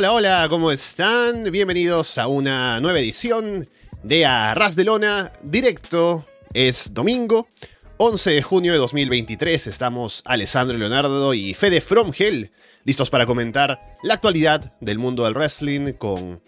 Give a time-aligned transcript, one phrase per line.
[0.00, 1.52] Hola, hola, ¿cómo están?
[1.52, 3.68] Bienvenidos a una nueva edición
[4.02, 6.24] de Arras de Lona directo.
[6.54, 7.48] Es domingo,
[7.98, 9.66] 11 de junio de 2023.
[9.66, 12.50] Estamos Alessandro Leonardo y Fede From Hell
[12.84, 16.40] listos para comentar la actualidad del mundo del wrestling con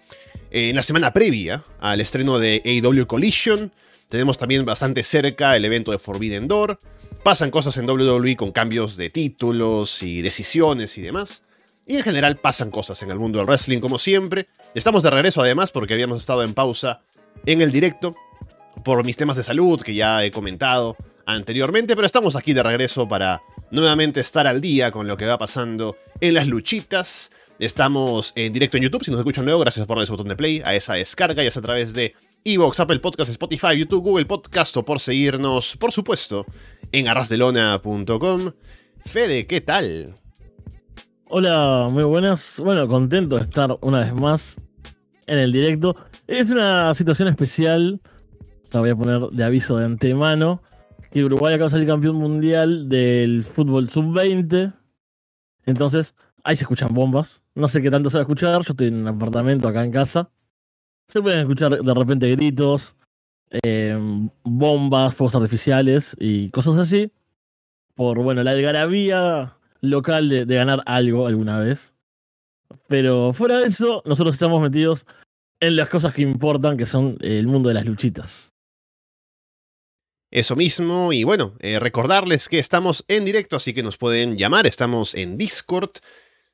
[0.50, 3.70] eh, en la semana previa al estreno de AEW Collision.
[4.08, 6.78] Tenemos también bastante cerca el evento de Forbidden Door.
[7.22, 11.42] Pasan cosas en WWE con cambios de títulos y decisiones y demás.
[11.86, 14.48] Y en general pasan cosas en el mundo del wrestling como siempre.
[14.74, 17.02] Estamos de regreso además porque habíamos estado en pausa
[17.44, 18.14] en el directo
[18.84, 23.08] por mis temas de salud que ya he comentado anteriormente, pero estamos aquí de regreso
[23.08, 27.30] para nuevamente estar al día con lo que va pasando en las luchitas.
[27.58, 30.36] Estamos en directo en YouTube, si nos escuchan luego, gracias por darle ese botón de
[30.36, 34.26] play, a esa descarga, ya sea a través de Evox, Apple Podcast, Spotify, YouTube, Google
[34.26, 36.44] Podcast o por seguirnos, por supuesto,
[36.90, 38.52] en arrasdelona.com.
[39.04, 40.14] Fede, ¿qué tal?
[41.34, 42.60] Hola, muy buenas.
[42.62, 44.60] Bueno, contento de estar una vez más
[45.26, 45.96] en el directo.
[46.26, 48.02] Es una situación especial,
[48.70, 50.62] la voy a poner de aviso de antemano,
[51.10, 54.74] que Uruguay acaba de salir campeón mundial del fútbol sub-20.
[55.64, 57.42] Entonces, ahí se escuchan bombas.
[57.54, 59.90] No sé qué tanto se va a escuchar, yo estoy en un apartamento acá en
[59.90, 60.30] casa.
[61.08, 62.94] Se pueden escuchar de repente gritos,
[63.64, 63.98] eh,
[64.44, 67.10] bombas, fuegos artificiales y cosas así.
[67.94, 71.92] Por, bueno, la algarabía local de, de ganar algo alguna vez.
[72.88, 75.04] Pero fuera de eso, nosotros estamos metidos
[75.60, 78.52] en las cosas que importan, que son el mundo de las luchitas.
[80.32, 84.66] Eso mismo, y bueno, eh, recordarles que estamos en directo, así que nos pueden llamar,
[84.66, 85.90] estamos en Discord.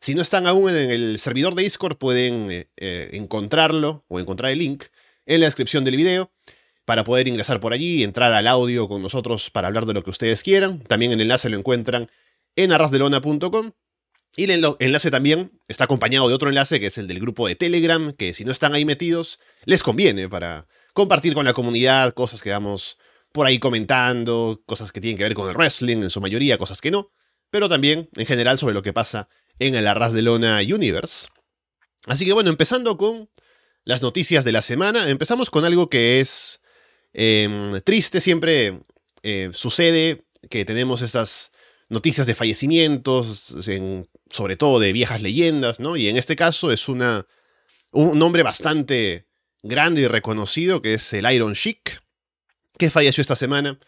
[0.00, 4.50] Si no están aún en el servidor de Discord, pueden eh, eh, encontrarlo o encontrar
[4.50, 4.84] el link
[5.26, 6.32] en la descripción del video
[6.84, 10.10] para poder ingresar por allí entrar al audio con nosotros para hablar de lo que
[10.10, 10.80] ustedes quieran.
[10.80, 12.10] También el enlace lo encuentran
[12.56, 13.72] en arrasdelona.com.
[14.36, 17.56] Y el enlace también está acompañado de otro enlace que es el del grupo de
[17.56, 22.42] Telegram, que si no están ahí metidos, les conviene para compartir con la comunidad cosas
[22.42, 22.98] que vamos
[23.32, 26.80] por ahí comentando, cosas que tienen que ver con el wrestling, en su mayoría, cosas
[26.80, 27.12] que no,
[27.50, 29.28] pero también en general sobre lo que pasa
[29.58, 31.28] en el Arras Lona Universe.
[32.06, 33.28] Así que bueno, empezando con
[33.84, 36.60] las noticias de la semana, empezamos con algo que es
[37.12, 38.80] em, triste, siempre
[39.22, 41.52] eh, sucede que tenemos estas
[41.88, 43.54] noticias de fallecimientos,
[44.30, 45.96] sobre todo de viejas leyendas, ¿no?
[45.96, 47.26] Y en este caso es una,
[47.90, 49.26] un nombre bastante
[49.62, 52.02] grande y reconocido que es el Iron Sheik,
[52.78, 53.78] que falleció esta semana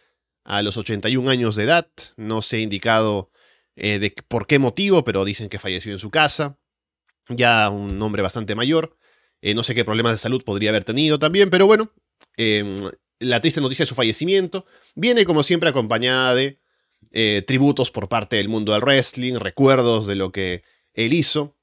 [0.44, 1.88] a los 81 años de edad.
[2.16, 3.30] No se ha indicado
[3.76, 6.58] eh, de por qué motivo, pero dicen que falleció en su casa.
[7.28, 8.96] Ya un hombre bastante mayor.
[9.42, 11.92] Eh, no sé qué problemas de salud podría haber tenido también, pero bueno,
[12.36, 12.90] em,
[13.20, 16.60] la triste noticia de su fallecimiento viene como siempre acompañada de
[17.12, 20.62] eh, tributos por parte del mundo del wrestling, recuerdos de lo que
[20.94, 21.56] él hizo.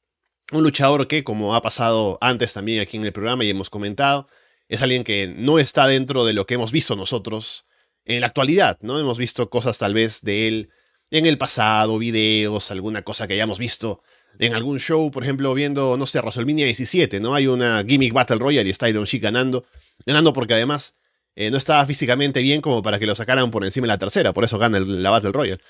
[0.52, 4.28] Un luchador que, como ha pasado antes también aquí en el programa y hemos comentado,
[4.70, 7.66] es alguien que no está dentro de lo que hemos visto nosotros
[8.06, 9.00] en la actualidad, ¿no?
[9.00, 10.70] Hemos visto cosas tal vez de él
[11.12, 14.02] en el pasado, videos, alguna cosa que hayamos visto
[14.40, 17.34] en algún show, por ejemplo, viendo, no sé, WrestleMania 17, ¿no?
[17.34, 19.66] Hay una Gimmick Battle Royale y está Iron Sheik ganando,
[20.06, 20.96] ganando porque además
[21.40, 24.34] eh, no estaba físicamente bien como para que lo sacaran por encima de la tercera,
[24.34, 25.62] por eso gana la Battle Royale.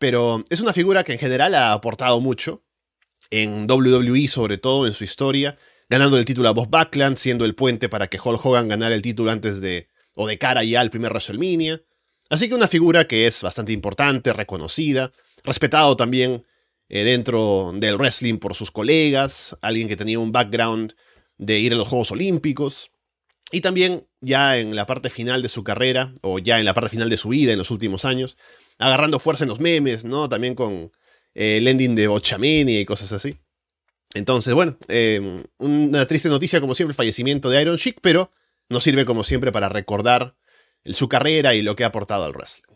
[0.00, 2.64] Pero es una figura que en general ha aportado mucho,
[3.30, 5.56] en WWE sobre todo, en su historia,
[5.88, 9.02] ganando el título a Bob Backlund, siendo el puente para que Hulk Hogan ganara el
[9.02, 11.80] título antes de, o de cara ya al primer WrestleMania.
[12.28, 15.12] Así que una figura que es bastante importante, reconocida,
[15.44, 16.44] respetado también
[16.88, 20.94] eh, dentro del wrestling por sus colegas, alguien que tenía un background
[21.38, 22.90] de ir a los Juegos Olímpicos.
[23.54, 26.90] Y también ya en la parte final de su carrera, o ya en la parte
[26.90, 28.36] final de su vida en los últimos años,
[28.78, 30.28] agarrando fuerza en los memes, ¿no?
[30.28, 30.90] También con
[31.34, 33.36] eh, el ending de Bochamini y cosas así.
[34.12, 38.32] Entonces, bueno, em, una triste noticia como siempre el fallecimiento de Iron Sheik, pero
[38.68, 40.34] nos sirve como siempre para recordar
[40.86, 42.74] su carrera y lo que ha aportado al wrestling.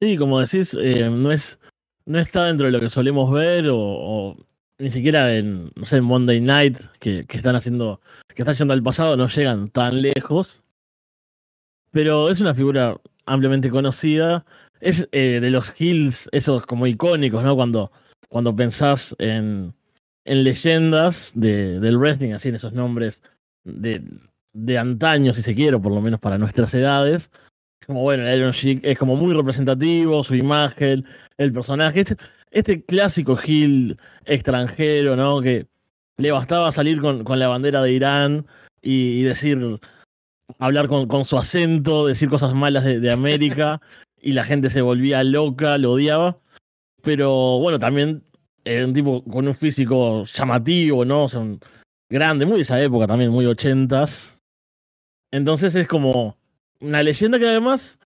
[0.00, 1.58] Sí, como decís, eh, no es
[2.06, 4.36] no está dentro de lo que solemos ver o,
[4.78, 8.00] ni siquiera en, no sé, en Monday Night que, están haciendo,
[8.36, 10.62] que están yendo al pasado, no llegan tan lejos.
[11.90, 14.44] Pero es una figura ampliamente conocida.
[14.80, 17.56] Es eh, de los hills, esos como icónicos, ¿no?
[17.56, 17.90] Cuando
[18.28, 19.74] cuando pensás en,
[20.24, 23.22] en leyendas de, del wrestling, así en esos nombres
[23.64, 24.02] de,
[24.52, 27.30] de antaño, si se quiere, por lo menos para nuestras edades.
[27.86, 31.06] Como bueno, el Iron Sheik es como muy representativo, su imagen,
[31.38, 32.00] el personaje.
[32.00, 32.16] Este,
[32.50, 35.40] este clásico Gil extranjero, ¿no?
[35.40, 35.66] Que
[36.18, 38.46] le bastaba salir con, con la bandera de Irán
[38.82, 39.80] y, decir,
[40.58, 43.80] hablar con, con, su acento, decir cosas malas de, de América
[44.20, 46.38] y la gente se volvía loca, lo odiaba
[47.06, 48.24] pero bueno, también
[48.64, 51.24] Era un tipo con un físico llamativo, ¿no?
[51.24, 51.40] O sea,
[52.10, 54.42] grande, muy de esa época también, muy ochentas.
[55.30, 56.36] Entonces es como
[56.80, 58.00] una leyenda que además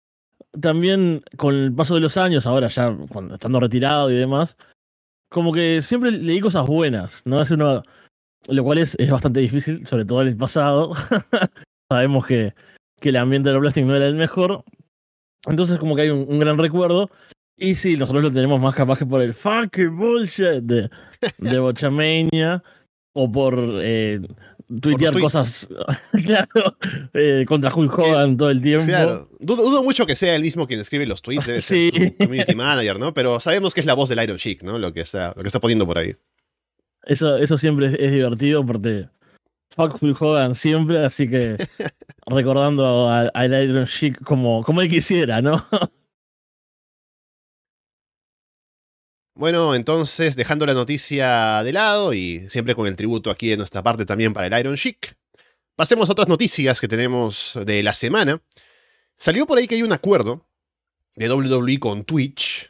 [0.59, 4.57] también con el paso de los años, ahora ya cuando estando retirado y demás,
[5.29, 7.41] como que siempre leí cosas buenas, ¿no?
[7.41, 10.93] Es lo cual es, es bastante difícil, sobre todo en el pasado.
[11.91, 12.53] Sabemos que,
[12.99, 14.63] que el ambiente de los plastic no era el mejor.
[15.47, 17.09] Entonces como que hay un, un gran recuerdo.
[17.57, 20.89] Y sí, nosotros lo tenemos más capaz que por el fucking bullshit de,
[21.37, 22.63] de Bochamania
[23.13, 24.21] o por eh,
[24.81, 25.67] tuitear cosas,
[26.25, 26.77] claro,
[27.13, 28.85] eh, contra Hulk Hogan todo el tiempo.
[28.85, 29.29] Claro.
[29.39, 31.91] Dudo, dudo mucho que sea el mismo quien escribe los tweets, debe Sí.
[31.93, 33.13] su community manager, ¿no?
[33.13, 34.77] Pero sabemos que es la voz del Iron Chic, ¿no?
[34.77, 36.15] Lo que está, lo que está poniendo por ahí.
[37.03, 39.07] Eso, eso siempre es, es divertido porque
[39.75, 41.55] fuck Hulk Hogan siempre, así que
[42.27, 45.65] recordando al Iron Chic como, como él quisiera, ¿no?
[49.39, 53.81] Bueno, entonces, dejando la noticia de lado y siempre con el tributo aquí de nuestra
[53.81, 55.15] parte también para el Iron Chic,
[55.77, 58.41] pasemos a otras noticias que tenemos de la semana.
[59.15, 60.45] Salió por ahí que hay un acuerdo
[61.15, 62.69] de WWE con Twitch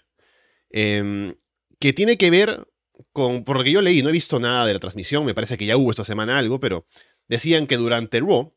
[0.70, 1.34] em,
[1.80, 2.68] que tiene que ver
[3.14, 5.58] con, por lo que yo leí, no he visto nada de la transmisión, me parece
[5.58, 6.86] que ya hubo esta semana algo, pero
[7.28, 8.54] decían que durante Raw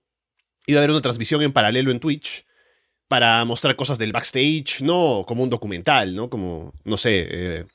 [0.66, 2.44] iba a haber una transmisión en paralelo en Twitch
[3.08, 6.28] para mostrar cosas del backstage, no como un documental, ¿no?
[6.28, 7.66] Como, no sé, eh,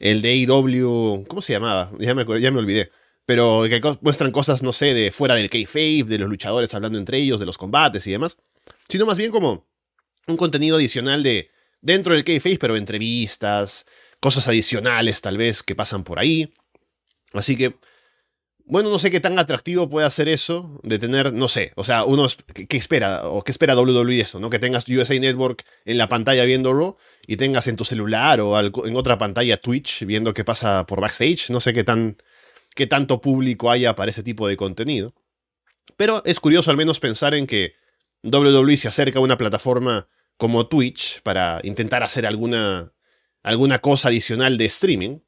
[0.00, 1.92] el de AEW, ¿cómo se llamaba?
[2.00, 2.90] Ya me, olvidé.
[3.26, 7.18] Pero que muestran cosas, no sé, de fuera del kayfabe, de los luchadores hablando entre
[7.18, 8.36] ellos, de los combates y demás.
[8.88, 9.68] Sino más bien como
[10.26, 11.50] un contenido adicional de
[11.82, 13.84] dentro del kayfabe, pero entrevistas,
[14.20, 16.52] cosas adicionales tal vez que pasan por ahí.
[17.34, 17.76] Así que,
[18.70, 22.04] bueno, no sé qué tan atractivo puede hacer eso de tener, no sé, o sea,
[22.04, 23.28] uno, ¿qué espera?
[23.28, 24.38] ¿O qué espera WWE de eso?
[24.38, 24.48] ¿no?
[24.48, 26.96] Que tengas USA Network en la pantalla viendo Raw
[27.26, 31.50] y tengas en tu celular o en otra pantalla Twitch viendo qué pasa por backstage.
[31.50, 32.16] No sé qué, tan,
[32.76, 35.12] qué tanto público haya para ese tipo de contenido.
[35.96, 37.74] Pero es curioso al menos pensar en que
[38.22, 42.92] WWE se acerca a una plataforma como Twitch para intentar hacer alguna,
[43.42, 45.18] alguna cosa adicional de streaming.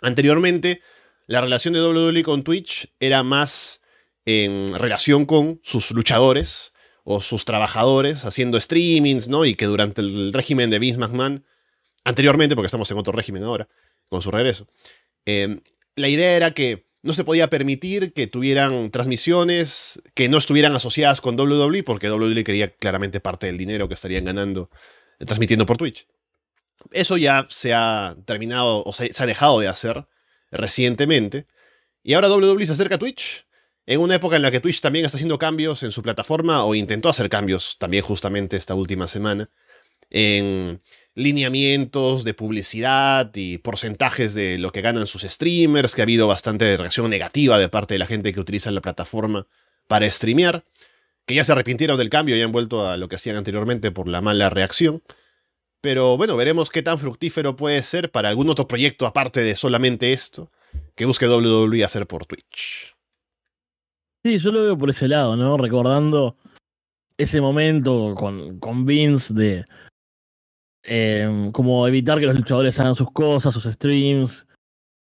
[0.00, 0.80] Anteriormente,
[1.28, 3.82] la relación de WWE con Twitch era más
[4.24, 6.72] en relación con sus luchadores
[7.04, 9.44] o sus trabajadores haciendo streamings, ¿no?
[9.44, 11.44] Y que durante el régimen de Vince McMahon,
[12.04, 13.68] anteriormente, porque estamos en otro régimen ahora,
[14.08, 14.68] con su regreso,
[15.26, 15.60] eh,
[15.96, 21.20] la idea era que no se podía permitir que tuvieran transmisiones que no estuvieran asociadas
[21.20, 24.70] con WWE, porque WWE quería claramente parte del dinero que estarían ganando
[25.18, 26.06] eh, transmitiendo por Twitch.
[26.90, 30.06] Eso ya se ha terminado o se ha dejado de hacer
[30.50, 31.46] recientemente.
[32.02, 33.46] Y ahora WWE se acerca a Twitch
[33.86, 36.74] en una época en la que Twitch también está haciendo cambios en su plataforma o
[36.74, 39.50] intentó hacer cambios también justamente esta última semana
[40.10, 40.80] en
[41.14, 46.76] lineamientos de publicidad y porcentajes de lo que ganan sus streamers, que ha habido bastante
[46.76, 49.46] reacción negativa de parte de la gente que utiliza la plataforma
[49.86, 50.64] para streamear,
[51.26, 54.06] que ya se arrepintieron del cambio y han vuelto a lo que hacían anteriormente por
[54.06, 55.02] la mala reacción.
[55.80, 60.12] Pero bueno, veremos qué tan fructífero puede ser para algún otro proyecto aparte de solamente
[60.12, 60.50] esto
[60.94, 62.96] que busque WWE hacer por Twitch.
[64.24, 65.56] Sí, yo lo veo por ese lado, ¿no?
[65.56, 66.36] Recordando
[67.16, 69.64] ese momento con, con Vince de
[70.82, 74.46] eh, como evitar que los luchadores hagan sus cosas, sus streams,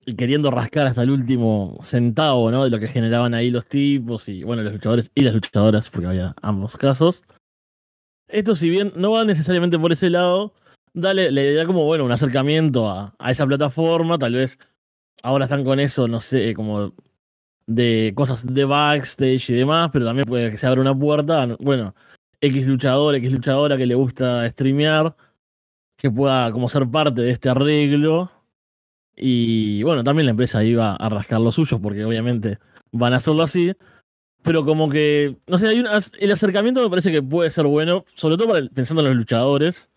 [0.05, 2.65] y queriendo rascar hasta el último centavo, ¿no?
[2.65, 6.09] De lo que generaban ahí los tipos y, bueno, los luchadores y las luchadoras, porque
[6.09, 7.23] había ambos casos.
[8.33, 10.55] Esto, si bien no va necesariamente por ese lado,
[10.95, 14.59] dale, le da como, bueno, un acercamiento a, a esa plataforma, tal vez
[15.23, 16.95] ahora están con eso, no sé, como
[17.67, 21.95] de cosas de backstage y demás, pero también puede que se abra una puerta, bueno,
[22.41, 25.15] X luchador, X luchadora que le gusta streamear,
[25.97, 28.33] que pueda como ser parte de este arreglo.
[29.15, 32.59] Y bueno, también la empresa iba a rascar los suyos, porque obviamente
[32.91, 33.73] van a hacerlo así.
[34.43, 35.87] Pero como que, no sé, hay un,
[36.19, 39.89] el acercamiento me parece que puede ser bueno, sobre todo pensando en los luchadores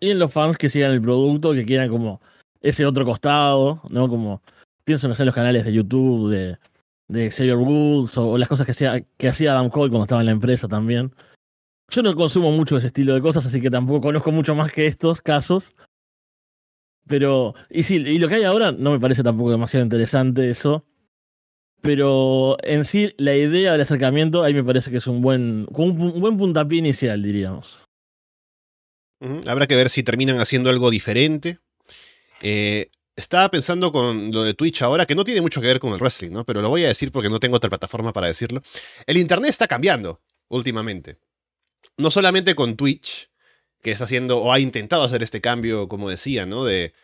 [0.00, 2.20] y en los fans que sigan el producto, que quieran como
[2.60, 4.08] ese otro costado, ¿no?
[4.08, 4.42] Como,
[4.84, 6.58] pienso, no sé, en los canales de YouTube de,
[7.08, 10.26] de Xavier Woods o, las cosas que hacía, que hacía Adam Cole cuando estaba en
[10.26, 11.12] la empresa también.
[11.90, 14.86] Yo no consumo mucho ese estilo de cosas, así que tampoco conozco mucho más que
[14.86, 15.74] estos casos.
[17.06, 20.86] Pero, y sí, y lo que hay ahora no me parece tampoco demasiado interesante eso.
[21.84, 26.00] Pero en sí, la idea del acercamiento ahí me parece que es un buen, un,
[26.00, 27.84] un buen puntapié inicial, diríamos.
[29.46, 31.58] Habrá que ver si terminan haciendo algo diferente.
[32.40, 35.92] Eh, estaba pensando con lo de Twitch ahora, que no tiene mucho que ver con
[35.92, 36.44] el wrestling, ¿no?
[36.44, 38.62] Pero lo voy a decir porque no tengo otra plataforma para decirlo.
[39.06, 41.18] El Internet está cambiando últimamente.
[41.98, 43.30] No solamente con Twitch,
[43.82, 46.64] que está haciendo o ha intentado hacer este cambio, como decía, ¿no?
[46.64, 46.94] De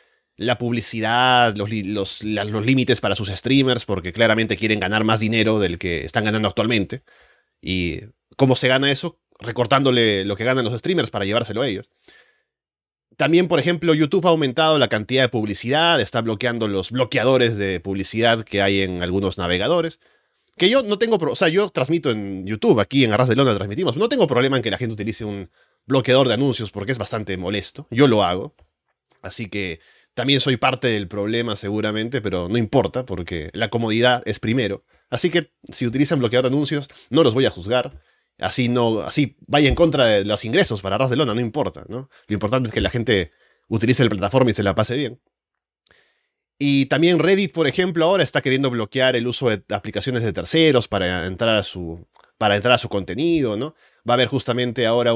[0.40, 5.58] la publicidad, los, los, los límites para sus streamers, porque claramente quieren ganar más dinero
[5.58, 7.02] del que están ganando actualmente.
[7.60, 8.00] ¿Y
[8.36, 9.20] cómo se gana eso?
[9.38, 11.90] Recortándole lo que ganan los streamers para llevárselo a ellos.
[13.18, 17.78] También, por ejemplo, YouTube ha aumentado la cantidad de publicidad, está bloqueando los bloqueadores de
[17.80, 20.00] publicidad que hay en algunos navegadores.
[20.56, 23.58] Que yo no tengo, o sea, yo transmito en YouTube, aquí en Arras de Londres
[23.58, 25.50] transmitimos, no tengo problema en que la gente utilice un
[25.84, 28.54] bloqueador de anuncios porque es bastante molesto, yo lo hago.
[29.20, 29.80] Así que
[30.20, 34.84] también soy parte del problema seguramente, pero no importa porque la comodidad es primero.
[35.08, 37.98] Así que si utilizan bloqueador de anuncios, no los voy a juzgar
[38.36, 41.86] así no, así vaya en contra de los ingresos para Ras de Lona, no importa,
[41.88, 42.10] ¿no?
[42.26, 43.32] Lo importante es que la gente
[43.68, 45.22] utilice la plataforma y se la pase bien.
[46.58, 50.86] Y también Reddit, por ejemplo, ahora está queriendo bloquear el uso de aplicaciones de terceros
[50.86, 53.74] para entrar a su, para entrar a su contenido, ¿no?
[54.06, 55.12] Va a haber justamente ahora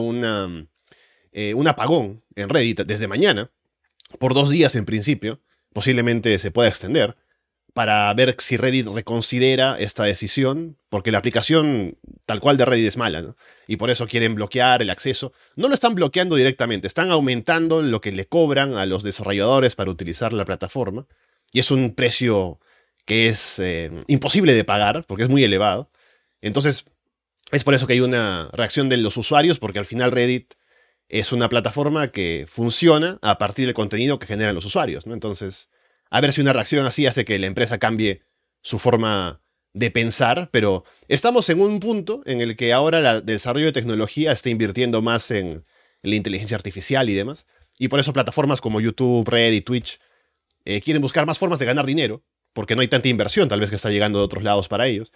[1.32, 3.50] eh, un apagón en Reddit desde mañana,
[4.18, 5.40] por dos días en principio,
[5.72, 7.16] posiblemente se pueda extender,
[7.74, 12.96] para ver si Reddit reconsidera esta decisión, porque la aplicación tal cual de Reddit es
[12.96, 13.36] mala, ¿no?
[13.66, 15.32] Y por eso quieren bloquear el acceso.
[15.56, 19.90] No lo están bloqueando directamente, están aumentando lo que le cobran a los desarrolladores para
[19.90, 21.06] utilizar la plataforma.
[21.52, 22.60] Y es un precio
[23.04, 25.90] que es eh, imposible de pagar, porque es muy elevado.
[26.40, 26.84] Entonces,
[27.50, 30.54] es por eso que hay una reacción de los usuarios, porque al final Reddit
[31.14, 35.14] es una plataforma que funciona a partir del contenido que generan los usuarios, ¿no?
[35.14, 35.70] Entonces,
[36.10, 38.22] a ver si una reacción así hace que la empresa cambie
[38.62, 39.40] su forma
[39.74, 44.32] de pensar, pero estamos en un punto en el que ahora el desarrollo de tecnología
[44.32, 45.64] está invirtiendo más en,
[46.02, 47.46] la inteligencia artificial y demás,
[47.78, 50.00] y por eso plataformas como YouTube, Reddit, Twitch
[50.64, 53.70] eh, quieren buscar más formas de ganar dinero, porque no hay tanta inversión tal vez
[53.70, 55.12] que está llegando de otros lados para ellos.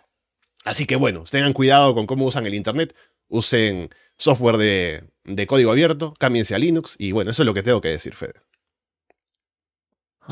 [0.65, 2.95] Así que bueno, tengan cuidado con cómo usan el Internet,
[3.29, 7.63] usen software de, de código abierto, cámbiense a Linux, y bueno, eso es lo que
[7.63, 8.35] tengo que decir, Fede.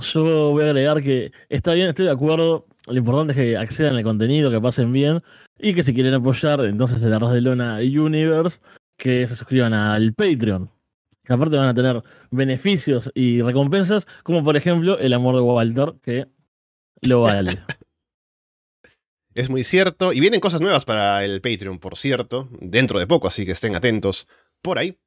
[0.01, 2.67] Yo voy a agregar que está bien, estoy de acuerdo.
[2.87, 5.23] Lo importante es que accedan al contenido, que pasen bien
[5.59, 8.61] y que si quieren apoyar, entonces el Arroz de Lona Universe,
[8.97, 10.71] que se suscriban al Patreon.
[11.25, 15.95] Que aparte van a tener beneficios y recompensas, como por ejemplo el amor de Walter,
[16.03, 16.27] que
[17.01, 17.59] lo vale.
[19.35, 20.15] Es muy cierto.
[20.15, 23.77] Y vienen cosas nuevas para el Patreon, por cierto, dentro de poco, así que estén
[23.77, 24.29] atentos
[24.67, 24.99] por ahí.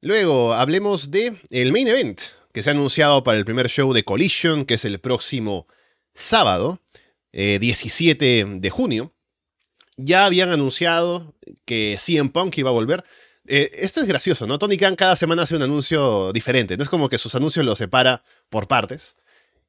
[0.00, 2.20] Luego hablemos de el main event
[2.52, 5.66] que se ha anunciado para el primer show de Collision, que es el próximo
[6.14, 6.80] sábado,
[7.32, 9.12] 17 eh, de junio.
[9.96, 11.34] Ya habían anunciado
[11.64, 13.02] que CM Punk iba a volver.
[13.48, 14.60] Eh, esto es gracioso, ¿no?
[14.60, 16.76] Tony Khan cada semana hace un anuncio diferente.
[16.76, 19.16] No es como que sus anuncios los separa por partes.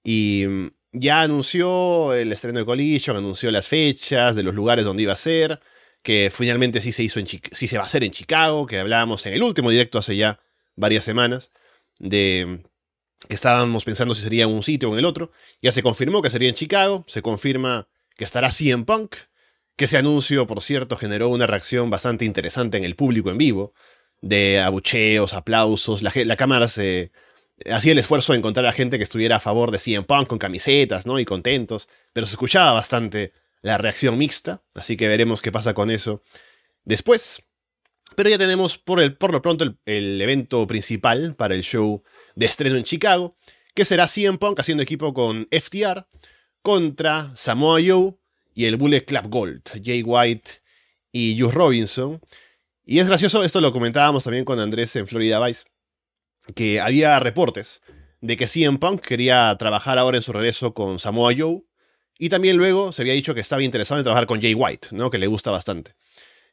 [0.04, 5.02] Y mm, ya anunció el estreno de Collision, anunció las fechas de los lugares donde
[5.02, 5.60] iba a ser,
[6.04, 9.34] que finalmente sí se hizo en se va a hacer en Chicago, que hablábamos en
[9.34, 10.40] el último directo hace ya
[10.76, 11.52] varias semanas
[12.00, 12.62] de
[13.28, 15.32] que estábamos pensando si sería en un sitio o en el otro.
[15.62, 19.16] Ya se confirmó que sería en Chicago, se confirma que estará CM Punk,
[19.78, 23.74] que ese anuncio, por cierto, generó una reacción bastante interesante en el público en vivo,
[24.22, 27.12] de abucheos, aplausos, la, la cámara se
[27.72, 30.38] hacía el esfuerzo de encontrar a gente que estuviera a favor de CM Punk con
[30.38, 31.20] camisetas, ¿no?
[31.20, 33.32] Y contentos, pero se escuchaba bastante
[33.64, 36.22] la reacción mixta, así que veremos qué pasa con eso
[36.84, 37.42] después.
[38.16, 42.04] Pero ya tenemos por, el, por lo pronto el evento principal para el show
[42.36, 43.36] de estreno en Chicago,
[43.74, 46.06] que será CM Punk haciendo equipo con FTR
[46.62, 48.16] contra Samoa Joe
[48.54, 50.52] y el Bullet Club Gold, Jay White
[51.12, 52.22] y Juice Robinson.
[52.86, 55.64] Y es gracioso, esto lo comentábamos también con Andrés en Florida Vice,
[56.54, 57.82] que había reportes
[58.22, 61.64] de que CM Punk quería trabajar ahora en su regreso con Samoa Joe,
[62.24, 65.10] y también luego se había dicho que estaba interesado en trabajar con Jay White, ¿no?
[65.10, 65.94] que le gusta bastante.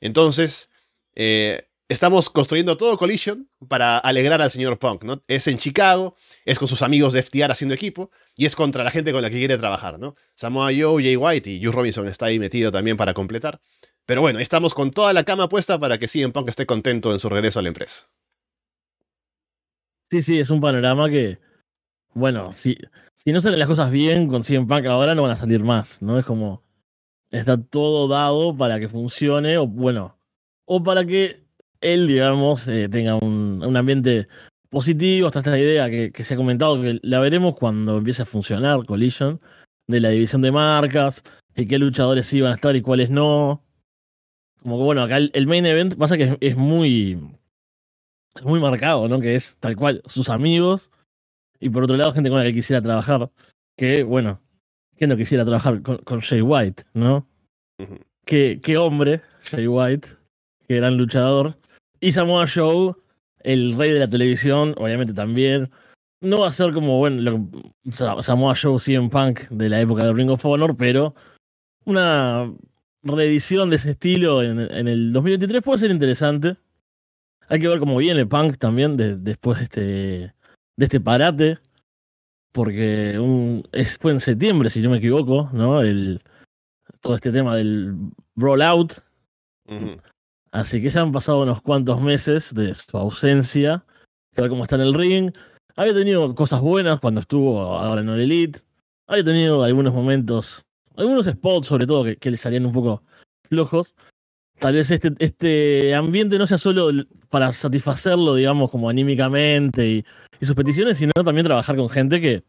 [0.01, 0.69] Entonces,
[1.15, 5.23] eh, estamos construyendo todo Collision para alegrar al señor Punk, ¿no?
[5.29, 8.91] Es en Chicago, es con sus amigos de FTR haciendo equipo, y es contra la
[8.91, 10.17] gente con la que quiere trabajar, ¿no?
[10.35, 13.61] Samoa Joe, Jay White y Hugh Robinson está ahí metido también para completar.
[14.07, 17.21] Pero bueno, estamos con toda la cama puesta para que CM Punk esté contento en
[17.21, 18.11] su regreso a la empresa.
[20.11, 21.39] Sí, sí, es un panorama que,
[22.13, 22.77] bueno, si,
[23.23, 26.01] si no salen las cosas bien con CM Punk ahora no van a salir más,
[26.03, 26.19] ¿no?
[26.19, 26.63] Es como,
[27.31, 30.19] está todo dado para que funcione, o bueno,
[30.65, 31.45] o para que
[31.81, 34.29] él, digamos, eh, tenga un, un, ambiente
[34.69, 35.27] positivo.
[35.27, 39.41] Hasta esta idea que, se ha comentado, que la veremos cuando empiece a funcionar Collision,
[39.87, 41.23] de la división de marcas,
[41.57, 43.63] y qué luchadores sí van a estar y cuáles no.
[44.63, 47.19] Como que bueno, acá el, main event pasa que es, muy.
[48.35, 49.21] Es muy marcado, ¿no?
[49.21, 50.91] Que es tal cual sus amigos.
[51.61, 53.31] Y por otro lado, gente con la que quisiera trabajar.
[53.77, 54.41] Que, bueno,
[54.97, 57.27] que no quisiera trabajar con, con Jay White, ¿no?
[58.25, 60.09] qué, qué hombre, Jay White,
[60.67, 61.57] qué gran luchador.
[62.01, 62.95] Y Samoa Joe,
[63.41, 65.71] el rey de la televisión, obviamente también.
[66.21, 69.81] no va a ser como, bueno, lo que llamó a Joe CM Punk de la
[69.81, 71.15] época de Ring of Honor, pero
[71.85, 72.53] una
[73.03, 76.57] reedición de ese estilo en, el 2023 puede ser interesante.
[77.49, 80.35] Hay que ver cómo viene Punk también después de este,
[80.81, 81.59] de este parate,
[82.53, 85.83] porque un, es, fue en septiembre, si no me equivoco, ¿no?
[85.83, 86.23] El,
[87.03, 87.95] todo este tema del
[88.35, 88.95] rollout.
[90.51, 93.85] Así que ya han pasado unos cuantos meses de su ausencia.
[94.35, 95.33] Que ver cómo está en el ring.
[95.77, 98.61] Había tenido cosas buenas cuando estuvo ahora en el Elite.
[99.07, 100.65] Había tenido algunos momentos,
[100.97, 103.03] algunos spots sobre todo que, le salían un poco
[103.51, 103.95] flojos.
[104.61, 106.91] Tal vez este, este ambiente no sea solo
[107.31, 110.05] para satisfacerlo, digamos, como anímicamente y,
[110.45, 112.45] sus peticiones, sino también trabajar con gente que,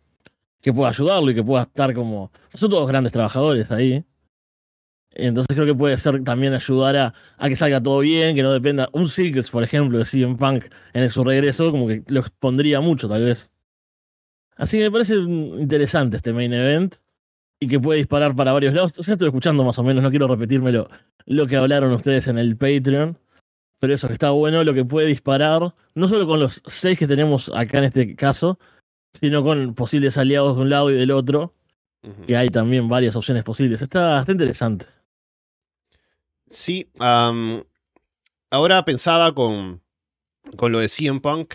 [0.61, 2.31] que pueda ayudarlo y que pueda estar como...
[2.53, 4.03] Son todos grandes trabajadores ahí.
[5.11, 8.51] Entonces creo que puede ser también ayudar a, a, que salga todo bien, que no
[8.51, 8.89] dependa.
[8.91, 13.07] Un Silks, por ejemplo, de CM Punk en su regreso, como que lo expondría mucho,
[13.07, 13.49] tal vez.
[14.57, 16.95] Así que me parece interesante este main event
[17.63, 18.97] y que puede disparar para varios lados.
[18.97, 22.39] O sea, estoy escuchando más o menos, no quiero repetirme lo, que hablaron ustedes en
[22.39, 23.17] el Patreon.
[23.79, 27.07] Pero eso que está bueno, lo que puede disparar, no solo con los seis que
[27.07, 28.59] tenemos acá en este caso,
[29.19, 31.53] sino con posibles aliados de un lado y del otro,
[32.25, 33.81] que hay también varias opciones posibles.
[33.81, 34.87] Está, está interesante.
[36.49, 36.91] Sí,
[38.49, 39.81] ahora pensaba con,
[40.57, 41.53] con lo de CM Punk,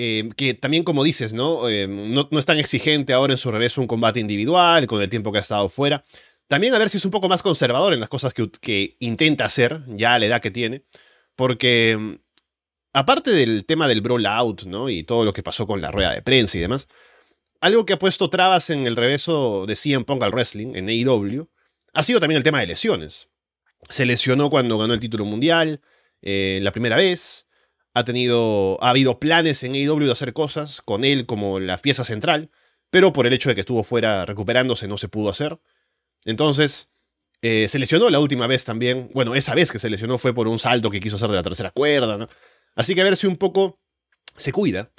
[0.00, 1.68] em, que también como dices, ¿no?
[1.68, 2.28] Em, ¿no?
[2.30, 2.38] ¿no?
[2.38, 5.42] es tan exigente ahora en su regreso un combate individual, con el tiempo que ha
[5.42, 6.04] estado fuera.
[6.48, 9.82] También a ver si es un poco más conservador en las cosas que, intenta hacer,
[9.88, 10.84] ya a la edad que tiene,
[11.36, 12.18] porque em,
[12.92, 14.88] aparte del tema del brawl out, ¿no?
[14.88, 16.88] Y todo lo que pasó con la rueda de prensa y demás,
[17.60, 21.48] algo que ha puesto trabas en el regreso de CM Punk al wrestling, en AEW,
[21.92, 23.28] ha sido también el tema de lesiones.
[23.88, 25.80] Se lesionó cuando ganó el título mundial,
[26.22, 27.46] eh, la primera vez.
[27.94, 28.82] Ha tenido.
[28.82, 32.50] Ha habido planes en AEW de hacer cosas con él como la pieza central.
[32.90, 35.60] Pero por el hecho de que estuvo fuera recuperándose, no se pudo hacer.
[36.24, 36.88] Entonces.
[37.42, 39.08] Eh, se lesionó la última vez también.
[39.14, 41.42] Bueno, esa vez que se lesionó fue por un salto que quiso hacer de la
[41.42, 42.28] tercera cuerda.
[42.74, 43.80] Así que a ver si un poco
[44.36, 44.92] se cuida.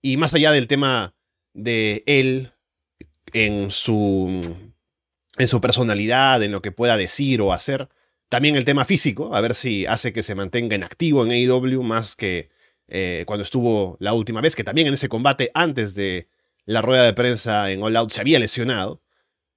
[0.00, 1.14] Y más allá del tema
[1.52, 2.52] de él
[3.34, 4.56] en su.
[5.36, 7.90] en su personalidad, en lo que pueda decir o hacer
[8.32, 11.82] también el tema físico, a ver si hace que se mantenga en activo en AEW
[11.82, 12.48] más que
[12.88, 16.30] eh, cuando estuvo la última vez, que también en ese combate antes de
[16.64, 19.02] la rueda de prensa en All Out se había lesionado.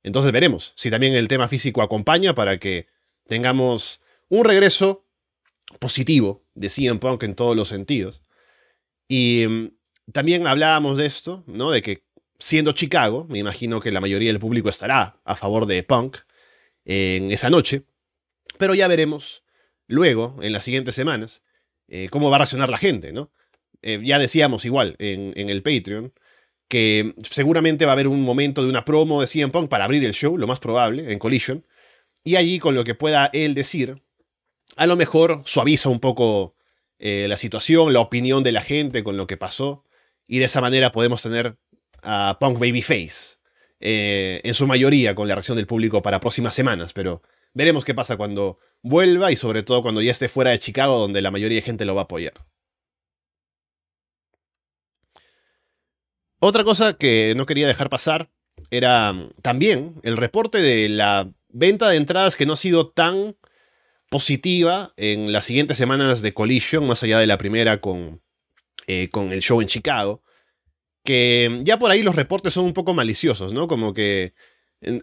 [0.04, 2.88] Entonces veremos si también el tema físico acompaña para que
[3.28, 5.08] tengamos un regreso
[5.80, 8.24] positivo de CM Punk en todos los sentidos.
[9.08, 9.68] Y mm,
[10.12, 11.72] también hablábamos de esto, ¿no?
[11.72, 12.04] De que
[12.40, 16.18] siendo Chicago, me imagino que la mayoría del público estará a favor de Punk
[16.84, 17.86] en esa noche.
[18.58, 19.44] Pero ya veremos
[19.88, 21.42] luego, en las siguientes semanas,
[21.88, 23.32] eh, cómo va a reaccionar la gente, ¿no?
[23.82, 26.14] Eh, ya decíamos igual en, el Patreon
[26.68, 30.04] que seguramente va a haber un momento de una promo de CM Punk para abrir
[30.04, 31.68] el show, lo más probable, en Collision.
[32.24, 34.02] Y allí, con lo que pueda él decir,
[34.76, 36.56] a lo mejor suaviza un poco
[36.98, 39.86] eh, la situación, la opinión de la gente con lo que pasó.
[40.28, 41.58] Y de esa manera podemos tener
[42.02, 43.38] a Punk Babyface,
[43.80, 46.94] en su mayoría con la reacción del público para próximas semanas.
[46.94, 47.22] Pero
[47.56, 51.22] Veremos qué pasa cuando vuelva y sobre todo cuando ya esté fuera de Chicago, donde
[51.22, 52.34] la mayoría de gente lo va a apoyar.
[56.40, 58.30] Otra cosa que no quería dejar pasar
[58.70, 63.38] era mm, también el reporte de la venta de entradas que no ha sido tan
[64.10, 68.22] positiva en las siguientes semanas de Collision, más allá de la primera con,
[68.88, 70.24] eh, con el show en Chicago,
[71.06, 73.70] que mm, ya por ahí los reportes son un poco maliciosos, ¿no?
[73.70, 74.34] Como que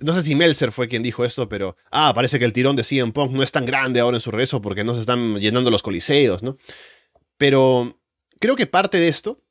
[0.00, 1.76] no sé si Melzer fue quien dijo esto, pero.
[1.90, 4.30] Ah, parece que el tirón de CM Punk no es tan grande ahora en su
[4.30, 6.56] regreso porque no se están llenando los coliseos, ¿no?
[7.36, 8.00] Pero
[8.38, 9.42] creo que parte de esto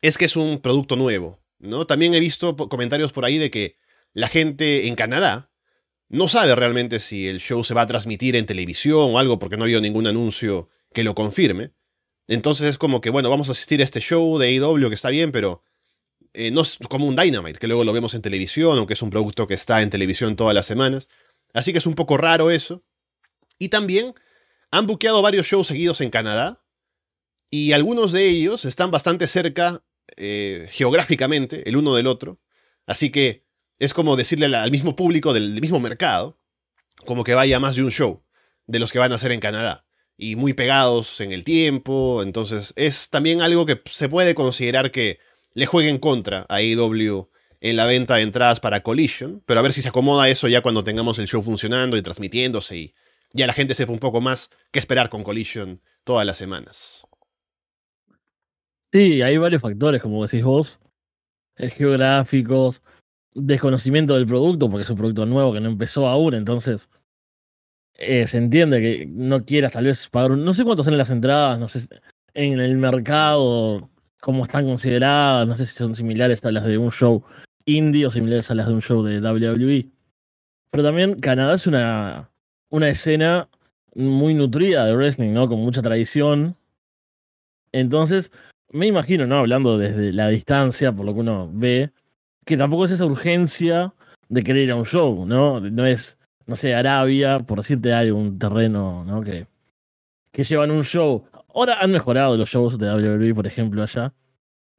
[0.00, 1.86] es que es un producto nuevo, ¿no?
[1.86, 3.76] También he visto comentarios por ahí de que
[4.12, 5.50] la gente en Canadá
[6.08, 9.56] no sabe realmente si el show se va a transmitir en televisión o algo porque
[9.56, 11.72] no ha habido ningún anuncio que lo confirme.
[12.28, 15.10] Entonces es como que, bueno, vamos a asistir a este show de AEW que está
[15.10, 15.62] bien, pero
[16.34, 19.10] eh, no es como un Dynamite, que luego lo vemos en televisión, aunque es un
[19.10, 21.06] producto que está en televisión todas las semanas.
[21.52, 22.82] Así que es un poco raro eso.
[23.58, 24.14] Y también
[24.72, 26.60] han buqueado varios shows seguidos en Canadá.
[27.50, 29.84] Y algunos de ellos están bastante cerca
[30.16, 32.40] eh, geográficamente el uno del otro.
[32.84, 33.46] Así que
[33.78, 36.40] es como decirle al mismo público del mismo mercado,
[37.06, 38.24] como que vaya más de un show
[38.66, 39.86] de los que van a hacer en Canadá.
[40.16, 42.24] Y muy pegados en el tiempo.
[42.24, 45.20] Entonces es también algo que se puede considerar que
[45.54, 49.62] le juegue en contra a AEW en la venta de entradas para Collision, pero a
[49.62, 52.94] ver si se acomoda eso ya cuando tengamos el show funcionando y transmitiéndose y
[53.32, 57.06] ya la gente sepa un poco más qué esperar con Collision todas las semanas.
[58.92, 60.78] Sí, hay varios factores, como decís vos.
[61.56, 62.82] geográficos,
[63.32, 66.90] desconocimiento del producto, porque es un producto nuevo que no empezó aún, entonces
[67.94, 71.58] eh, se entiende que no quieras tal vez pagar, no sé cuánto salen las entradas,
[71.58, 71.88] no sé
[72.34, 73.88] en el mercado
[74.24, 77.22] cómo están consideradas, no sé si son similares a las de un show
[77.66, 79.90] indie o similares a las de un show de WWE.
[80.70, 82.30] Pero también Canadá es una,
[82.70, 83.50] una escena
[83.94, 85.46] muy nutrida de wrestling, ¿no?
[85.46, 86.56] Con mucha tradición.
[87.70, 88.32] Entonces,
[88.70, 89.40] me imagino, ¿no?
[89.40, 91.90] Hablando desde la distancia, por lo que uno ve,
[92.46, 93.92] que tampoco es esa urgencia
[94.30, 95.60] de querer ir a un show, ¿no?
[95.60, 99.20] No es, no sé, Arabia, por decirte, hay un terreno, ¿no?
[99.20, 99.48] Que,
[100.32, 101.26] que llevan un show.
[101.54, 104.12] Ahora han mejorado los shows de WWE, por ejemplo, allá.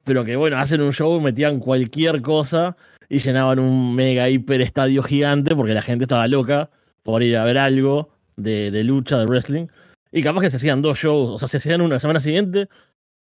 [0.04, 2.76] Pero que bueno, hacen un show, metían cualquier cosa
[3.08, 6.70] y llenaban un mega hiper estadio gigante porque la gente estaba loca
[7.02, 9.68] por ir a ver algo de, de lucha, de wrestling.
[10.12, 12.68] Y capaz que se hacían dos shows, o sea, se hacían una semana siguiente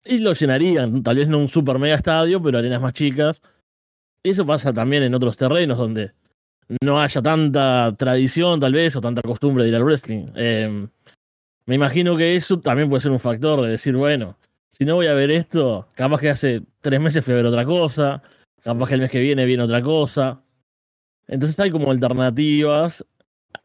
[0.05, 1.03] y lo llenarían.
[1.03, 3.43] Tal vez no un super mega estadio, pero arenas más chicas.
[4.23, 6.13] Eso pasa también en otros terrenos donde
[6.83, 10.27] no haya tanta tradición, tal vez, o tanta costumbre de ir al wrestling.
[10.37, 10.89] Em,
[11.71, 14.37] me imagino que eso también puede ser un factor de decir, bueno,
[14.73, 17.65] si no voy a ver esto, capaz que hace tres meses fui a ver otra
[17.65, 18.25] cosa,
[18.65, 20.43] capaz que el mes que viene viene otra cosa.
[21.29, 23.07] Entonces hay como alternativas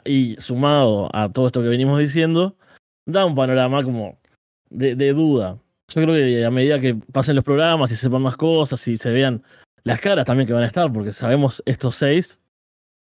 [0.04, 2.56] y sumado a todo esto que venimos diciendo,
[3.08, 4.20] da un panorama como
[4.70, 5.58] de, de duda.
[5.88, 9.10] Yo creo que a medida que pasen los programas y sepan más cosas y se
[9.10, 9.42] vean
[9.84, 12.40] las caras también que van a estar, porque sabemos estos seis,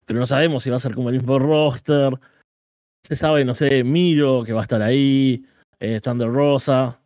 [0.07, 2.19] pero no sabemos si va a ser como el mismo roster.
[3.07, 5.45] Se sabe, no sé, Miro, que va a estar ahí,
[5.79, 6.99] eh, Thunder Rosa.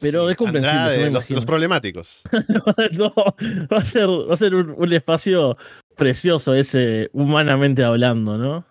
[0.00, 1.10] Pero es comprensible.
[1.10, 2.22] los, problemáticos.
[2.32, 5.56] va a ser, va a ser un, espacio
[5.96, 8.66] precioso ese, humanamente hablando, ¿no?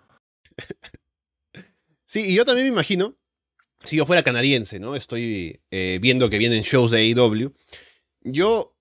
[2.03, 3.15] Sí, y yo también me imagino,
[3.83, 4.95] si yo fuera canadiense, ¿no?
[4.95, 7.53] Estoy eh, viendo que vienen shows de AEW.
[8.21, 8.75] Yo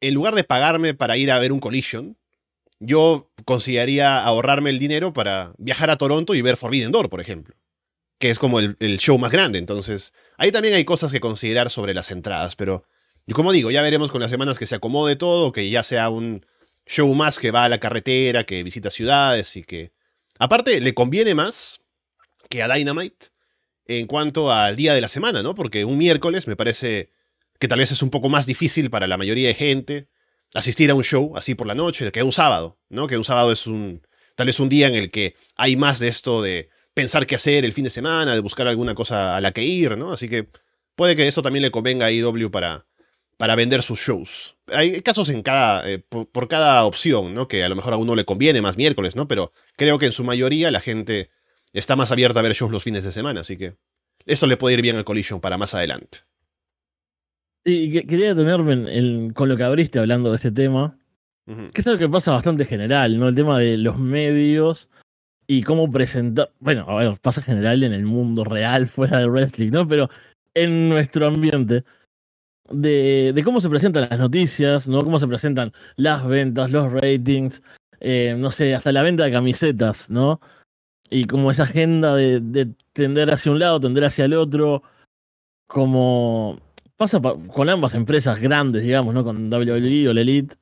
[0.00, 2.16] en lugar de pagarme para ir a ver un Collision,
[2.84, 7.54] yo consideraría ahorrarme el dinero para viajar a Toronto y ver Forbidden Door, por ejemplo,
[8.18, 9.58] que es como el, show más grande.
[9.58, 12.84] Entonces, ahí también hay cosas que considerar sobre las entradas, pero
[13.34, 16.44] como digo, ya veremos con las semanas que se acomode todo, que ya sea un
[16.84, 19.92] show más que va a la carretera, que visita ciudades y que...
[20.40, 21.80] Aparte, le conviene más
[22.50, 23.28] que a Dynamite
[23.86, 25.54] en cuanto al día de la semana, ¿no?
[25.54, 27.10] Porque un miércoles me parece
[27.60, 30.08] que tal vez es un poco más difícil para la mayoría de gente
[30.54, 33.06] asistir a un show así por la noche, que un sábado, ¿no?
[33.06, 34.02] Que un sábado es un
[34.34, 37.64] tal vez un día en el que hay más de esto de pensar qué hacer
[37.64, 40.12] el fin de semana, de buscar alguna cosa a la que ir, ¿no?
[40.12, 40.48] Así que
[40.94, 42.86] puede que eso también le convenga a IW para,
[43.36, 44.56] para vender sus shows.
[44.68, 47.48] Hay casos en cada, eh, por, cada opción, ¿no?
[47.48, 49.28] Que a lo mejor a uno le conviene más miércoles, ¿no?
[49.28, 51.30] Pero creo que en su mayoría la gente
[51.72, 53.76] está más abierta a ver shows los fines de semana, así que
[54.26, 56.18] eso le puede ir bien al Collision para más adelante.
[57.64, 60.98] Sí, quería detenerme con lo que abriste hablando de este tema,
[61.46, 63.28] que es algo que pasa bastante general, ¿no?
[63.28, 64.90] El tema de los medios
[65.46, 66.50] y cómo presentar.
[66.58, 69.86] Bueno, a ver, pasa general en el mundo real, fuera del wrestling, ¿no?
[69.86, 70.08] Pero
[70.54, 71.84] en nuestro ambiente.
[72.70, 75.02] De, de cómo se presentan las noticias, ¿no?
[75.02, 77.62] Cómo se presentan las ventas, los ratings,
[78.00, 80.40] eh, no sé, hasta la venta de camisetas, ¿no?
[81.10, 84.82] Y como esa agenda de, de tender hacia un lado, tender hacia el otro,
[85.66, 86.58] como
[87.02, 89.24] pasa con ambas empresas grandes, digamos, ¿no?
[89.24, 90.54] Con WWE o la Elite,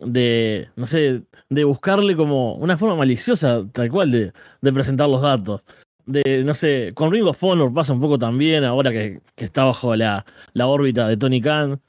[0.00, 5.64] de, no sé, de buscarle como una forma maliciosa, tal cual, de, presentar los datos.
[6.06, 9.62] De, no sé, con Ring of Honor pasa un poco también, ahora que, que está
[9.64, 11.80] bajo la, la, órbita de Tony Khan.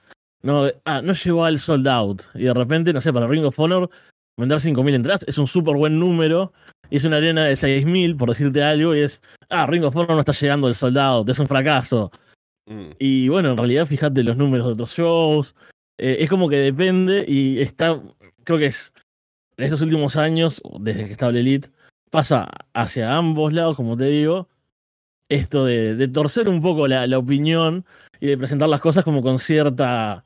[0.43, 2.21] No, ah, no llegó al sold out.
[2.35, 3.89] Y de repente, no sé, para Ring of Honor,
[4.37, 6.53] vender 5.000 entradas es un súper buen número.
[6.91, 10.11] Y es una arena de 6.000, por decirte algo, y es, ah, Ring of Honor
[10.11, 12.11] no está llegando al sold out, es un fracaso.
[12.65, 12.91] Mm.
[12.99, 15.55] Y bueno, en realidad fíjate los números de otros shows.
[15.97, 18.01] Eh, es como que depende y está,
[18.43, 18.93] creo que es,
[19.57, 21.69] en estos últimos años, desde que estaba Elite,
[22.09, 24.49] pasa hacia ambos lados, como te digo,
[25.29, 27.85] esto de, torcer un poco la, la, opinión
[28.19, 30.25] y de presentar las cosas como con cierta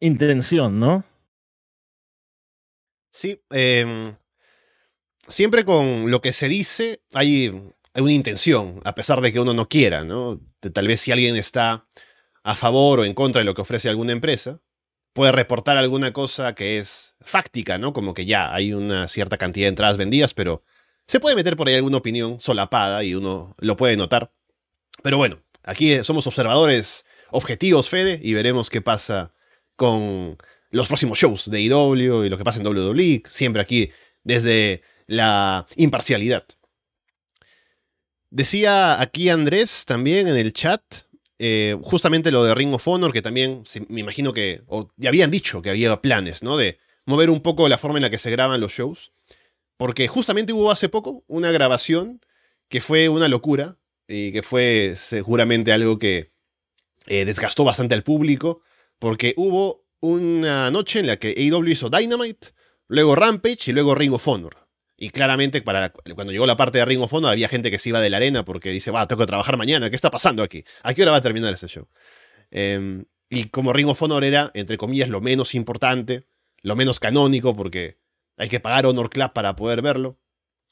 [0.00, 1.04] intención, ¿no?
[3.10, 4.12] Sí, eh,
[5.28, 9.54] siempre con lo que se dice hay hay una intención, a pesar de que uno
[9.54, 10.40] no quiera, ¿no?
[10.72, 11.86] Tal vez si alguien está
[12.42, 14.60] a favor o en contra de lo que ofrece alguna empresa,
[15.12, 17.92] puede reportar alguna cosa que es fáctica, ¿no?
[17.92, 20.64] Como que ya hay una cierta cantidad de entradas vendidas, pero
[21.06, 24.32] se puede meter por ahí alguna opinión solapada y uno lo puede notar.
[25.02, 29.32] Pero bueno, aquí somos observadores objetivos, Fede, y veremos qué pasa
[29.76, 30.36] con
[30.70, 33.90] los próximos shows de IW y lo que pasa en WWE, siempre aquí
[34.24, 36.44] desde la imparcialidad.
[38.34, 40.82] Decía aquí Andrés también en el chat
[41.38, 45.30] eh, justamente lo de Ring of Honor, que también me imagino que, o ya habían
[45.30, 46.56] dicho que había planes, ¿no?
[46.56, 49.12] De mover un poco la forma en la que se graban los shows.
[49.76, 52.20] Porque justamente hubo hace poco una grabación
[52.68, 56.32] que fue una locura y que fue seguramente algo que
[57.06, 58.62] eh, desgastó bastante al público,
[58.98, 62.48] porque hubo una noche en la que AEW hizo Dynamite,
[62.88, 64.63] luego Rampage y luego Ring of Honor.
[64.96, 67.88] Y claramente, para cuando llegó la parte de Ring of Honor, había gente que se
[67.88, 70.64] iba de la arena porque dice, va, tengo que trabajar mañana, ¿qué está pasando aquí?
[70.82, 71.88] ¿A qué hora va a terminar ese show?
[72.50, 76.26] Em, y como Ring of Honor era, entre comillas, lo menos importante,
[76.62, 77.98] lo menos canónico, porque
[78.36, 80.18] hay que pagar Honor Club para poder verlo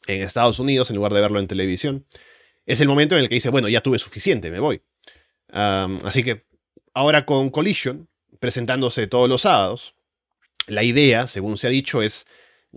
[0.06, 2.06] en Estados Unidos en lugar de verlo en televisión,
[2.66, 4.82] es el momento en el que dice, bueno, ya tuve suficiente, me voy.
[5.48, 6.46] así que
[6.94, 8.08] ahora con Collision,
[8.38, 9.94] presentándose todos los sábados,
[10.66, 12.26] la idea, según se ha dicho, es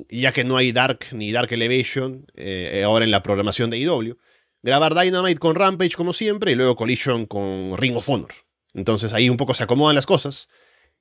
[0.09, 4.17] ya que no hay Dark ni Dark Elevation eh, ahora en la programación de IW,
[4.61, 8.33] grabar Dynamite con Rampage como siempre y luego Collision con Ring of Honor.
[8.73, 10.49] Entonces ahí un poco se acomodan las cosas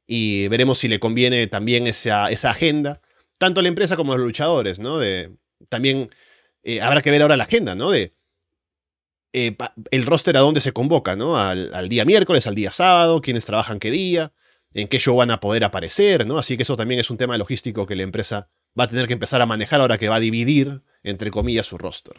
[0.06, 3.00] y veremos si le conviene también esa, esa agenda,
[3.38, 4.98] tanto a la empresa como a los luchadores, ¿no?
[4.98, 5.34] De,
[5.68, 6.10] también
[6.62, 7.90] eh, habrá que ver ahora la agenda, ¿no?
[7.90, 8.14] De
[9.32, 9.56] eh,
[9.90, 11.36] el roster a dónde se convoca, ¿no?
[11.36, 14.32] Al, al, día miércoles, al día sábado, quiénes trabajan qué día,
[14.74, 16.38] en qué show van a poder aparecer, ¿no?
[16.38, 19.12] Así que eso también es un tema logístico que la empresa va a tener que
[19.12, 22.14] empezar a manejar ahora que va a dividir, entre comillas, su roster.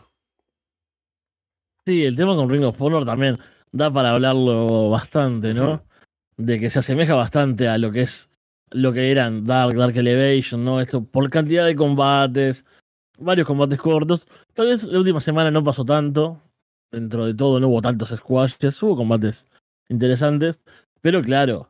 [1.86, 3.38] Sí, el tema con Ring of Honor también
[3.72, 5.84] da para hablarlo bastante, ¿no?
[6.38, 8.30] De que se asemeja bastante a lo que es
[8.72, 10.82] lo que eran Dark, Dark Elevation, ¿no?
[10.82, 12.66] Esto por cantidad de combates,
[13.20, 14.28] varios combates cortos.
[14.54, 16.42] Tal vez la última semana no pasó tanto.
[16.92, 19.46] Dentro de todo no hubo tantos squashes, hubo combates
[19.90, 20.62] interesantes.
[21.02, 21.70] Pero claro,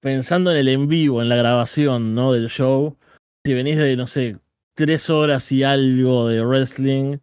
[0.00, 2.32] pensando en el en vivo, en la grabación, ¿no?
[2.32, 2.96] Del show,
[3.44, 4.38] si venís de, no sé,
[4.74, 7.18] tres horas y algo de wrestling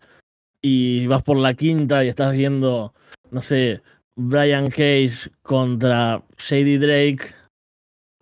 [0.62, 2.94] y vas por la quinta y estás viendo,
[3.32, 3.82] no sé,
[4.16, 7.34] Brian Cage contra Shady Drake.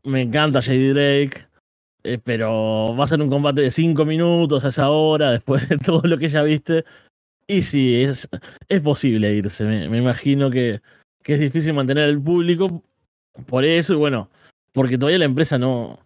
[0.03, 1.47] Me encanta Shady Drake.
[2.03, 5.77] Eh, pero va a ser un combate de cinco minutos a esa hora, después de
[5.85, 6.85] todo lo que ya viste.
[7.47, 8.29] Y sí, es,
[8.69, 9.63] es posible irse.
[9.65, 10.81] Me, imagino que,
[11.23, 12.83] que es difícil mantener el público
[13.47, 13.93] por eso.
[13.93, 14.29] Y bueno,
[14.71, 15.99] porque todavía la empresa no,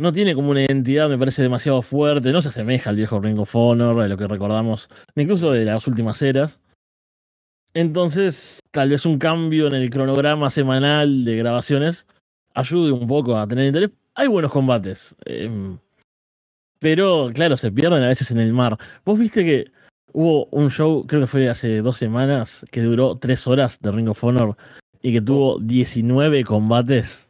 [0.00, 3.38] no tiene como una identidad, me parece demasiado fuerte, no se asemeja al viejo Ring
[3.38, 6.58] of Honor, a lo que recordamos, incluso de las últimas eras.
[7.74, 12.06] Entonces, tal vez un cambio en el cronograma semanal de grabaciones
[12.54, 13.90] ayude un poco a tener interés.
[14.14, 15.78] Hay buenos combates, em,
[16.80, 18.78] pero claro, se pierden a veces en el mar.
[19.04, 19.70] Vos viste que
[20.12, 24.08] hubo un show, creo que fue hace dos semanas, que duró tres horas de Ring
[24.08, 24.56] of Honor
[25.02, 27.29] y que tuvo 19 combates.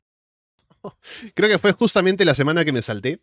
[1.35, 3.21] Creo que fue justamente la semana que me salté.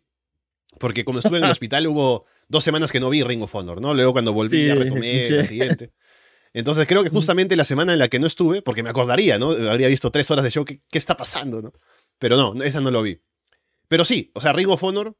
[0.78, 3.80] Porque como estuve en el hospital hubo dos semanas que no vi Ring of Honor,
[3.80, 3.94] ¿no?
[3.94, 5.92] Luego cuando volví ya retomé la siguiente.
[6.52, 9.50] Entonces creo que justamente la semana en la que no estuve, porque me acordaría, ¿no?
[9.50, 11.72] Habría visto tres horas de show, ¿qué, qué está pasando, no?
[12.18, 13.20] Pero no, esa no lo vi.
[13.88, 15.16] Pero sí, o sea, Ring of Honor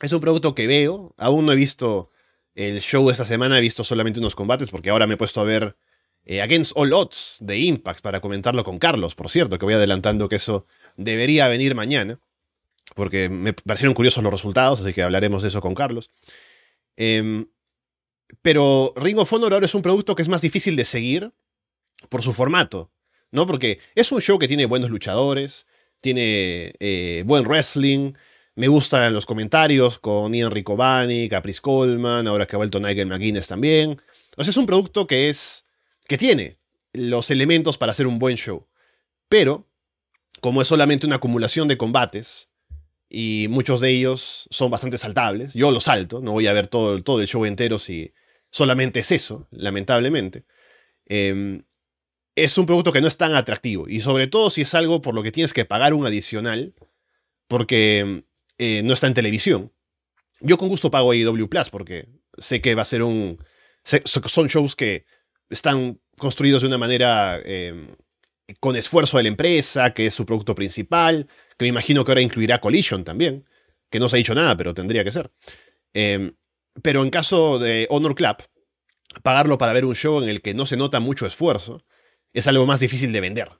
[0.00, 1.14] es un producto que veo.
[1.16, 2.10] Aún no he visto
[2.54, 5.44] el show esta semana, he visto solamente unos combates, porque ahora me he puesto a
[5.44, 5.76] ver
[6.24, 10.28] eh, Against All Odds de Impact para comentarlo con Carlos, por cierto, que voy adelantando
[10.28, 10.66] que eso
[10.96, 12.18] debería venir mañana,
[12.94, 16.10] porque me parecieron curiosos los resultados, así que hablaremos de eso con Carlos.
[16.96, 17.46] Em,
[18.42, 21.32] pero Ring of Honor ahora es un producto que es más difícil de seguir
[22.08, 22.90] por su formato,
[23.30, 23.46] ¿no?
[23.46, 25.66] Porque es un show que tiene buenos luchadores,
[26.00, 28.12] tiene eh, buen wrestling,
[28.54, 33.46] me gustan los comentarios con Ian Riccobani, Caprice Coleman, ahora que ha vuelto Nigel McGuinness
[33.46, 34.00] también.
[34.36, 35.64] O sea, es un producto que es.
[36.06, 36.58] que tiene
[36.92, 38.66] los elementos para hacer un buen show.
[39.28, 39.66] Pero
[40.42, 42.50] como es solamente una acumulación de combates,
[43.08, 47.00] y muchos de ellos son bastante saltables, yo los salto, no voy a ver todo,
[47.00, 48.12] todo el show entero si
[48.50, 50.44] solamente es eso, lamentablemente,
[51.06, 51.62] em,
[52.34, 55.14] es un producto que no es tan atractivo, y sobre todo si es algo por
[55.14, 56.74] lo que tienes que pagar un adicional,
[57.46, 58.24] porque
[58.58, 59.72] eh, no está en televisión.
[60.40, 63.38] Yo con gusto pago AEW Plus, porque sé que va a ser un...
[63.84, 65.04] Son shows que
[65.50, 67.94] están construidos de una manera em,
[68.60, 72.20] con esfuerzo de la empresa, que es su producto principal, que me imagino que ahora
[72.20, 73.46] incluirá Collision también,
[73.90, 75.30] que no se ha dicho nada, pero tendría que ser.
[75.94, 76.34] Em,
[76.82, 78.36] pero en caso de Honor Club,
[79.22, 81.84] pagarlo para ver un show en el que no se nota mucho esfuerzo
[82.32, 83.50] es algo más difícil de vender.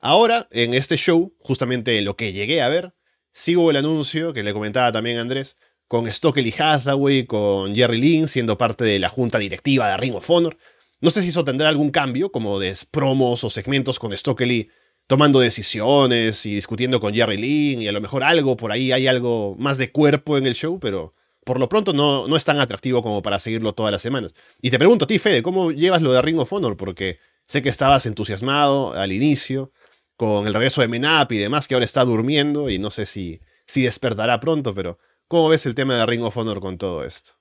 [0.00, 2.94] Ahora, en este show, justamente lo que llegué a ver,
[3.32, 5.56] sigo el anuncio que le comentaba también Andrés,
[5.88, 10.30] con Stockley Hathaway, con Jerry Lynn siendo parte de la junta directiva de Ring of
[10.30, 10.56] Honor.
[11.00, 14.68] No sé si eso tendrá algún cambio, como de promos o segmentos con Stockley
[15.06, 19.06] tomando decisiones y discutiendo con Jerry Lynn, y a lo mejor algo por ahí hay
[19.06, 22.60] algo más de cuerpo en el show, pero por lo pronto no, no es tan
[22.60, 24.34] atractivo como para seguirlo todas las semanas.
[24.60, 26.76] Y te pregunto a ti, Fede, ¿cómo llevas lo de Ring of Honor?
[26.76, 29.72] Porque Sé que estabas entusiasmado al inicio
[30.16, 33.40] con el regreso de Menap y demás, que ahora está durmiendo y no sé si,
[33.64, 37.37] si despertará pronto, pero ¿cómo ves el tema de Ring of Honor con todo esto?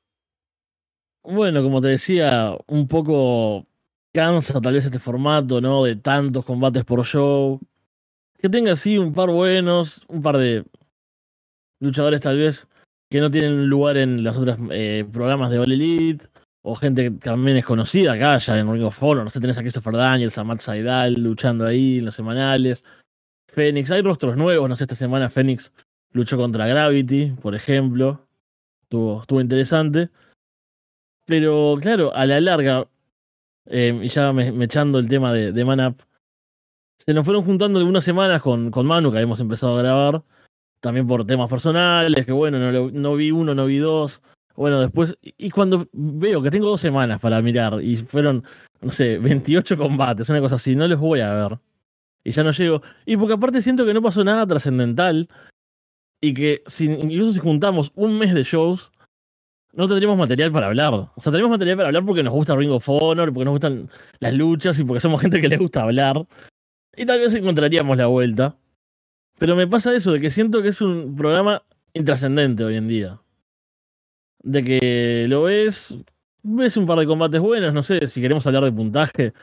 [1.30, 3.66] Bueno, como te decía, un poco
[4.14, 5.84] cansa tal vez este formato, ¿no?
[5.84, 7.60] De tantos combates por show.
[8.38, 10.64] Que tenga así un par buenos, un par de
[11.82, 12.70] luchadores tal vez
[13.10, 16.28] que no tienen lugar en los otros eh, programas de All Elite,
[16.62, 19.26] o gente que también es conocida acá ya en Ring of Honor.
[19.26, 22.86] No sé, tenés a Christopher Daniels, a Matt Saidal luchando ahí en los semanales.
[23.50, 25.74] Fénix, hay rostros nuevos, no sé, esta semana Fénix
[26.14, 28.30] luchó contra Gravity, por ejemplo.
[28.84, 30.10] Estuvo, estuvo interesante.
[31.28, 32.88] Pero claro, a la larga,
[33.66, 36.00] eh, y ya me, echando el tema de, de Manap,
[37.06, 40.24] se nos fueron juntando algunas semanas con, con Manu, que habíamos empezado a grabar,
[40.80, 44.22] también por temas personales, que bueno, no, no vi uno, no vi dos.
[44.56, 48.46] Bueno, después, y cuando veo que tengo dos semanas para mirar y fueron,
[48.80, 51.60] no sé, 28 combates, una cosa así, no les voy a ver.
[52.24, 52.82] Y ya no llego.
[53.06, 55.28] Y porque aparte siento que no pasó nada trascendental
[56.22, 58.92] y que si, incluso si juntamos un mes de shows,
[59.78, 60.92] no tendríamos material para hablar.
[60.94, 63.90] O sea, tenemos material para hablar porque nos gusta Ring of Honor, porque nos gustan
[64.20, 66.26] las luchas y porque somos gente que le gusta hablar.
[66.96, 68.58] Y tal vez encontraríamos la vuelta.
[69.38, 71.62] Pero me pasa eso, de que siento que es un programa
[71.94, 73.22] intrascendente hoy en día.
[74.42, 75.96] De que lo ves,
[76.42, 79.34] ves un par de combates buenos, no sé, si queremos hablar de puntaje,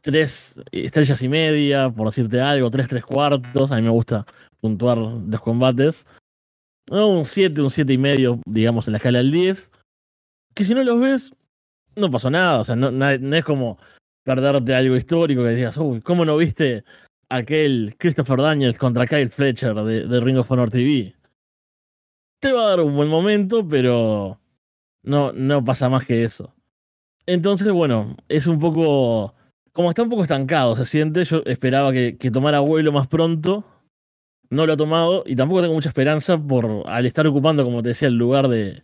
[0.00, 4.24] tres estrellas y media, por decirte algo, tres, tres cuartos, a mí me gusta
[4.62, 6.06] puntuar los combates.
[6.90, 9.70] No, un 7, un 7 y medio, digamos, en la escala del 10.
[10.54, 11.32] Que si no los ves,
[11.96, 12.60] no pasó nada.
[12.60, 13.78] O sea, no, es como
[14.24, 16.84] perderte algo histórico que digas, uy, ¿cómo no viste
[17.28, 21.14] aquel Christopher Daniels contra Kyle Fletcher de, de, Ring of Honor TV?
[22.40, 24.40] Te va a dar un buen momento, pero
[25.02, 26.54] no, no pasa más que eso.
[27.26, 29.34] Entonces, bueno, es un poco.
[29.72, 31.24] Como está un poco estancado, se siente.
[31.24, 33.64] Yo esperaba que, que tomara vuelo más pronto
[34.50, 37.90] no lo ha tomado y tampoco tengo mucha esperanza por al estar ocupando, como te
[37.90, 38.82] decía, el lugar de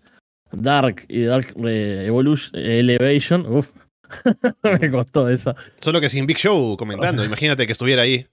[0.53, 3.47] Dark y Dark eh, Evolution, Elevation.
[3.47, 3.71] Uf,
[4.81, 5.55] me costó esa.
[5.81, 8.27] Solo que sin Big Show comentando, imagínate que estuviera ahí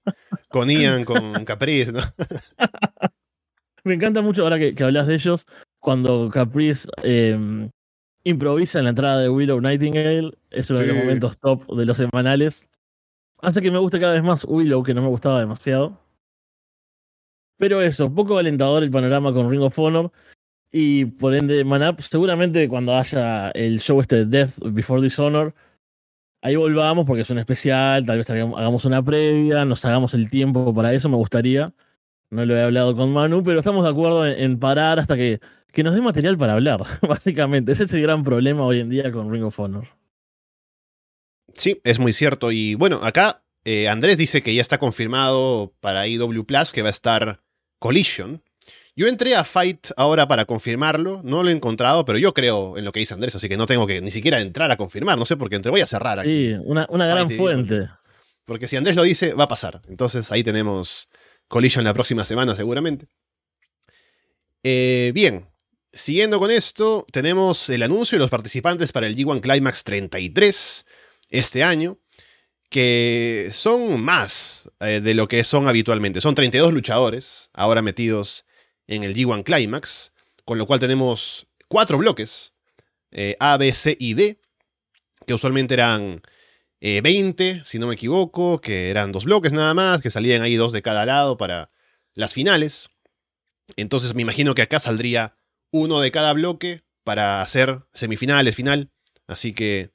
[0.50, 2.02] con Ian, con Caprice, ¿no?
[3.84, 5.46] me encanta mucho ahora que, hablas de ellos,
[5.80, 7.70] cuando Caprice em,
[8.24, 11.98] improvisa en la entrada de Willow Nightingale, es uno de los momentos top de los
[11.98, 12.68] semanales.
[13.40, 16.00] Hace que me guste cada vez más Willow, que no me gustaba demasiado.
[17.58, 20.12] Pero eso, poco alentador el panorama con Ring of Honor.
[20.72, 25.56] Y por ende, Manap, seguramente cuando haya el show este de Death Before Dishonor,
[26.42, 30.74] ahí volvamos porque es un especial, tal vez hagamos una previa, nos hagamos el tiempo
[30.74, 31.74] para eso, me gustaría.
[32.30, 35.40] No lo he hablado con Manu, pero estamos de acuerdo en, parar hasta que,
[35.72, 37.72] que nos dé material para hablar, básicamente.
[37.72, 39.88] Ese es el gran problema hoy en día con Ring of Honor.
[41.54, 42.52] Sí, es muy cierto.
[42.52, 46.90] Y bueno, acá eh, Andrés dice que ya está confirmado para IW Plus que va
[46.90, 47.42] a estar
[47.80, 48.42] Collision.
[48.98, 52.84] Yo entré a Fight ahora para confirmarlo, no lo he encontrado, pero yo creo en
[52.84, 55.26] lo que dice Andrés, así que no tengo que ni siquiera entrar a confirmar, no
[55.28, 56.48] sé por qué entre voy a cerrar aquí.
[56.48, 57.90] Sí, una, una gran fuente.
[58.44, 59.84] Porque si Andrés lo dice, va a pasar.
[59.88, 61.10] Entonces ahí tenemos
[61.48, 63.06] Collision la próxima semana seguramente.
[64.64, 65.48] Eh, bien,
[65.94, 70.86] siguiendo con esto, tenemos el anuncio de los participantes para el G1 Climax 33
[71.30, 72.00] este año
[72.72, 76.20] que son más eh, de lo que son habitualmente.
[76.20, 78.47] Son 32 luchadores ahora metidos
[78.88, 80.14] en el G1 Climax,
[80.46, 82.54] con lo cual tenemos cuatro bloques,
[83.12, 84.40] eh, A, B, C y D,
[85.26, 86.22] que usualmente eran
[86.80, 90.56] 20, eh, si no me equivoco, que eran dos bloques nada más, que salían ahí
[90.56, 91.72] dos de cada lado para
[92.14, 92.90] las finales.
[93.76, 95.38] Entonces me imagino que acá saldría
[95.72, 98.92] uno de cada bloque para hacer semifinales, final.
[99.28, 99.92] Así que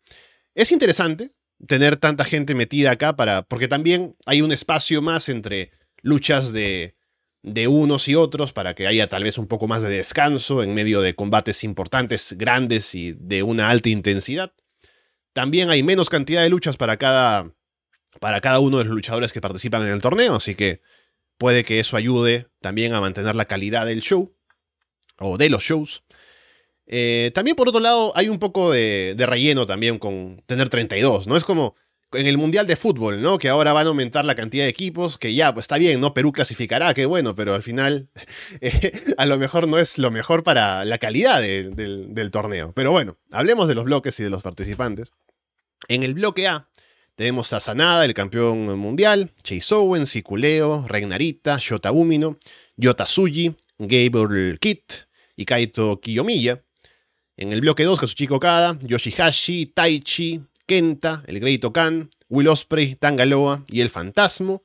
[0.54, 1.32] es interesante,
[1.66, 3.42] tener tanta gente metida acá para.
[3.42, 5.70] Porque también hay un espacio más entre
[6.02, 6.96] luchas de,
[7.42, 10.74] de unos y otros para que haya tal vez un poco más de descanso en
[10.74, 14.52] medio de combates importantes, grandes y de una alta intensidad.
[15.32, 17.52] También hay menos cantidad de luchas para cada,
[18.20, 20.82] para cada uno de los luchadores que participan en el torneo, así que
[21.38, 24.32] puede que eso ayude también a mantener la calidad del show
[25.18, 26.04] o de los shows.
[26.86, 31.36] Eh, también por otro lado hay un poco de, relleno también con tener 32, ¿no?
[31.36, 31.74] Es como
[32.12, 33.38] en el Mundial de Fútbol, ¿no?
[33.38, 36.14] Que ahora van a aumentar la cantidad de equipos, que ya, pues está bien, ¿no?
[36.14, 38.08] Perú clasificará, qué bueno, pero al final
[38.60, 42.72] eh, a lo mejor no es lo mejor para la calidad del, torneo.
[42.74, 45.12] Pero bueno, hablemos de los bloques y de los participantes.
[45.88, 46.68] En el bloque A
[47.14, 52.38] tenemos a Sanada, el campeón mundial, Chase Owens, Sikuleo, Regnarita, Shota Umino,
[52.76, 54.92] Yota Suji, Gabriel Kitt
[55.36, 56.62] y Kaito Kiyomiya.
[57.36, 63.64] En el bloque 2, Kazuchika Okada, Yoshihashi, Taichi, Kenta, el Great Okan, Will Ospreay, Tangaloa
[63.68, 64.64] y el Fantasmo.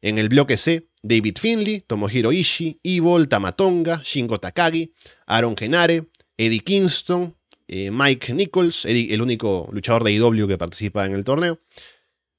[0.00, 4.92] En el bloque C, David Finley, Tomohiro Ishii, Evil, Tamatonga, Shingo Takagi,
[5.26, 6.06] Aaron Genare,
[6.36, 7.36] Eddie Kingston,
[7.68, 11.60] eh, Mike Nichols, el único luchador de IW que participa en el torneo.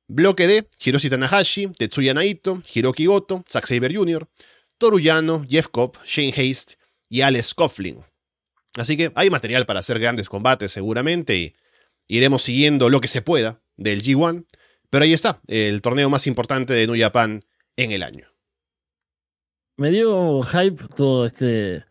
[0.08, 4.28] Bloque D, Hiroshi Tanahashi, Tetsuya Naito, Hiroki Goto, Zack Saber Jr.,
[4.78, 6.76] Toru Yano, Jeff Cobb, Shane Haste
[7.10, 8.04] y Alex Coughlin.
[8.76, 11.56] Así que hay material para hacer grandes combates seguramente
[12.18, 14.46] iremos siguiendo lo que se pueda del G1.
[14.90, 17.44] Pero ahí está, el torneo más importante de New Japan
[17.78, 18.28] en el año.
[19.78, 21.84] Me dio hype todo este.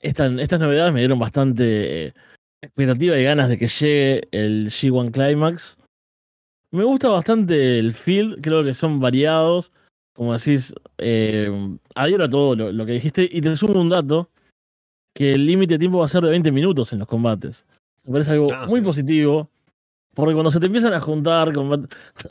[0.00, 2.14] estas novedades me dieron bastante eh,
[2.62, 5.76] expectativa y ganas de que llegue el G1 Climax.
[6.70, 9.72] Me gusta bastante el field, creo que son variados.
[10.14, 11.50] Como decís, eh,
[11.94, 13.28] adhiero a todo lo, que dijiste.
[13.30, 14.30] Y te sumo un dato:
[15.14, 17.66] que el límite de tiempo va a ser de 20 minutos en los combates.
[18.08, 19.50] Me parece algo ah, muy positivo.
[20.14, 21.52] Porque cuando se te empiezan a juntar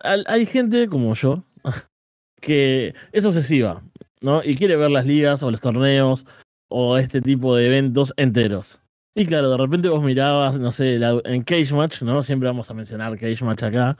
[0.03, 1.43] hay gente como yo
[2.41, 3.83] que es obsesiva,
[4.19, 4.43] ¿no?
[4.43, 6.25] Y quiere ver las ligas o los torneos
[6.67, 8.81] o este tipo de eventos enteros.
[9.15, 12.23] Y claro, de repente vos mirabas, no sé, en Cage Match, ¿no?
[12.23, 13.97] Siempre vamos a mencionar Cage Match acá.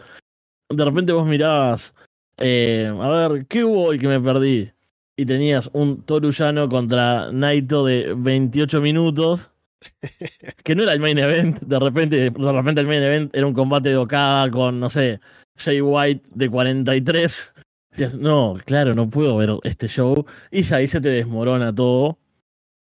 [0.69, 1.93] De repente vos mirabas,
[2.39, 4.71] eh, a ver, ¿qué hubo hoy que me perdí?
[5.15, 9.51] Y tenías un Toruyano contra Naito de 28 minutos
[10.63, 13.53] que no era el main event, de repente, de repente el main event era un
[13.53, 15.19] combate de Okada con, no sé,
[15.57, 17.53] Jay White de 43.
[18.19, 20.25] no, claro, no puedo ver este show.
[20.51, 22.17] Y ya ahí se te desmorona todo.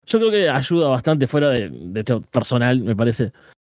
[0.06, 3.32] Yo creo que ayuda bastante fuera de, este personal, me parece.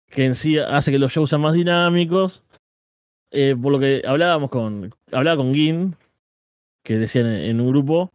[0.08, 2.42] Que en sí hace que los shows sean más dinámicos.
[3.30, 4.90] Eh, por lo que hablábamos con.
[5.12, 5.96] Hablaba con Gin,
[6.84, 8.12] que decían en un grupo,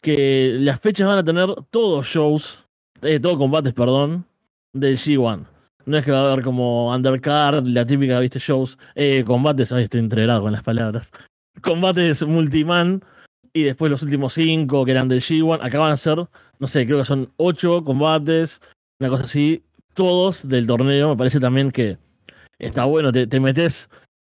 [0.00, 2.63] que las fechas van a tener todos shows
[3.04, 4.26] eh, todo combates, perdón,
[4.72, 5.46] del G1.
[5.86, 9.84] No es que va a haber como undercard, la típica, viste, shows, eh, combates, ahí
[9.84, 11.10] estoy entregado con las palabras.
[11.60, 13.04] Combates multiman
[13.52, 15.58] y después los últimos cinco que eran del G1.
[15.62, 16.26] Acaban de ser,
[16.58, 18.60] no sé, creo que son ocho combates,
[18.98, 21.10] una cosa así, todos del torneo.
[21.10, 21.98] Me parece también que
[22.58, 23.90] está bueno, te, te metes,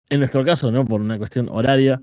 [0.09, 0.87] en nuestro caso, ¿no?
[0.87, 2.01] Por una cuestión horaria,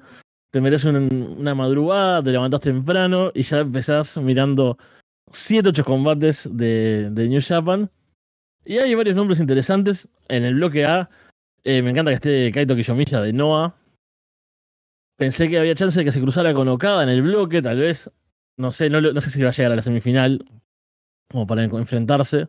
[0.51, 4.77] te metes una madrugada, te levantás temprano y ya empezás mirando
[5.31, 7.89] 7, 8 combates de, New Japan.
[8.65, 10.07] Y hay varios nombres interesantes.
[10.27, 11.09] En el bloque A,
[11.63, 13.75] eh, me encanta que esté Kaito Kiyomiya de Noah.
[15.17, 18.09] Pensé que había chance de que se cruzara con Okada en el bloque, tal vez.
[18.57, 20.45] No sé, no sé si va a llegar a la semifinal.
[21.29, 22.47] Como para enfrentarse.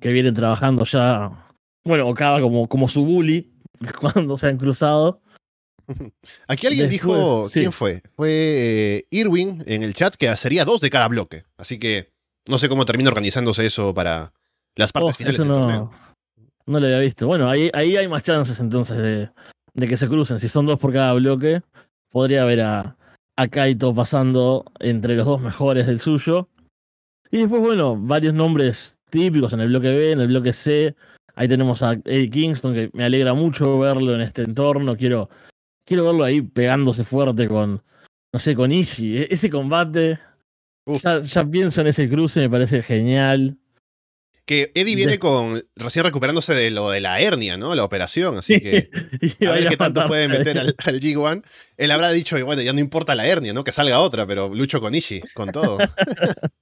[0.00, 1.48] Que vienen trabajando ya.
[1.84, 3.52] Bueno, Okada como, como su bully.
[4.00, 5.20] Cuando se han cruzado.
[6.48, 8.02] Aquí alguien dijo, ¿quién fue?
[8.16, 11.44] Fue eh, Irwin en el chat que sería dos de cada bloque.
[11.56, 12.10] Así que
[12.46, 14.32] no sé cómo termina organizándose eso para
[14.76, 15.92] las partes oh, finales del no, torneo.
[16.66, 17.26] No lo había visto.
[17.26, 19.30] Bueno, ahí, ahí hay más chances entonces de,
[19.74, 20.40] de, que se crucen.
[20.40, 21.62] Si son dos por cada bloque,
[22.10, 22.96] podría haber a,
[23.36, 26.48] a Kaito pasando entre los dos mejores del suyo.
[27.30, 30.94] Y después, bueno, varios nombres típicos en el bloque B, en el bloque C.
[31.34, 34.96] Ahí tenemos a Eddie Kingston, que me alegra mucho verlo en este entorno.
[34.96, 35.30] Quiero
[35.90, 37.82] quiero verlo ahí pegándose fuerte con,
[38.32, 39.22] no sé, con Ishii.
[39.22, 40.20] E-, ese combate,
[40.86, 43.58] ya, pienso en ese cruce, me parece genial.
[44.46, 47.74] Que Eddie viene con recién recuperándose de lo de la hernia, ¿no?
[47.74, 48.88] La operación, así que
[49.48, 51.44] a ver qué tanto puede meter al, G1.
[51.76, 53.64] Él habrá dicho, bueno, ya no importa la hernia, ¿no?
[53.64, 55.78] Que salga otra, pero lucho con Ishii, con todo.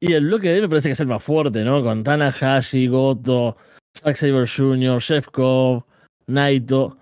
[0.00, 1.80] y el bloque de él me parece que es el más fuerte, ¿no?
[1.84, 3.56] Con Tanahashi, Goto,
[3.96, 5.84] Zack Saber Jr., Shefkov,
[6.26, 6.98] Naito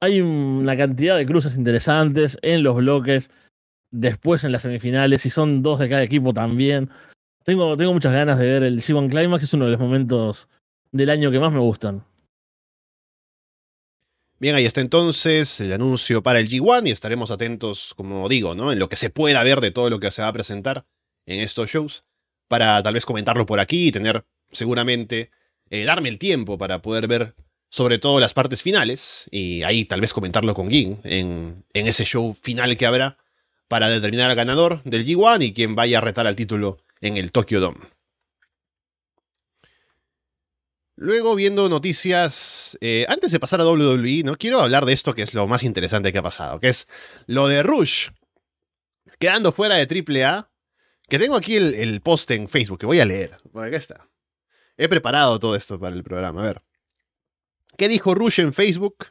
[0.00, 3.30] hay una cantidad de cruces interesantes en los bloques,
[3.90, 6.90] después en las semifinales, y son dos de cada equipo también.
[7.44, 10.48] Tengo, tengo muchas ganas de ver el G1 Climax, es uno de los momentos
[10.92, 12.04] del año que más me gustan.
[14.40, 18.70] Bien, ahí está entonces el anuncio para el G1 y estaremos atentos, como digo, ¿no?
[18.70, 20.86] en lo que se pueda ver de todo lo que se va a presentar
[21.26, 22.04] en estos shows,
[22.46, 25.32] para tal vez comentarlo por aquí y tener seguramente,
[25.70, 27.34] eh, darme el tiempo para poder ver
[27.68, 32.04] sobre todo las partes finales, y ahí tal vez comentarlo con Gin en, en ese
[32.04, 33.18] show final que habrá
[33.68, 37.30] para determinar al ganador del G1 y quien vaya a retar al título en el
[37.30, 37.80] Tokyo Dome.
[40.96, 44.36] Luego, viendo noticias, eh, antes de pasar a WWE, ¿no?
[44.36, 46.88] quiero hablar de esto que es lo más interesante que ha pasado, que es
[47.26, 48.08] lo de Rush,
[49.20, 50.50] quedando fuera de AAA,
[51.08, 53.36] que tengo aquí el, el post en Facebook, que voy a leer.
[53.52, 54.08] Bueno, acá está.
[54.76, 56.62] He preparado todo esto para el programa, a ver.
[57.78, 59.06] ¿Qué dijo Rush en Facebook?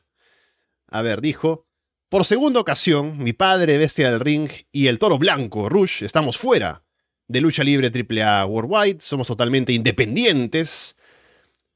[0.89, 1.69] A ver, dijo,
[2.09, 6.83] por segunda ocasión, mi padre, Bestia del Ring y el Toro Blanco, Rush, estamos fuera
[7.29, 10.97] de lucha libre AAA Worldwide, somos totalmente independientes.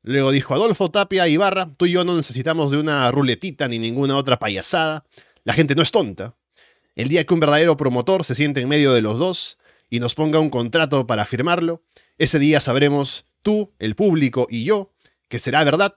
[0.02, 4.18] Luego dijo Adolfo Tapia Ibarra, tú y yo no necesitamos de una ruletita ni ninguna
[4.18, 5.06] otra payasada.
[5.46, 6.36] La gente no es tonta.
[6.98, 10.14] El día que un verdadero promotor se siente en medio de los dos y nos
[10.14, 11.86] ponga un contrato para firmarlo,
[12.18, 14.92] ese día sabremos tú, el público y yo
[15.30, 15.96] que será verdad.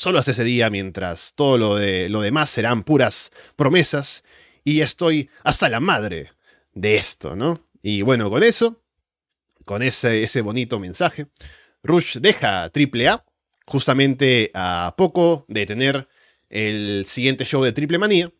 [0.00, 4.24] Solo hasta ese día, mientras todo lo, de, lo demás serán puras promesas
[4.64, 6.32] y estoy hasta la madre
[6.72, 7.68] de esto, ¿no?
[7.82, 8.82] Y bueno, con eso,
[9.66, 11.26] con ese, ese bonito mensaje,
[11.82, 13.26] Rush deja AAA
[13.66, 16.08] justamente a poco de tener
[16.48, 18.32] el siguiente show de Triple Manía,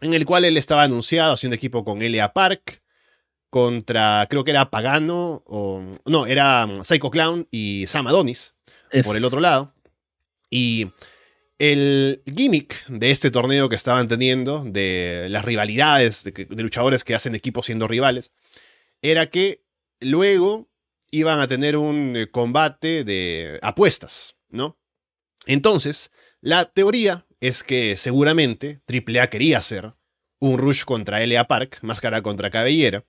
[0.00, 2.82] en el cual él estaba anunciado haciendo equipo con Elia Park
[3.50, 8.56] contra, creo que era Pagano, o no, era Psycho Clown y Sam Adonis
[9.04, 9.77] por el otro lado.
[10.50, 10.90] Y
[11.58, 17.34] el gimmick de este torneo que estaban teniendo, de las rivalidades de, luchadores que hacen
[17.34, 18.32] equipos siendo rivales,
[19.02, 19.64] era que
[20.00, 20.68] luego
[21.10, 24.78] iban a tener un eh, combate de apuestas, ¿no?
[25.46, 29.94] Entonces, la teoría es que seguramente AAA quería hacer
[30.40, 33.04] un Rush contra LA Park, máscara contra cabellera,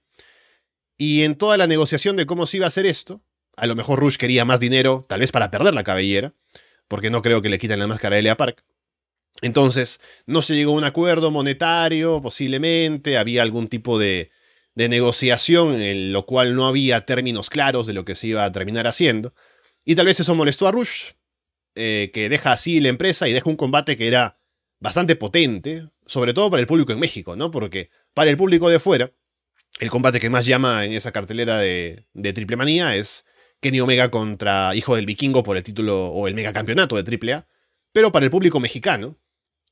[0.98, 3.22] y en toda la negociación de cómo se iba a hacer esto,
[3.56, 6.34] a lo mejor Rush quería más dinero, tal vez para perder la cabellera,
[6.90, 8.66] porque no creo que le quiten la máscara a LA Park.
[9.42, 14.32] Entonces, no se llegó a un acuerdo monetario, posiblemente, había algún tipo de,
[14.76, 18.88] negociación en lo cual no había términos claros de lo que se iba a terminar
[18.88, 19.34] haciendo.
[19.84, 21.12] Y tal vez eso molestó a Rush,
[21.76, 24.40] eh, que deja así la empresa y deja un combate que era
[24.80, 27.52] bastante potente, sobre todo para el público en México, ¿no?
[27.52, 29.12] Porque para el público de fuera,
[29.80, 33.26] el combate que más llama en esa cartelera de Triple Manía es
[33.62, 37.48] Kenny Omega contra Hijo del Vikingo por el título o el megacampeonato de Triple A.
[37.92, 39.18] Pero para el público mexicano,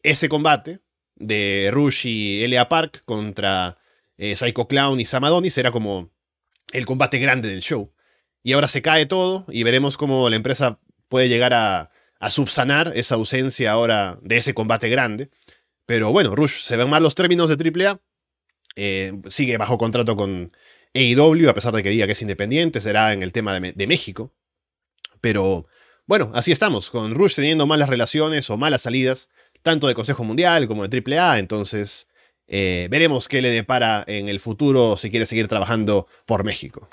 [0.03, 0.81] ese combate
[1.15, 3.77] de Rush y Elia Park contra
[4.17, 6.11] eh, Psycho Clown y Samadonis era como
[6.71, 7.93] el combate grande del show.
[8.43, 10.79] Y ahora se cae todo y veremos cómo la empresa
[11.09, 11.91] puede llegar a,
[12.29, 15.29] subsanar esa ausencia ahora de ese combate grande.
[15.85, 17.99] Pero bueno, Rush, se ven mal los términos de AAA.
[18.75, 20.51] Eh, sigue bajo contrato con
[20.97, 24.33] AEW, a pesar de que diga que es independiente, será en el tema de, México.
[25.21, 25.67] Pero
[26.05, 29.29] bueno, así estamos, con Rush teniendo malas relaciones o malas salidas,
[29.61, 31.39] tanto de Consejo Mundial como de AAA.
[31.39, 32.07] Entonces,
[32.47, 36.89] eh, veremos qué le depara en el futuro si quiere seguir trabajando por México.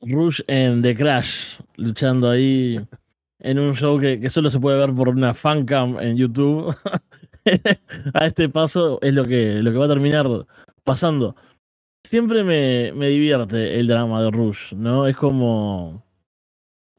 [0.00, 2.78] Rush en The Crash, luchando ahí
[3.38, 6.74] en un show que, solo se puede ver por una fancam en YouTube.
[8.14, 10.26] a este paso es lo que, lo que va a terminar
[10.82, 11.36] pasando.
[12.06, 15.06] Siempre me, me divierte el drama de Rush, ¿no?
[15.06, 16.04] Es como.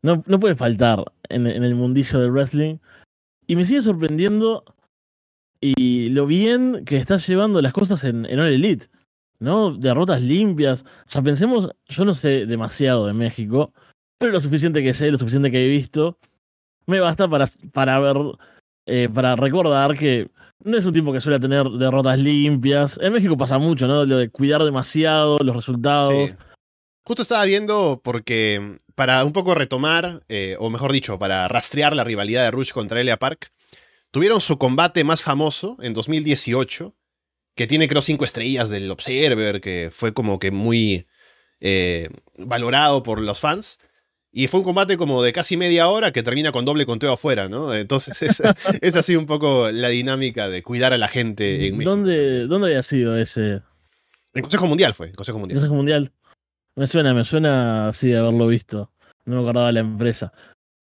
[0.01, 2.78] No, no puede faltar en, en el mundillo del wrestling.
[3.47, 4.64] Y me sigue sorprendiendo
[5.62, 8.88] y lo bien que está llevando las cosas en, en All Elite,
[9.39, 9.76] ¿no?
[9.76, 10.84] Derrotas limpias.
[10.84, 13.74] O sea, pensemos, yo no sé demasiado de México,
[14.18, 16.18] pero lo suficiente que sé, lo suficiente que he visto,
[16.86, 18.18] me basta para, para ver,
[18.86, 20.30] eh, para recordar que
[20.66, 22.99] no es un tipo que suele tener derrotas limpias.
[23.01, 24.03] En México pasa mucho, ¿no?
[24.03, 26.36] Lo de cuidar demasiado los resultados.
[27.03, 32.03] Justo estaba viendo porque para un poco retomar, eh, o mejor dicho, para rastrear la
[32.03, 33.51] rivalidad de Rush contra Elia Park,
[34.16, 36.95] Tuvieron su combate más famoso en 2018,
[37.53, 41.05] que tiene creo cinco estrellas del Observer, que fue como que muy
[41.59, 42.07] eh,
[42.38, 43.78] valorado por los fans.
[44.38, 47.48] Y fue un combate como de casi media hora que termina con doble conteo afuera,
[47.48, 47.74] ¿no?
[47.74, 48.44] Entonces es,
[48.82, 51.92] es así un poco la dinámica de cuidar a la gente en México.
[51.92, 53.62] ¿Dónde, ¿Dónde había sido ese?
[54.34, 55.56] El Consejo Mundial fue, el Consejo Mundial.
[55.56, 56.12] Consejo Mundial.
[56.76, 58.92] Me suena, me suena así de haberlo visto.
[59.24, 60.34] No me acordaba la empresa.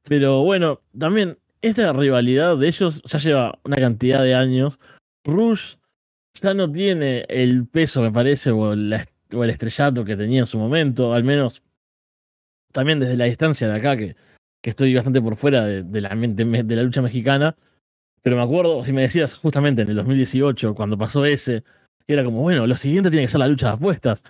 [0.08, 4.80] Pero bueno, también esta rivalidad de ellos ya lleva una cantidad de años.
[5.24, 5.74] Rush
[6.40, 8.94] ya no tiene el peso, me parece, o, el
[9.50, 11.62] estrellato que tenía en su momento, al menos
[12.72, 14.16] también desde la distancia de acá, que,
[14.62, 17.56] que estoy bastante por fuera de, la, de la lucha mexicana.
[18.22, 21.64] Pero me acuerdo, si me decías justamente en el 2018, cuando pasó ese,
[22.06, 24.22] era como, bueno, lo siguiente tiene que ser la lucha de apuestas.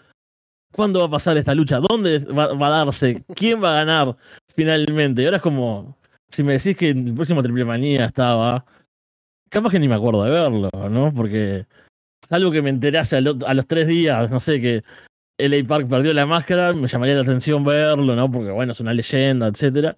[0.72, 1.80] ¿Cuándo va a pasar esta lucha?
[1.80, 3.22] ¿Dónde va, a darse?
[3.34, 4.16] ¿Quién va a ganar
[4.55, 5.20] finalmente?
[5.22, 5.99] Y ahora es como,
[6.30, 8.64] si me decís que el próximo Triple Manía estaba,
[9.51, 11.12] capaz que ni me acuerdo de verlo, ¿no?
[11.12, 11.66] Porque
[12.30, 14.82] algo que me enterase a, los tres días, no sé, que
[15.49, 18.30] LA Park perdió la máscara, me llamaría la atención verlo, ¿no?
[18.30, 19.97] Porque bueno, es una leyenda, etcétera.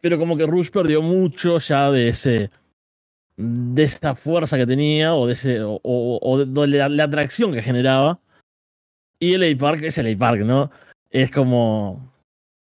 [0.00, 2.50] Pero como que Rush perdió mucho ya de ese
[3.36, 8.20] de esa fuerza que tenía o de o, de la, la, atracción que generaba.
[9.18, 10.70] Y LA Park es LA Park, ¿no?
[11.10, 12.12] Es como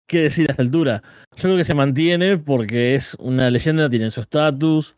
[0.06, 1.02] qué decir a esta altura.
[1.36, 4.96] Yo creo que se mantiene porque es una leyenda, tiene su estatus,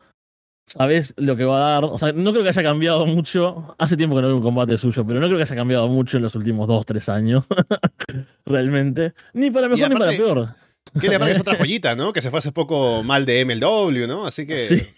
[0.72, 1.84] sabes lo que va a dar.
[1.84, 3.74] O sea, no creo que haya cambiado mucho.
[3.78, 6.16] Hace tiempo que no veo un combate suyo, pero no creo que haya cambiado mucho
[6.16, 7.44] en los últimos dos, tres años.
[8.46, 9.14] Realmente.
[9.32, 10.54] Ni para mejor ni para peor.
[11.00, 12.12] Que le es otra joyita, ¿no?
[12.12, 14.26] Que se fue hace poco mal de MLW, ¿no?
[14.26, 14.94] Así que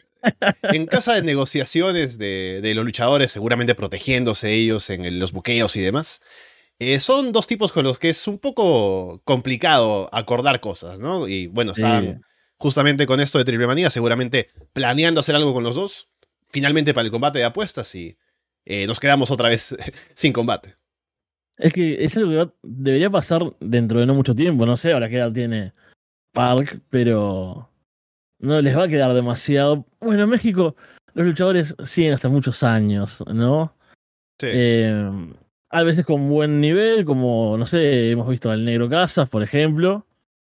[0.63, 6.21] en casa de negociaciones de, los luchadores, seguramente protegiéndose ellos en los buqueos y demás,
[6.79, 11.29] eh, son dos tipos con los que es un poco complicado acordar cosas, ¿no?
[11.29, 12.23] Y bueno, están
[12.63, 16.09] justamente con esto de Triple Manía, seguramente planeando hacer algo con los dos,
[16.47, 18.17] finalmente para el combate de apuestas y
[18.65, 19.77] eh, nos quedamos otra vez
[20.15, 20.77] sin combate.
[21.59, 25.09] Es que es algo que debería pasar dentro de no mucho tiempo, no sé ahora
[25.09, 25.73] qué edad tiene
[26.33, 27.69] Park, pero
[28.39, 29.85] no les va a quedar demasiado.
[29.99, 30.77] Bueno, en México
[31.15, 33.77] los luchadores siguen hasta muchos años, ¿no?
[34.41, 34.47] Sí.
[34.53, 35.35] Eh,
[35.69, 40.07] a veces con buen nivel, como, no sé, hemos visto al Negro Casas, por ejemplo,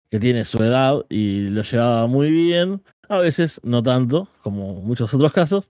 [0.09, 2.81] que tiene su edad y lo llevaba muy bien.
[3.09, 5.69] A veces no tanto, como muchos otros casos.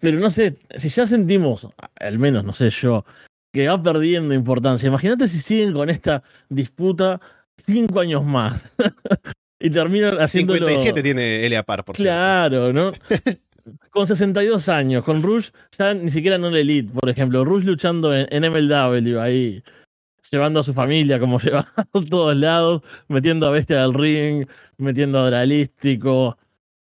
[0.00, 3.04] Pero no sé, si ya sentimos, al menos, no sé yo,
[3.52, 4.86] que va perdiendo importancia.
[4.86, 7.20] Imagínate si siguen con esta disputa
[7.56, 8.62] cinco años más.
[9.60, 10.54] y terminan haciendo.
[10.54, 12.90] 57 tiene Elia Par, por Claro, ¿no?
[13.90, 17.44] con 62 años, con Rush ya ni siquiera en la Elite, por ejemplo.
[17.44, 19.62] Rush luchando en, MLW ahí,
[20.30, 24.46] llevando a su familia como lleva a todos lados, metiendo a Bestia del ring,
[24.78, 26.38] metiendo a Dralístico.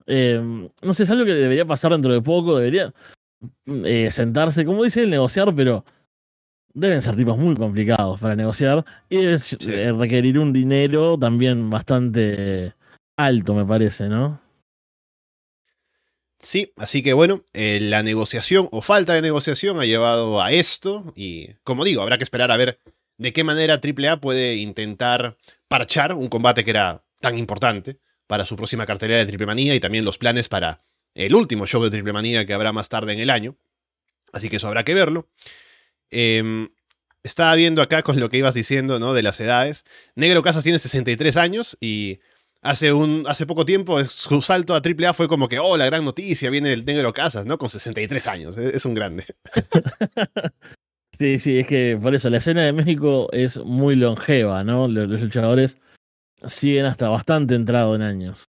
[0.05, 2.93] Em, no sé, es algo que debería pasar dentro de poco, debería
[3.67, 5.85] eh, sentarse, como dice el negociar, pero
[6.73, 12.73] deben ser tipos muy complicados para negociar y eh, requerir un dinero también bastante
[13.17, 14.41] alto, me parece, ¿no?
[16.41, 21.11] Sí, así que bueno, eh, la negociación o falta de negociación ha llevado a esto
[21.15, 22.79] y, como digo, habrá que esperar a ver
[23.19, 28.55] de qué manera AAA puede intentar parchar un combate que era tan importante para su
[28.55, 32.13] próxima cartelera de Triple Manía y también los planes para el último show de Triple
[32.13, 33.55] Manía que habrá más tarde en el año.
[34.31, 35.27] Así que eso habrá que verlo.
[36.09, 36.69] Em,
[37.21, 39.13] estaba viendo acá con lo que ibas diciendo, ¿no?
[39.13, 39.83] De las edades.
[40.15, 42.19] Negro Casas tiene 63 años y
[42.61, 46.05] hace, un, hace poco tiempo su salto a AAA fue como que, oh, la gran
[46.05, 47.57] noticia, viene el Negro Casas, ¿no?
[47.57, 48.57] Con 63 años.
[48.57, 49.25] Es, un grande.
[51.19, 54.87] sí, sí, es que por eso la escena de México es muy longeva, ¿no?
[54.87, 55.77] Los, luchadores
[56.47, 58.45] siguen hasta bastante entrado en años.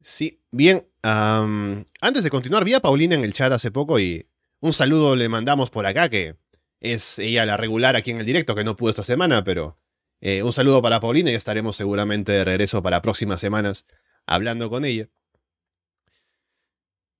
[0.00, 0.86] Sí, bien.
[1.02, 4.28] antes de continuar, vi a Paulina en el chat hace poco y
[4.60, 6.36] un saludo le mandamos por acá, que
[6.80, 9.78] es ella la regular aquí en el directo, que no pudo esta semana, pero
[10.20, 13.84] eh, un saludo para Paulina y estaremos seguramente de regreso para próximas semanas
[14.26, 15.08] hablando con ella.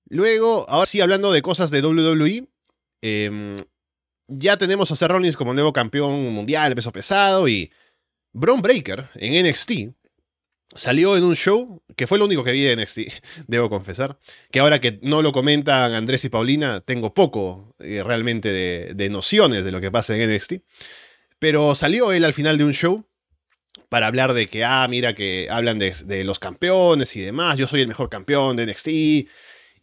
[0.09, 2.47] Luego, ahora sí, hablando de cosas de WWE,
[3.01, 3.63] em,
[4.27, 7.71] ya tenemos a Seth Rollins como nuevo campeón mundial peso pesado y
[8.33, 9.71] Braun Breaker en NXT
[10.75, 12.99] Salió en un show, que fue lo único que vi de NXT,
[13.47, 14.19] debo confesar,
[14.51, 19.63] que ahora que no lo comentan Andrés y Paulina, tengo poco eh, realmente de, nociones
[19.63, 20.55] de lo que pasa en NXT.
[21.39, 23.05] Pero salió él al final de un show
[23.89, 27.81] para hablar de que, ah, mira que hablan de, los campeones y demás, yo soy
[27.81, 28.87] el mejor campeón de NXT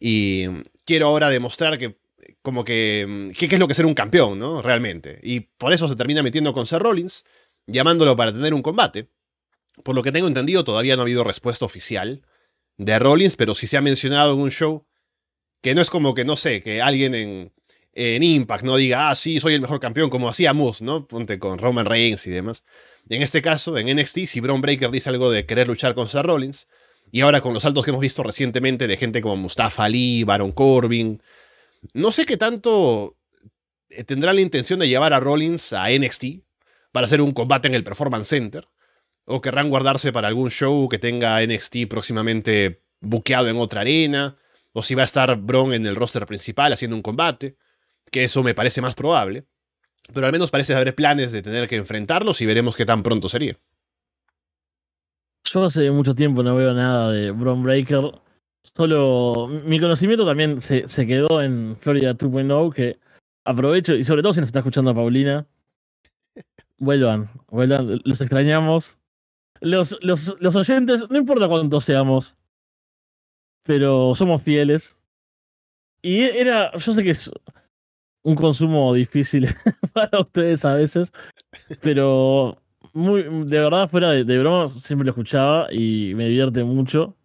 [0.01, 0.47] y
[0.85, 1.97] quiero ahora demostrar que,
[2.43, 4.63] como que, qué es lo que es ser un campeón, ¿no?
[4.63, 5.21] Realmente.
[5.23, 7.25] Y por eso se termina metiendo con Seth Rollins,
[7.67, 9.11] llamándolo para tener un combate.
[9.83, 12.23] Por lo que tengo entendido, todavía no ha habido respuesta oficial
[12.77, 14.87] de Rollins, pero sí se ha mencionado en un show
[15.63, 17.53] que no es como que, no sé, que alguien en,
[17.93, 21.07] en Impact no diga, ah, sí, soy el mejor campeón, como hacía Moose, ¿no?
[21.07, 22.65] Ponte con Roman Reigns y demás.
[23.09, 26.25] En este caso, en NXT, si Braun Breaker dice algo de querer luchar con Seth
[26.25, 26.69] Rollins,
[27.11, 30.53] y ahora con los saltos que hemos visto recientemente de gente como Mustafa Ali, Baron
[30.53, 31.23] Corbin,
[31.93, 33.17] no sé qué tanto
[33.91, 36.25] eh, tendrá la intención de llevar a Rollins a NXT
[36.93, 38.69] para hacer un combate en el Performance Center
[39.27, 44.37] o querrán guardarse para algún show que tenga NXT próximamente buqueado en otra arena,
[44.73, 47.57] o si va a estar Bron en el roster principal haciendo un combate,
[48.11, 49.45] que eso me parece más probable.
[50.13, 53.29] Pero al menos parece haber planes de tener que enfrentarlos y veremos qué tan pronto
[53.29, 53.57] sería.
[55.45, 58.13] Yo hace mucho tiempo no veo nada de Bron Breaker.
[58.77, 62.99] Solo mi conocimiento también se, se quedó en Florida 2.0, que
[63.45, 65.47] aprovecho, y sobre todo si nos está escuchando a Paulina,
[66.79, 68.99] vuelvan, vuelvan, los extrañamos
[69.65, 72.37] los, los, los oyentes, no importa cuántos seamos,
[73.63, 74.99] pero somos fieles.
[76.03, 77.31] Y era, yo sé que es
[78.23, 79.49] un consumo difícil
[79.95, 81.13] para ustedes a veces,
[81.81, 82.63] pero
[82.93, 87.17] muy, de verdad, fuera de, broma, siempre lo escuchaba y me divierte mucho.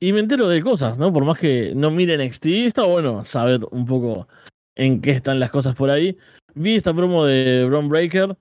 [0.00, 1.12] Y me entero de cosas, ¿no?
[1.12, 4.28] Por más que no miren NXT, está bueno saber un poco
[4.76, 6.16] en qué están las cosas por ahí.
[6.54, 8.36] Vi esta promo de Bron Breaker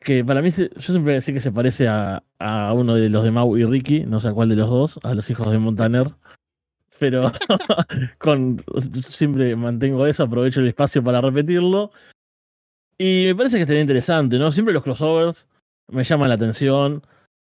[0.00, 3.30] que para mí, yo siempre decía que se parece a, a, uno de los de
[3.30, 6.08] Mau y Ricky, no sé a cuál de los dos, a los hijos de Montaner.
[6.98, 7.30] Pero
[8.18, 8.64] con
[9.02, 11.92] siempre mantengo eso, aprovecho el espacio para repetirlo.
[12.98, 14.52] Y me parece que estaría interesante, ¿no?
[14.52, 15.48] Siempre los crossovers
[15.88, 17.02] me llama la atención.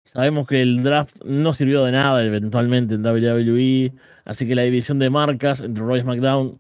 [0.05, 3.93] Sabemos que el draft no sirvió de nada eventualmente en WWE,
[4.25, 6.59] así que la división de marcas entre Roy SmackDown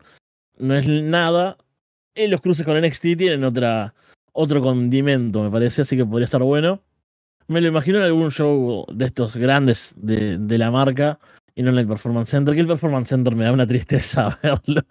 [0.59, 1.59] no es nada.
[2.15, 3.95] Y los cruces con NXT tienen otra,
[4.33, 6.83] otro condimento, me parece, así que podría estar bueno.
[7.49, 11.19] Me lo imagino en algún show de estos grandes de, de la marca
[11.55, 14.83] y no en el Performance Center, que el Performance Center me da una tristeza verlo.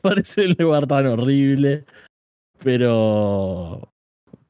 [0.00, 1.84] Parece un lugar tan horrible.
[2.62, 3.92] Pero.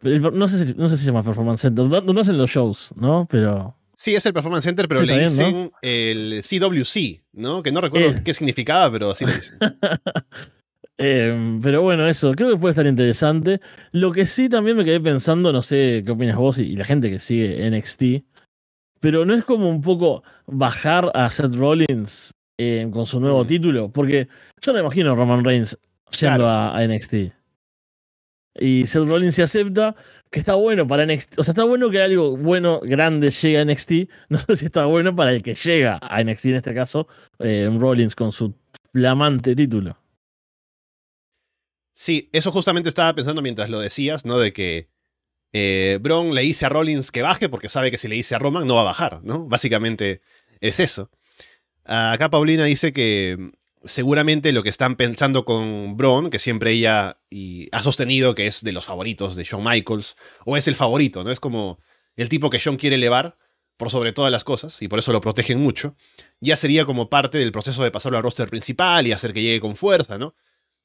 [0.02, 1.84] No, sé si, no sé si se llama Performance Center.
[1.84, 3.26] No, hacen los shows, ¿no?
[3.30, 3.74] Pero.
[3.94, 7.62] Sí, es el Performance Center, pero le dicen el CWC, ¿no?
[7.62, 8.22] Que no recuerdo eh.
[8.24, 9.58] qué significaba, pero así le dicen.
[11.00, 13.60] Em, pero bueno, eso, creo que puede estar interesante.
[13.92, 17.08] Lo que sí también me quedé pensando, no sé qué opinas vos y, la gente
[17.08, 18.24] que sigue NXT,
[19.00, 23.46] pero no es como un poco bajar a Seth Rollins eh, con su nuevo mm.
[23.46, 24.26] título, porque
[24.60, 25.78] yo no imagino a Roman Reigns
[26.18, 27.37] yendo a, NXT.
[28.58, 29.94] Y Seth Rollins se acepta,
[30.30, 31.38] que está bueno para NXT.
[31.38, 33.92] O sea, está bueno que algo bueno, grande, llegue a NXT.
[34.28, 37.70] No sé si está bueno para el que llega a NXT, en este caso, eh,
[37.72, 38.54] Rollins con su
[38.92, 39.96] flamante título.
[41.92, 44.38] Sí, eso justamente estaba pensando mientras lo decías, ¿no?
[44.38, 44.88] De que
[45.52, 48.38] eh, Bron le dice a Rollins que baje porque sabe que si le dice a
[48.38, 49.46] Roman no va a bajar, ¿no?
[49.46, 50.20] Básicamente
[50.60, 51.10] es eso.
[51.84, 53.52] Acá Paulina dice que
[53.84, 58.62] seguramente lo que están pensando con Braun, que siempre ella y ha sostenido que es
[58.62, 61.30] de los favoritos de Shawn Michaels, o es el favorito, ¿no?
[61.30, 61.78] Es como
[62.16, 63.36] el tipo que Shawn quiere elevar
[63.76, 65.94] por sobre todas las cosas, y por eso lo protegen mucho,
[66.40, 69.60] ya sería como parte del proceso de pasarlo al roster principal y hacer que llegue
[69.60, 70.34] con fuerza, ¿no?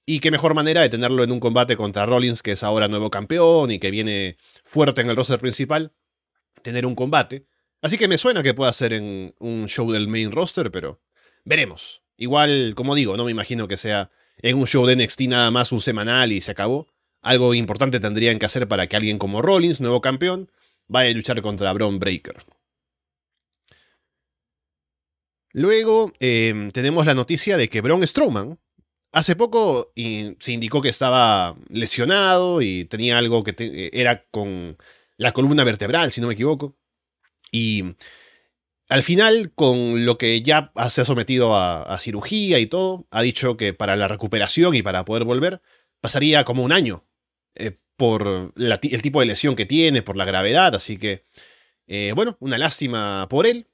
[0.06, 3.10] Y qué mejor manera de tenerlo en un combate contra Rollins, que es ahora nuevo
[3.10, 5.94] campeón y que viene fuerte en el roster principal,
[6.62, 7.48] tener un combate.
[7.82, 11.02] Así que me suena que pueda ser en un show del main roster, pero
[11.46, 12.03] veremos.
[12.24, 15.74] Igual, como digo, no me imagino que sea en un show de NXT nada más
[15.74, 16.88] un semanal y se acabó.
[17.22, 20.50] Algo importante tendrían que hacer para que alguien como Rollins, nuevo campeón,
[20.88, 22.38] vaya a luchar contra Braun Breaker.
[25.52, 28.58] Luego em, tenemos la noticia de que Braun Strowman
[29.12, 34.78] hace poco se indicó que estaba lesionado y tenía algo que era con
[35.18, 36.78] la columna vertebral, si no me equivoco.
[37.52, 37.96] Y
[38.90, 43.58] al final, con lo que ya se ha sometido a, cirugía y todo, ha dicho
[43.58, 45.62] que para la recuperación y para poder volver,
[46.02, 47.06] pasaría como un año
[47.56, 51.24] eh, por el tipo de lesión que tiene, por la gravedad, así que,
[51.88, 53.68] eh, bueno, una lástima por él.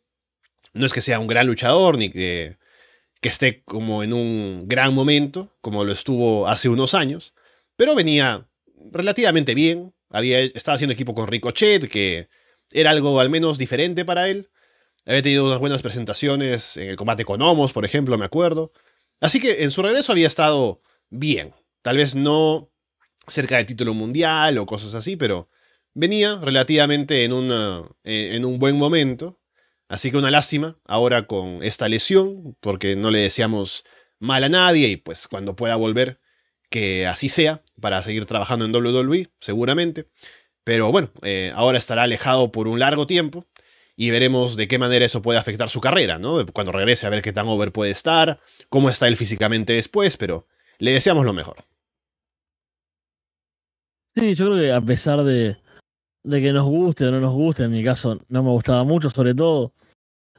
[0.73, 2.57] No es que sea un gran luchador, ni que,
[3.21, 7.33] que esté como en un gran momento, como lo estuvo hace unos años,
[7.75, 8.47] pero venía
[8.91, 9.93] relativamente bien.
[10.09, 12.29] Había, estaba haciendo equipo con Ricochet, que
[12.71, 14.49] era algo al menos diferente para él.
[15.09, 18.71] Había tenido unas buenas presentaciones en el combate con Homos, por ejemplo, me acuerdo.
[19.19, 21.55] Así que en su regreso había estado bien.
[21.81, 22.69] Tal vez no
[23.27, 25.49] cerca del título mundial o cosas así, pero
[25.95, 27.31] venía relativamente en,
[28.03, 29.39] en un buen momento.
[29.87, 33.85] Así que una lástima ahora con esta lesión, porque no le deseamos
[34.19, 36.19] mal a nadie y pues cuando pueda volver,
[36.69, 40.07] que así sea, para seguir trabajando en WWE, seguramente.
[40.63, 43.47] Pero bueno, eh, ahora estará alejado por un largo tiempo
[44.01, 46.45] y veremos de qué manera eso puede afectar su carrera, ¿no?
[46.53, 48.39] Cuando regrese a ver qué tan over puede estar,
[48.69, 50.47] cómo está él físicamente después, pero
[50.77, 51.57] le deseamos lo mejor.
[54.15, 55.57] Sí, yo creo que a pesar de,
[56.23, 59.09] de que nos guste o no nos guste, en mi caso no me gustaba mucho,
[59.09, 59.73] sobre todo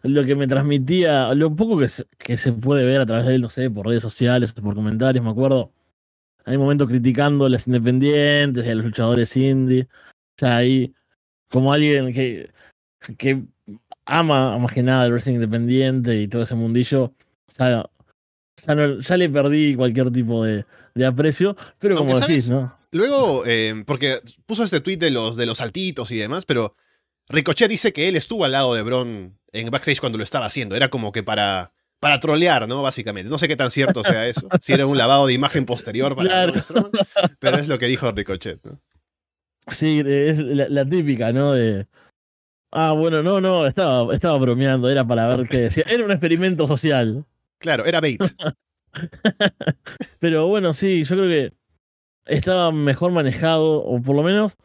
[0.05, 3.35] lo que me transmitía, lo poco que se, que se puede ver a través de
[3.35, 5.71] él, no sé, por redes sociales, por comentarios, me acuerdo.
[6.47, 9.83] Hay momentos criticando a las independientes y a los luchadores indie.
[9.83, 10.95] O sea, ahí
[11.51, 12.51] como alguien que
[13.17, 13.43] que
[14.05, 17.13] ama más que nada el wrestling independiente y todo ese mundillo,
[17.59, 17.89] ya,
[18.67, 20.65] ya, le perdí cualquier tipo de,
[21.07, 22.79] aprecio, pero como decís, ¿no?
[22.93, 26.75] Luego, eh, porque puso este tweet de los, de los saltitos y demás, pero
[27.29, 30.75] Ricochet dice que él estuvo al lado de Bron en backstage cuando lo estaba haciendo.
[30.75, 32.83] Era como que para, para trolear, ¿no?
[32.83, 33.31] Básicamente.
[33.31, 34.49] No sé qué tan cierto sea eso.
[34.61, 36.91] si era un lavado de imagen posterior para claro.
[37.39, 38.81] pero es lo que dijo Ricochet, ¿no?
[39.69, 41.53] Sí, es la típica, ¿no?
[41.53, 41.87] De,
[42.73, 45.85] Ah, bueno, no, no, estaba, estaba bromeando, era para ver qué decía.
[45.89, 47.25] Era un experimento social.
[47.59, 48.23] Claro, era bait.
[50.21, 51.53] Pero bueno, sí, yo creo que
[52.27, 54.57] estaba mejor manejado, o por lo menos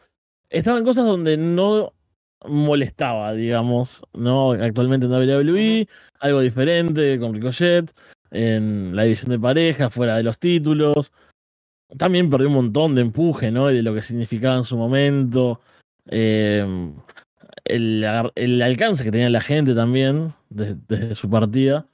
[0.50, 1.94] estaban cosas donde no
[2.44, 4.52] molestaba, digamos, ¿no?
[4.52, 5.88] Actualmente en WWE,
[6.20, 7.92] algo diferente con Ricochet,
[8.30, 11.12] en la división de pareja, fuera de los títulos.
[11.98, 13.66] También perdió un montón de empuje, ¿no?
[13.66, 15.60] De lo que significaba en su momento.
[16.06, 16.64] Eh,
[17.68, 21.86] el, alcance que tenía la gente también desde, su partida.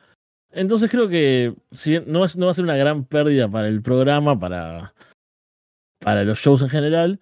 [0.50, 4.38] Entonces creo que si no, no va a ser una gran pérdida para el programa,
[4.38, 4.94] para,
[5.98, 7.20] para los shows en general,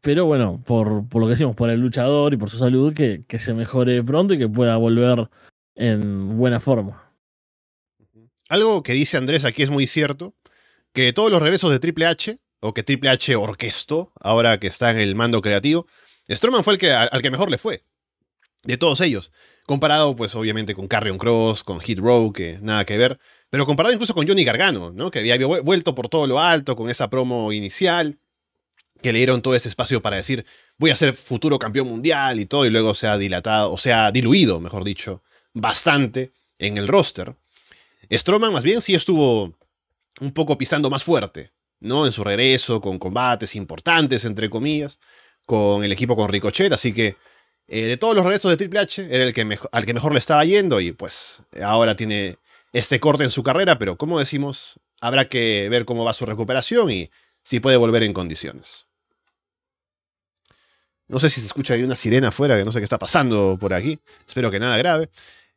[0.00, 3.24] Pero bueno, por, por lo que decimos, por el luchador y por su salud, que,
[3.28, 5.28] que se mejore pronto y que pueda volver
[5.74, 7.12] en buena forma.
[8.48, 10.34] Algo que dice Andrés aquí es muy cierto,
[10.92, 14.90] que todos los regresos de Triple H, o que Triple H orquestó, ahora que está
[14.90, 15.86] en el mando creativo,
[16.28, 17.84] Strowman fue el que, al que mejor le fue.
[18.64, 19.32] De todos ellos.
[19.66, 23.18] Comparado, pues, obviamente, con Carrion Cross, con Hit Row, que nada que ver.
[23.50, 25.10] Pero comparado incluso con Johnny Gargano, ¿no?
[25.10, 28.18] Que había vuelto por todo lo alto con esa promo inicial.
[29.02, 30.46] Que le dieron todo ese espacio para decir,
[30.78, 32.66] voy a ser futuro campeón mundial y todo.
[32.66, 37.34] Y luego se ha dilatado, o se ha diluido, mejor dicho, bastante en el roster.
[38.10, 39.54] Strowman, más bien, sí estuvo
[40.20, 42.06] un poco pisando más fuerte, ¿no?
[42.06, 44.98] En su regreso, con combates importantes, entre comillas,
[45.52, 46.72] con el equipo con Ricochet.
[46.72, 47.16] Así que
[47.68, 50.18] eh, de todos los regresos de Triple H, era el que al que mejor le
[50.18, 52.38] estaba yendo y pues ahora tiene
[52.72, 56.90] este corte en su carrera, pero como decimos, habrá que ver cómo va su recuperación
[56.90, 57.10] y
[57.42, 58.86] si puede volver en condiciones.
[61.06, 63.58] No sé si se escucha ahí una sirena afuera, que no sé qué está pasando
[63.60, 64.00] por aquí.
[64.26, 65.10] Espero que nada grave.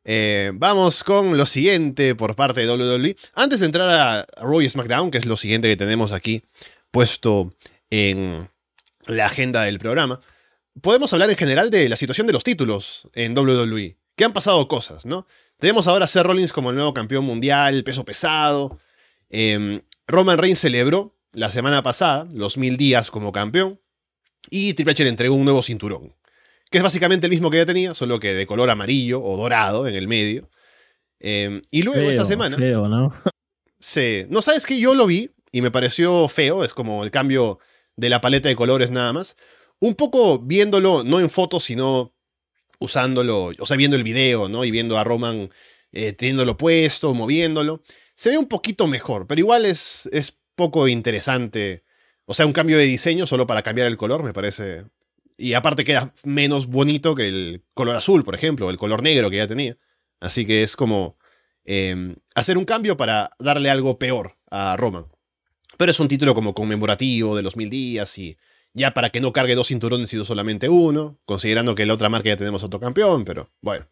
[0.03, 3.15] Eh, vamos con lo siguiente por parte de WWE.
[3.33, 6.43] Antes de entrar a Raw SmackDown, que es lo siguiente que tenemos aquí
[6.91, 7.53] puesto
[7.89, 8.49] en
[9.07, 10.19] la agenda del programa,
[10.81, 13.97] podemos hablar en general de la situación de los títulos en WWE.
[14.15, 15.27] Que han pasado cosas, ¿no?
[15.59, 18.79] Tenemos ahora a Seth Rollins como el nuevo campeón mundial, peso pesado.
[19.29, 23.79] Em, Roman Reigns celebró la semana pasada los mil días como campeón.
[24.49, 26.13] Y Triple H le entregó un nuevo cinturón.
[26.69, 29.87] Que es básicamente el mismo que ya tenía, solo que de color amarillo o dorado
[29.87, 30.49] en el medio.
[31.19, 32.57] Em, y luego esta semana.
[32.57, 33.13] Feo, ¿no?
[33.79, 34.25] Sí.
[34.29, 36.63] No sabes que yo lo vi y me pareció feo.
[36.63, 37.59] Es como el cambio
[37.95, 39.35] de la paleta de colores nada más
[39.79, 42.13] un poco viéndolo, no en fotos, sino
[42.79, 44.65] usándolo, o sea, viendo el video, ¿no?
[44.65, 45.49] Y viendo a Roman
[45.91, 47.81] eh, teniéndolo puesto, moviéndolo.
[48.15, 51.83] Se ve un poquito mejor, pero igual es, es poco interesante.
[52.25, 54.85] O sea, un cambio de diseño solo para cambiar el color, me parece.
[55.37, 59.29] Y aparte queda menos bonito que el color azul, por ejemplo, o el color negro
[59.29, 59.77] que ya tenía.
[60.19, 61.17] Así que es como
[61.65, 65.07] em, hacer un cambio para darle algo peor a Roman.
[65.77, 68.37] Pero es un título como conmemorativo de los mil días y
[68.73, 72.09] ya para que no cargue dos cinturones y no solamente uno, considerando que la otra
[72.09, 73.87] marca ya tenemos otro campeón, pero bueno.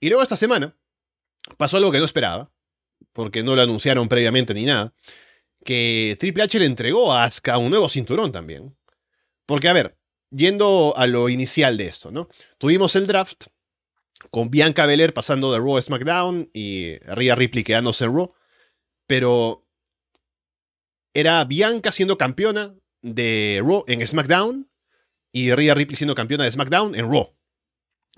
[0.00, 0.76] Y luego esta semana
[1.56, 2.50] pasó algo que no esperaba,
[3.12, 4.94] porque no lo anunciaron previamente ni nada,
[5.64, 8.76] que Triple H le entregó a Asuka un nuevo cinturón también.
[9.46, 9.96] Porque, a ver,
[10.30, 12.28] yendo a lo inicial de esto, ¿no?
[12.58, 13.46] Tuvimos el draft
[14.30, 18.32] con Bianca Belair pasando de Raw a SmackDown y Rhea Ripley quedándose en Raw,
[19.06, 19.62] pero
[21.16, 24.68] era Bianca siendo campeona de Raw en SmackDown
[25.32, 27.34] y Rhea Ripley siendo campeona de SmackDown en Raw.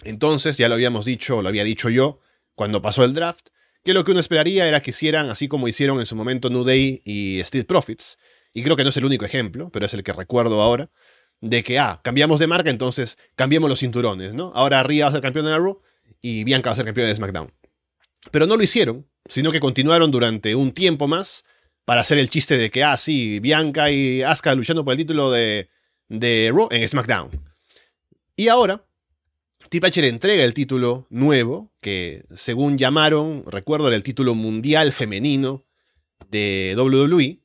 [0.03, 2.19] Entonces, ya lo habíamos dicho, lo había dicho yo
[2.57, 3.51] cuando pasó el draft,
[3.85, 6.65] que lo que uno esperaría era que hicieran así como hicieron en su momento New
[6.65, 8.19] Day y Steve Profits,
[8.53, 10.91] y creo que no es el único ejemplo, pero es el que recuerdo ahora,
[11.41, 14.51] de que, ah, cambiamos de marca, entonces cambiamos los cinturones, ¿no?
[14.57, 15.81] Ahora Rhea va a ser campeona de Raw
[16.21, 17.53] y Bianca va a ser campeona de SmackDown.
[18.33, 21.45] Pero no lo hicieron, sino que continuaron durante un tiempo más
[21.89, 25.31] para hacer el chiste de que, ah, sí, Bianca y Asuka luchando por el título
[25.31, 25.71] de,
[26.09, 27.31] de Raw en SmackDown.
[28.37, 28.85] Y ahora,
[29.71, 34.93] Triple H le entrega el título nuevo, que según llamaron, recuerdo, era el título mundial
[34.93, 35.65] femenino
[36.29, 37.41] de WWE,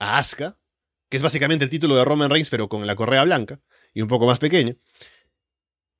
[0.00, 0.58] a Asuka,
[1.08, 3.60] que es básicamente el título de Roman Reigns, pero con la correa blanca
[3.94, 4.74] y un poco más pequeño.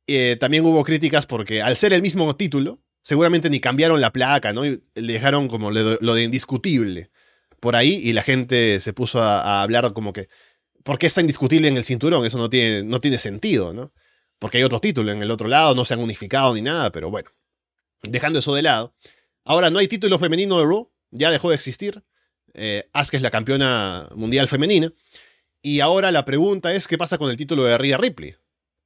[0.09, 4.53] Eh, también hubo críticas porque al ser el mismo título, seguramente ni cambiaron la placa,
[4.53, 4.67] ¿no?
[4.67, 7.12] Y le dejaron como lo de indiscutible
[7.63, 10.29] por ahí y la gente se puso a, hablar como que,
[10.83, 12.27] ¿por qué está indiscutible en el cinturón?
[12.27, 13.93] Eso no tiene, no tiene sentido, ¿no?
[14.41, 17.09] Porque hay otro título en el otro lado, no se han unificado ni nada, pero
[17.09, 17.31] bueno.
[18.03, 18.97] Dejando eso de lado.
[19.45, 22.03] Ahora no hay título femenino de Raw, ya dejó de existir.
[22.53, 24.93] Eh, Asuka es la campeona mundial femenina.
[25.63, 28.35] Y ahora la pregunta es, ¿qué pasa con el título de Rhea Ripley?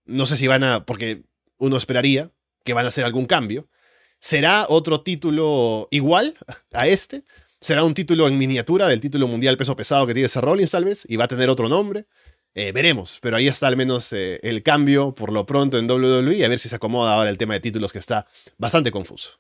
[0.05, 1.22] No sé si van a, porque
[1.57, 2.31] uno esperaría
[2.62, 3.70] que van a hacer algún cambio.
[4.18, 6.35] ¿Será otro título igual
[6.72, 7.24] a este?
[7.61, 10.84] Será un título en miniatura del título mundial peso pesado que tiene ese Rollins tal
[10.84, 12.07] vez, y va a tener otro nombre.
[12.54, 16.42] Eh, veremos, pero ahí está al menos eh, el cambio por lo pronto en WWE,
[16.42, 18.26] a ver si se acomoda ahora el tema de títulos que está
[18.57, 19.38] bastante confuso.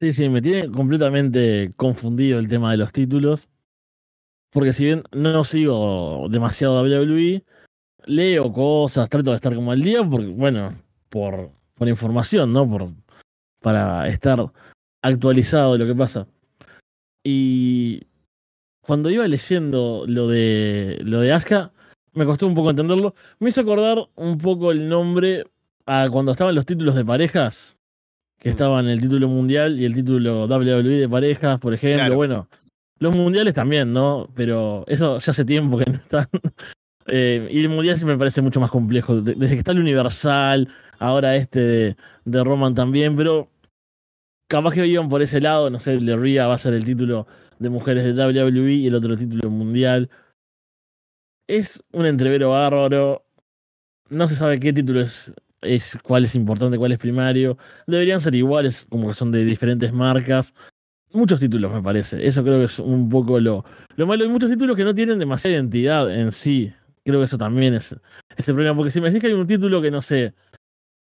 [0.00, 3.48] Sí, sí, me tiene completamente confundido el tema de los títulos,
[4.50, 7.42] porque si bien no sigo demasiado WWE,
[8.04, 12.68] leo cosas, trato de estar como al día, porque, bueno, por, por información, ¿no?
[12.68, 12.92] Por,
[13.60, 14.52] para estar
[15.02, 16.26] actualizado de lo que pasa.
[17.32, 18.08] Y
[18.80, 21.72] cuando iba leyendo lo de lo de Asuka,
[22.12, 23.14] me costó un poco entenderlo.
[23.38, 25.44] Me hizo acordar un poco el nombre
[25.86, 27.78] a cuando estaban los títulos de parejas,
[28.40, 28.52] que mm.
[28.52, 32.16] estaban el título mundial y el título WWE de parejas, por ejemplo.
[32.16, 32.48] Bueno,
[32.98, 34.28] los mundiales también, ¿no?
[34.34, 36.26] Pero eso ya hace tiempo que no están.
[37.12, 39.20] Eh, y el mundial sí me parece mucho más complejo.
[39.20, 40.68] Desde que está el Universal,
[41.00, 43.49] ahora este de, de Roman también, pero
[44.50, 47.28] capaz que iban por ese lado, no sé, el de va a ser el título
[47.60, 50.10] de mujeres de WWE y el otro título mundial.
[51.46, 53.24] Es un entrevero bárbaro.
[54.08, 55.32] No se sabe qué título es,
[55.62, 57.58] es cuál es importante, cuál es primario.
[57.86, 60.52] Deberían ser iguales, como que son de diferentes marcas.
[61.12, 62.26] Muchos títulos, me parece.
[62.26, 64.24] Eso creo que es un poco lo, lo malo.
[64.24, 66.72] Hay muchos títulos que no tienen demasiada identidad en sí.
[67.04, 67.94] Creo que eso también es,
[68.36, 68.76] ese problema.
[68.76, 70.34] Porque si me decís que hay un título que no sé,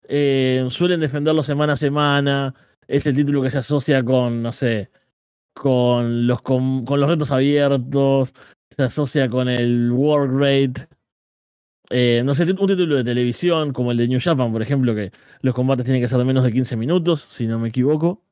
[0.09, 2.53] eh, suelen defenderlo semana a semana,
[2.87, 4.89] es el título que se asocia con, no sé,
[5.53, 8.33] con los, con, los retos abiertos,
[8.69, 10.87] se asocia con el work rate.
[11.89, 15.11] Eh, no sé, un título de televisión como el de New Japan, por ejemplo, que
[15.41, 18.23] los combates tienen que ser de menos de 15 minutos, si no me equivoco.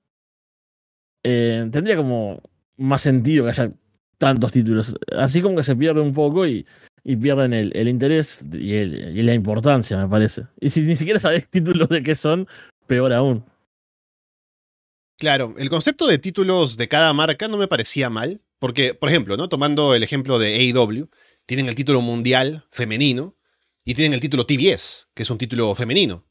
[1.24, 2.42] Eh, tendría como
[2.78, 3.70] más sentido que haya
[4.18, 4.96] tantos títulos.
[5.18, 6.66] Así como que se pierde un poco y,
[7.04, 10.44] y pierden el, el interés y, el, y, la importancia, me parece.
[10.60, 12.48] Y si ni siquiera sabes títulos de qué son,
[12.88, 13.44] peor aún.
[15.20, 19.36] Claro, el concepto de títulos de cada marca no me parecía mal, porque, por ejemplo,
[19.36, 19.50] ¿no?
[19.50, 21.10] tomando el ejemplo de AEW,
[21.46, 23.36] tienen el título mundial femenino
[23.84, 26.26] y tienen el título TBS, que es un título femenino,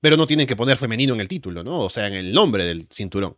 [0.00, 1.78] pero no tienen que poner femenino en el título, ¿no?
[1.78, 3.36] O sea, en el nombre del cinturón.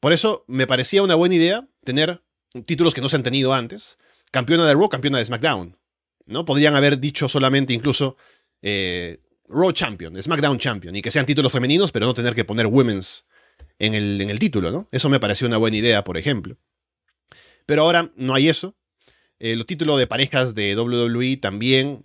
[0.00, 2.20] Por eso me parecía una buena idea tener
[2.64, 3.96] títulos que no se han tenido antes,
[4.32, 5.78] campeona de Raw, campeona de SmackDown,
[6.26, 6.44] ¿no?
[6.44, 8.16] Podrían haber dicho solamente incluso
[8.60, 9.18] eh,
[9.48, 13.24] Raw Champion, SmackDown Champion, y que sean títulos femeninos, pero no tener que poner Women's
[13.78, 14.88] en el, en el título, ¿no?
[14.92, 16.56] Eso me pareció una buena idea, por ejemplo.
[17.66, 18.76] Pero ahora no hay eso.
[19.38, 22.04] El título de parejas de WWE también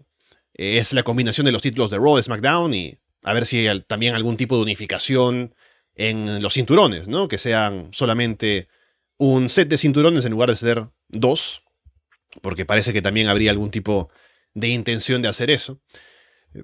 [0.54, 3.68] eh, es la combinación de los títulos de Raw, de SmackDown y a ver si
[3.68, 5.56] hay también algún tipo de unificación
[5.96, 7.28] en los cinturones, ¿no?
[7.28, 8.68] Que sean solamente
[9.18, 11.64] un set de cinturones en lugar de ser dos,
[12.42, 14.10] porque parece que también habría algún tipo
[14.54, 15.80] de intención de hacer eso.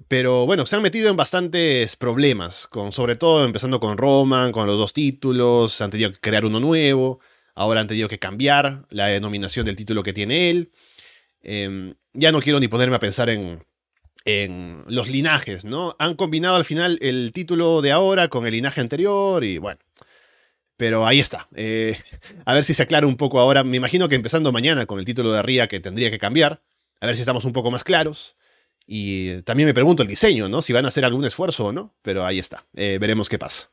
[0.08, 4.66] Pero bueno, se han metido en bastantes problemas, con, sobre todo empezando con Roman, con
[4.66, 7.20] los dos títulos, han tenido que crear uno nuevo,
[7.54, 10.72] ahora han tenido que cambiar la denominación del título que tiene él.
[11.42, 13.64] Eh, ya no quiero ni ponerme a pensar en,
[14.24, 15.96] en los linajes, ¿no?
[15.98, 19.80] Han combinado al final el título de ahora con el linaje anterior y bueno.
[20.76, 21.48] Pero ahí está.
[21.56, 21.98] Eh,
[22.44, 23.64] a ver si se aclara un poco ahora.
[23.64, 26.62] Me imagino que empezando mañana con el título de Ría que tendría que cambiar.
[27.00, 28.36] A ver si estamos un poco más claros.
[28.90, 30.62] Y también me pregunto el diseño, ¿no?
[30.62, 32.66] Si van a hacer algún esfuerzo o no, pero ahí está.
[32.72, 33.70] Eh, veremos qué pasa.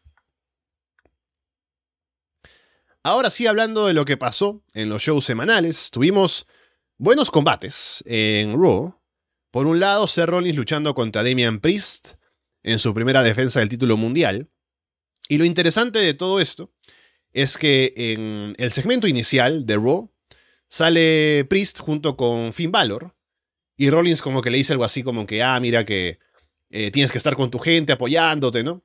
[3.01, 6.47] Ahora sí, hablando de lo que pasó en los shows semanales, tuvimos
[6.97, 8.99] buenos combates en Raw.
[9.51, 12.15] Por un lado, Seth Rollins luchando contra Damian Priest
[12.61, 14.49] en su primera defensa del título mundial.
[15.29, 16.73] Y lo interesante de todo esto
[17.31, 20.11] es que en el segmento inicial de Raw
[20.67, 23.14] sale Priest junto con Finn Balor
[23.77, 26.19] y Rollins como que le dice algo así como que, ah, mira que
[26.69, 28.83] eh, tienes que estar con tu gente apoyándote, ¿no?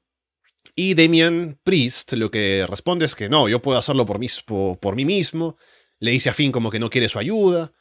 [0.75, 4.79] Y Damian Priest lo que responde es que no, yo puedo hacerlo por mí, por,
[4.79, 5.57] por mí mismo.
[5.99, 7.73] Le dice a Finn como que no quiere su ayuda.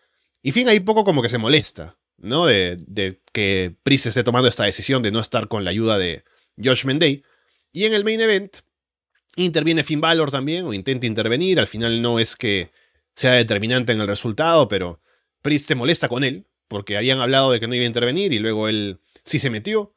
[0.42, 2.46] Y Finn ahí poco como que se molesta, ¿no?
[2.46, 6.24] De, que Priest esté tomando esta decisión de no estar con la ayuda de
[6.62, 7.24] Josh Mendey.
[7.72, 8.58] Y en el main event
[9.36, 11.60] interviene Finn Balor también, o intenta intervenir.
[11.60, 12.72] Al final no es que
[13.16, 15.02] sea determinante en el resultado, pero
[15.42, 18.40] Priest se molesta con él, porque habían hablado de que no iba a intervenir y
[18.40, 19.94] luego él sí se metió.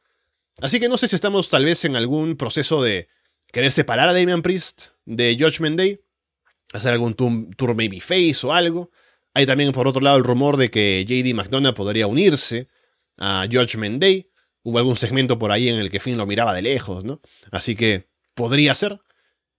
[0.59, 3.07] Así que no sé si estamos tal vez en algún proceso de
[3.51, 6.01] querer separar a Damian Priest de Judgment Day,
[6.73, 8.91] hacer algún tour, babyface o algo.
[9.33, 12.67] Hay también por otro lado el rumor de que JD McDonough podría unirse
[13.17, 14.29] a Judgment Day.
[14.63, 17.21] Hubo algún segmento por ahí en el que Finn lo miraba de lejos, ¿no?
[17.51, 18.99] Así que podría ser.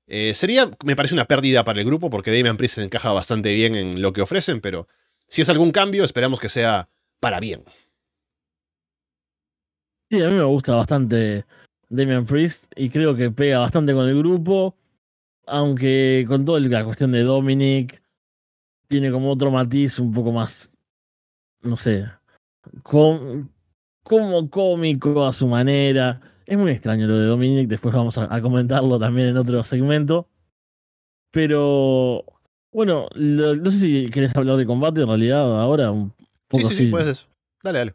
[0.06, 3.54] Eh, sería, me parece una pérdida para el grupo porque Damian Priest se encaja bastante
[3.54, 4.88] bien en lo que ofrecen, pero
[5.28, 6.90] si es algún cambio, esperamos que sea
[7.24, 7.64] para bien.
[10.10, 11.46] Sí, a mí me gusta bastante
[11.88, 14.76] Damian Priest y creo que pega bastante con el grupo,
[15.46, 18.02] aunque con toda la cuestión de Dominic
[18.88, 20.70] tiene como otro matiz un poco más,
[21.62, 22.04] no sé,
[22.82, 26.20] como cómico a su manera.
[26.44, 30.28] Es muy extraño lo de Dominic, después vamos a, comentarlo también en otro segmento.
[31.30, 32.22] Pero
[32.70, 35.90] bueno, lo, no sé si querés hablar de combate en realidad ahora,
[36.58, 37.28] Sí, sí, sí, puedes eso.
[37.62, 37.94] Dale, dale.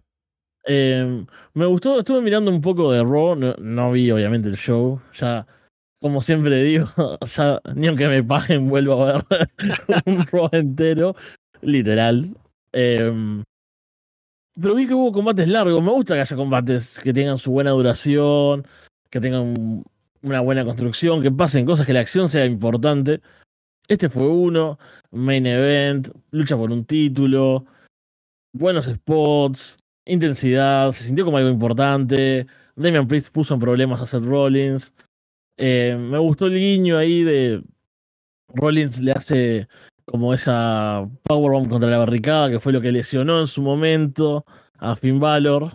[0.66, 5.01] Eh, me gustó, estuve mirando un poco de Raw, no, no, vi obviamente el show,
[5.14, 5.47] ya
[6.01, 6.88] como siempre digo,
[7.26, 9.49] ya ni aunque me paguen vuelvo a ver
[10.05, 11.16] un Raw entero,
[11.62, 12.36] literal.
[12.74, 13.43] Eh,
[14.62, 17.72] pero vi que hubo combates largos, me gusta que haya combates que tengan su buena
[17.72, 18.68] duración,
[19.10, 19.84] que tengan
[20.22, 23.22] una buena construcción, que pasen cosas, que la acción sea importante.
[23.88, 24.78] Este fue uno,
[25.12, 27.66] main event, lucha por un título,
[28.54, 29.78] buenos spots.
[30.06, 32.47] intensidad, se sintió como algo importante.
[32.76, 34.93] Damian Priest puso en problemas a Seth Rollins.
[35.58, 37.62] Eh, me gustó el guiño ahí de
[38.54, 39.68] Rollins le hace
[40.06, 44.45] como esa powerbomb contra la barricada, que fue lo que lesionó en su momento
[44.78, 45.74] a Finn Balor.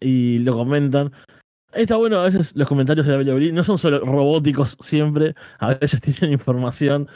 [0.00, 1.12] Y lo comentan.
[1.72, 6.00] Está bueno, a veces los comentarios de WWE no son solo robóticos siempre, a veces
[6.02, 7.08] tienen información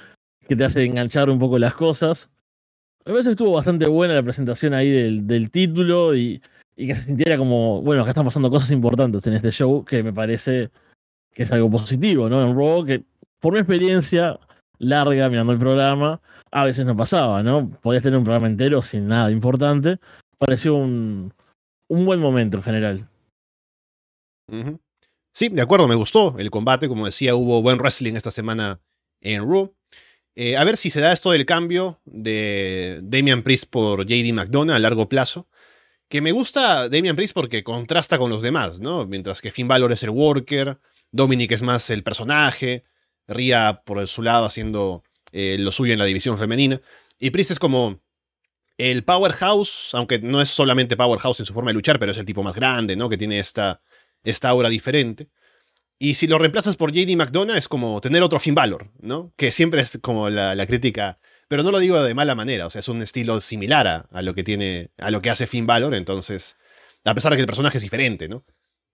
[0.49, 2.31] que te hace enganchar un poco las cosas.
[3.05, 6.43] A veces estuvo bastante buena la presentación ahí del, título y,
[6.77, 10.03] y, que se sintiera como, bueno, acá están pasando cosas importantes en este show, que
[10.03, 10.71] me parece
[11.33, 12.43] que es algo positivo, ¿no?
[12.43, 13.05] En Raw, que
[13.41, 14.39] por mi experiencia
[14.79, 16.21] larga mirando el programa,
[16.51, 17.71] a veces no pasaba, ¿no?
[17.81, 19.99] Podías tener un programa entero sin nada importante.
[20.39, 21.33] Pareció un,
[21.89, 23.09] un buen momento en general.
[25.33, 26.89] Sí, de acuerdo, me gustó el combate.
[26.89, 28.81] Como decía, hubo buen wrestling esta semana
[29.21, 29.75] en Raw.
[30.41, 34.77] Eh, a ver si se da esto del cambio de Damian Priest por JD McDonough
[34.77, 35.49] a largo plazo.
[36.09, 39.05] Que me gusta Damian Priest porque contrasta con los demás, ¿no?
[39.05, 40.79] Mientras que Finn Balor es el worker,
[41.11, 42.85] Dominic es más el personaje,
[43.27, 46.81] Ria por su lado haciendo eh, lo suyo en la división femenina.
[47.19, 48.01] Y Priest es como
[48.77, 52.27] el powerhouse, aunque no es solamente powerhouse en su forma de luchar, pero es el
[52.27, 53.09] tipo más grande, ¿no?
[53.09, 53.83] Que tiene esta,
[54.23, 55.31] esta aura diferente.
[55.99, 59.33] Y si lo reemplazas por JD McDonough es como tener otro Finn Balor, ¿no?
[59.37, 61.19] Que siempre es como la, crítica,
[61.49, 64.35] pero no lo digo de mala manera, o sea, es un estilo similar a, lo
[64.35, 66.57] que tiene, a lo que hace Finn Balor, entonces,
[67.05, 68.45] a pesar de que el personaje es diferente, ¿no?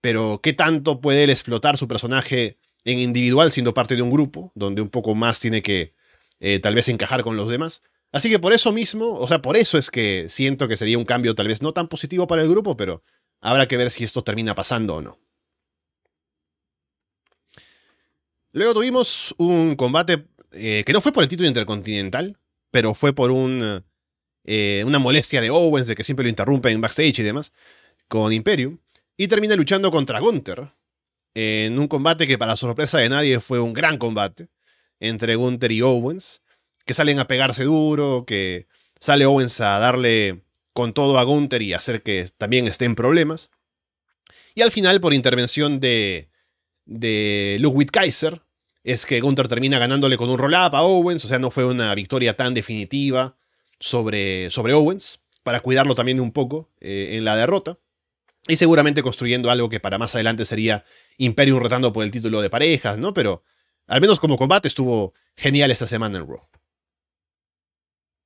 [0.01, 4.51] Pero ¿qué tanto puede él explotar su personaje en individual siendo parte de un grupo,
[4.55, 5.93] donde un poco más tiene que
[6.39, 7.83] eh, tal vez encajar con los demás?
[8.11, 11.05] Así que por eso mismo, o sea, por eso es que siento que sería un
[11.05, 13.03] cambio tal vez no tan positivo para el grupo, pero
[13.41, 15.19] habrá que ver si esto termina pasando o no.
[18.55, 22.37] Luego tuvimos un combate eh, que no fue por el título intercontinental,
[22.71, 23.29] pero fue por
[24.45, 27.51] eh, una molestia de Owens, de que siempre lo interrumpen en backstage y demás,
[28.07, 28.77] con Imperium.
[29.17, 30.71] Y termina luchando contra Gunther,
[31.33, 34.47] en un combate que para sorpresa de nadie fue un gran combate
[35.01, 36.41] entre Gunther y Owens,
[36.85, 38.67] que salen a pegarse duro, que
[39.01, 43.51] sale Owens a darle con todo a Gunther y hacer que también esté en problemas.
[44.53, 46.29] Y al final, por intervención de,
[46.85, 48.44] de Ludwig Kaiser,
[48.85, 51.93] es que Gunther termina ganándole con un roll-up a Owens, o sea, no fue una
[51.95, 53.35] victoria tan definitiva
[53.79, 57.79] sobre, sobre Owens, para cuidarlo también un poco eh, en la derrota.
[58.47, 60.85] Y seguramente construyendo algo que para más adelante sería
[61.17, 63.11] Imperium rotando por el título de parejas, ¿no?
[63.11, 63.41] Pero
[63.87, 66.47] al menos como combate estuvo genial esta semana en Raw.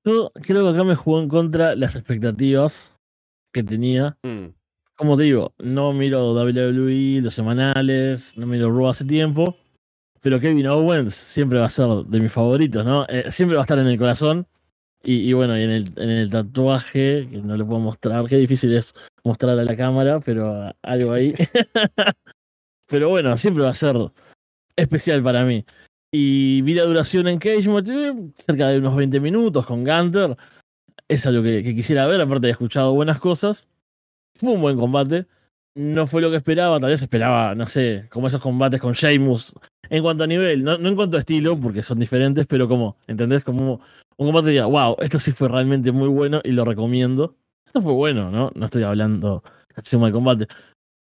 [0.04, 2.98] Yo creo que acá me jugó en contra las expectativas
[3.54, 4.18] que tenía.
[4.24, 4.48] Mm.
[4.98, 9.56] Como te digo, no miro WWE, los semanales, no miro Raw hace tiempo.
[10.22, 13.06] Pero Kevin Owens siempre va a ser de mis favoritos, ¿no?
[13.08, 14.48] Eh, siempre va a estar en el corazón.
[15.02, 18.94] Y, bueno, y en el, tatuaje, que no le puedo mostrar, qué difícil es
[19.24, 21.34] mostrar a la cámara, pero algo ahí.
[22.86, 23.96] pero bueno, siempre va a ser
[24.76, 25.64] especial para mí.
[26.12, 27.70] Y vi la duración en Cage
[28.36, 30.36] cerca de unos 20 minutos con Gunter.
[31.08, 33.70] Es algo que, que quisiera ver, aparte de escuchado buenas cosas.
[34.36, 35.28] Fue un buen combate.
[35.76, 39.54] No fue lo que esperaba, tal vez esperaba, no sé, como esos combates con Sheamus
[39.90, 43.44] en cuanto a nivel, no, en cuanto a estilo, porque son diferentes, pero como, ¿entendés?
[43.44, 43.82] Como
[44.18, 47.36] un combate diga, wow, esto sí fue realmente muy bueno y lo recomiendo.
[47.66, 48.52] Esto fue bueno, ¿no?
[48.56, 49.44] No estoy hablando
[49.76, 50.48] de combate.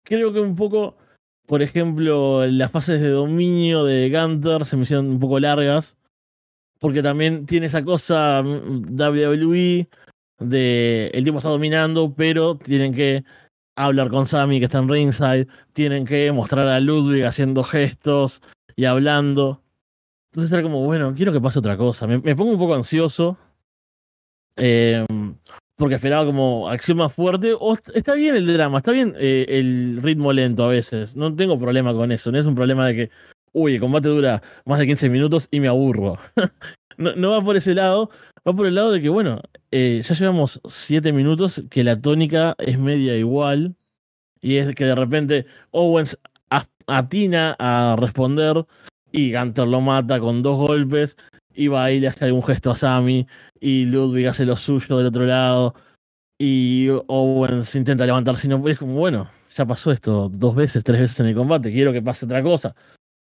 [0.04, 0.98] Creo que un poco,
[1.46, 5.98] por ejemplo, las fases de dominio de Gunter se me hicieron un poco largas,
[6.80, 9.88] porque también tiene esa cosa mm, WWE
[10.40, 13.24] de el tipo está dominando, pero tienen que
[13.86, 18.42] hablar con Sammy que está en ringside, tienen que mostrar a Ludwig haciendo gestos,
[18.78, 19.62] y hablando.
[20.32, 22.08] Entonces era como, bueno, quiero que pase otra cosa.
[22.08, 23.38] Me, pongo un poco ansioso.
[24.56, 25.06] Eh,
[25.76, 27.54] porque esperaba como acción más fuerte.
[27.94, 31.16] Está bien el drama, está bien eh, el ritmo lento a veces.
[31.16, 32.32] No tengo problema con eso.
[32.32, 33.12] No es un problema de que,
[33.52, 36.18] uy, el combate dura más de 15 minutos y me aburro.
[36.98, 38.12] no, no, va por ese lado.
[38.48, 39.42] Va por el lado de que, bueno,
[39.72, 43.76] eh, ya llevamos 7 minutos que la tónica es media igual.
[44.40, 46.18] Y es que de repente Owens
[46.88, 48.66] atina a responder
[49.12, 51.18] y Gunter lo mata con dos golpes
[51.54, 53.28] y va y le hace algún gesto a Sammy
[53.60, 55.76] y Ludwig hace lo suyo del otro lado
[56.38, 61.02] y Owens intenta levantarse y no es como bueno ya pasó esto dos veces tres
[61.02, 62.76] veces en el combate quiero que pase otra cosa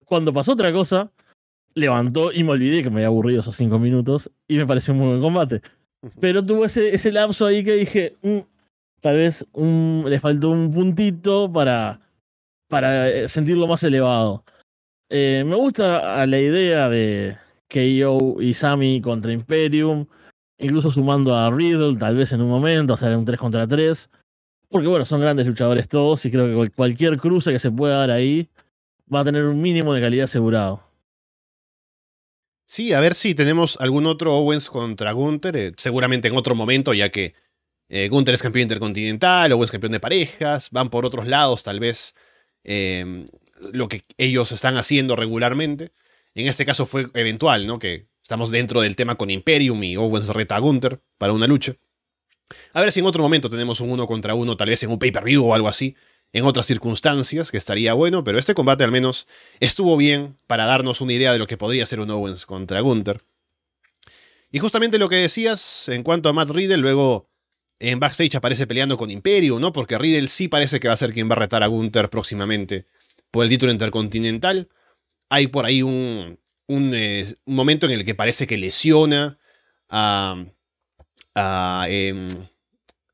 [0.05, 1.09] cuando pasó otra cosa
[1.77, 4.99] levantó y me olvidé que me había aburrido esos cinco minutos y me pareció un
[4.99, 5.61] muy buen combate
[6.19, 8.39] pero tuvo ese, ese lapso ahí que dije mm,
[9.01, 12.01] tal vez un, le faltó un puntito para
[12.67, 14.43] para eh, sentirlo más elevado.
[15.09, 17.37] Eh, me gusta la idea de
[17.69, 20.05] KO y Sami contra Imperium.
[20.57, 24.09] incluso sumando a Riddle, tal vez en un momento, hacer un 3 contra 3.
[24.69, 28.11] Porque bueno, son grandes luchadores todos y creo que cualquier cruce que se pueda dar
[28.11, 28.49] ahí
[29.13, 30.86] va a tener un mínimo de calidad asegurado.
[32.69, 36.93] Sí, a ver si tenemos algún otro Owens contra Gunther, eh, seguramente en otro momento,
[36.93, 37.33] ya que
[37.87, 42.13] eh, Gunther es campeón intercontinental, Owens campeón de parejas, van por otros lados tal vez
[42.65, 43.23] em,
[43.71, 45.93] lo que ellos están haciendo regularmente.
[46.35, 47.79] En este caso fue eventual, ¿no?
[47.79, 51.77] Que estamos dentro del tema con Imperium y Owens reta a Gunther para una lucha.
[52.73, 54.99] A ver si en otro momento tenemos un uno contra uno, tal vez en un
[54.99, 55.95] pay-per-view o algo así,
[56.33, 59.27] en otras circunstancias, que estaría bueno, pero este combate al menos
[59.59, 63.23] estuvo bien para darnos una idea de lo que podría ser un Owens contra Gunther.
[64.51, 67.29] Y justamente lo que decías en cuanto a Matt Riddle, luego
[67.79, 69.71] en backstage aparece peleando con Imperium, ¿no?
[69.71, 72.85] Porque Riddle sí parece que va a ser quien va a retar a Gunther próximamente
[73.29, 74.69] por el título intercontinental.
[75.29, 76.39] Hay por ahí un,
[76.69, 79.37] eh, momento en el que parece que lesiona
[79.89, 80.45] a,
[81.89, 82.27] em,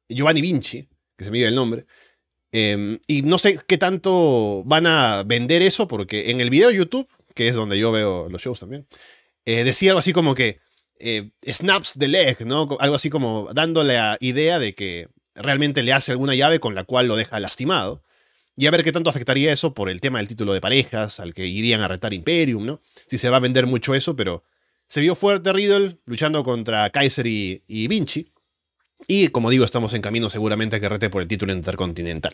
[0.07, 0.87] Giovanni Vinci,
[1.17, 1.85] que se me iba el nombre.
[2.55, 6.75] Em, y no sé qué tanto van a vender eso, porque en el video de
[6.75, 8.87] YouTube, que es donde yo veo los shows también,
[9.45, 10.59] eh, decía algo así como que
[10.99, 12.77] eh, snaps the leg, ¿no?
[12.79, 16.83] Algo así como dándole la idea de que realmente le hace alguna llave con la
[16.83, 18.03] cual lo deja lastimado.
[18.55, 21.33] Y a ver qué tanto afectaría eso por el tema del título de parejas, al
[21.33, 22.81] que irían a retar Imperium, ¿no?
[23.07, 24.43] Si se va a vender mucho eso, pero
[24.87, 28.31] se vio fuerte Riddle luchando contra Kaiser y, Vinci.
[29.07, 32.33] Y como digo, estamos en camino seguramente a que rete por el título intercontinental.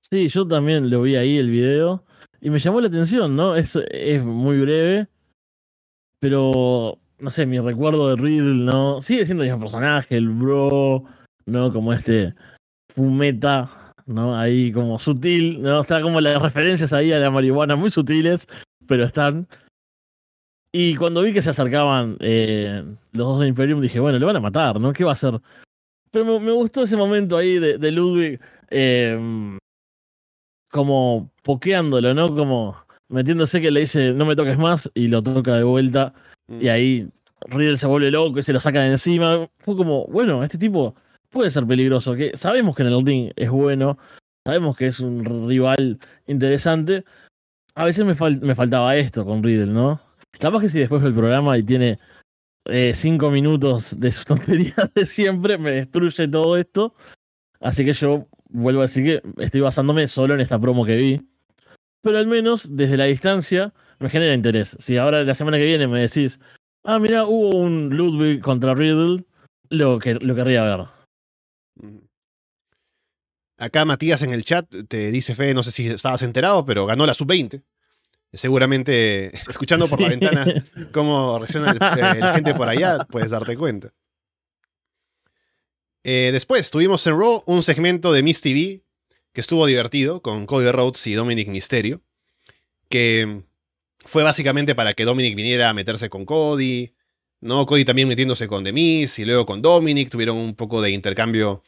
[0.00, 2.04] Sí, yo también lo vi ahí el video
[2.40, 3.54] y me llamó la atención, ¿no?
[3.54, 3.76] Es,
[4.24, 5.08] muy breve,
[6.18, 9.00] pero no sé, mi recuerdo de Riddle, ¿no?
[9.02, 11.04] Sigue siendo el mismo personaje, el bro,
[11.46, 11.72] ¿no?
[11.72, 12.34] Como este
[12.94, 14.36] fumeta, ¿no?
[14.38, 15.82] Ahí como sutil, ¿no?
[15.82, 18.48] Está como las referencias ahí a la marihuana muy sutiles,
[18.86, 19.46] pero están.
[20.72, 24.36] Y cuando vi que se acercaban eh, los dos de Imperium, dije, bueno, le van
[24.36, 24.92] a matar, ¿no?
[24.92, 25.40] ¿Qué va a hacer?
[26.12, 29.58] Pero me, gustó ese momento ahí de, Ludwig em,
[30.70, 32.34] como pokeándolo, ¿no?
[32.34, 32.76] Como
[33.08, 36.14] metiéndose que le dice, no me toques más, y lo toca de vuelta.
[36.48, 36.68] Y mm.
[36.68, 37.08] ahí
[37.46, 39.48] Riddle se vuelve loco y se lo saca de encima.
[39.58, 40.94] Fue como, bueno, este tipo
[41.30, 42.14] puede ser peligroso.
[42.14, 43.98] Que sabemos que en el ring es bueno,
[44.44, 47.04] sabemos que es un rival interesante.
[47.74, 50.00] A veces me, me faltaba esto con Riddle, ¿no?
[50.38, 51.98] Capaz que si después del programa y tiene
[52.66, 56.94] eh, cinco minutos de sus tonterías de siempre, me destruye todo esto.
[57.60, 61.28] Así que yo vuelvo a decir que estoy basándome solo en esta promo que vi.
[62.02, 64.76] Pero al menos desde la distancia me genera interés.
[64.80, 66.40] Si ahora la semana que viene me decís,
[66.84, 69.24] ah, mira, hubo un Ludwig contra Riddle,
[69.68, 70.86] lo, que, lo querría ver.
[73.58, 77.04] Acá Matías en el chat te dice, Fe, no sé si estabas enterado, pero ganó
[77.04, 77.62] la sub-20
[78.32, 83.92] seguramente escuchando por la ventana cómo reacciona la gente por allá, puedes darte cuenta.
[86.02, 88.82] Eh, después tuvimos en Raw un segmento de Miss TV
[89.32, 92.02] que estuvo divertido con Cody Rhodes y Dominic Mysterio,
[92.88, 93.42] que
[94.04, 96.94] fue básicamente para que Dominic viniera a meterse con Cody,
[97.40, 97.66] ¿no?
[97.66, 101.62] Cody también metiéndose con The Miz y luego con Dominic, tuvieron un poco de intercambio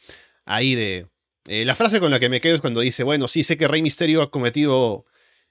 [0.45, 1.07] ahí de...
[1.47, 3.67] Eh, la frase con la que me quedo es cuando dice, bueno, sí sé que
[3.67, 5.05] Rey Mysterio ha cometido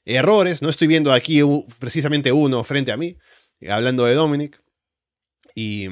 [0.05, 0.63] errores.
[0.63, 1.41] No estoy viendo aquí
[1.79, 3.17] precisamente uno frente a mí,
[3.69, 4.63] hablando de Dominic.
[5.55, 5.89] Y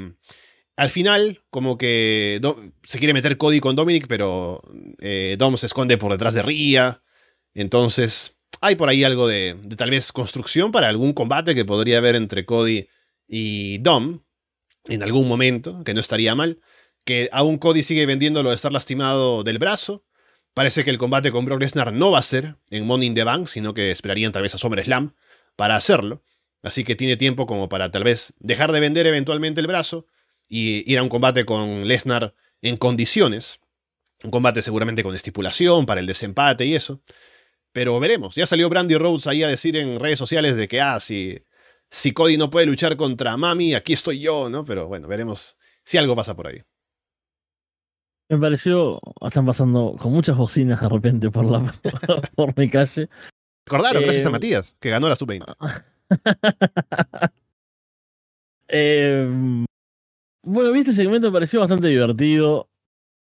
[0.76, 2.40] al final, como que
[2.86, 4.62] se quiere meter Cody con Dominic, pero
[5.00, 7.02] eh, Dom se esconde por detrás de Ria.
[7.52, 11.98] Entonces, hay por ahí algo de, de, tal vez construcción para algún combate que podría
[11.98, 12.88] haber entre Cody
[13.28, 14.22] y Dom
[14.86, 16.60] en algún momento, que no estaría mal.
[17.04, 20.04] Que aún Cody sigue vendiendo lo de estar lastimado del brazo.
[20.60, 23.24] Parece que el combate con Brock Lesnar no va a ser en Money in the
[23.24, 25.14] Bank, sino que esperarían tal vez a SummerSlam
[25.56, 26.22] para hacerlo.
[26.62, 30.06] Así que tiene tiempo como para tal vez dejar de vender eventualmente el brazo
[30.50, 33.60] y ir a un combate con Lesnar en condiciones.
[34.22, 37.00] Un combate seguramente con estipulación para el desempate y eso.
[37.72, 38.34] Pero veremos.
[38.34, 41.42] Ya salió Brandy Rhodes ahí a decir en redes sociales de que, ah, si,
[41.88, 44.66] si Cody no puede luchar contra Mami, aquí estoy yo, ¿no?
[44.66, 46.60] Pero bueno, veremos si algo pasa por ahí.
[48.30, 51.74] Me pareció, están pasando con muchas bocinas de repente por la
[52.36, 53.08] por mi calle.
[53.66, 55.52] Recordaron, gracias a eh, Matías, que ganó la sub-20.
[58.72, 59.64] Em,
[60.44, 62.68] bueno, este segmento me pareció bastante divertido.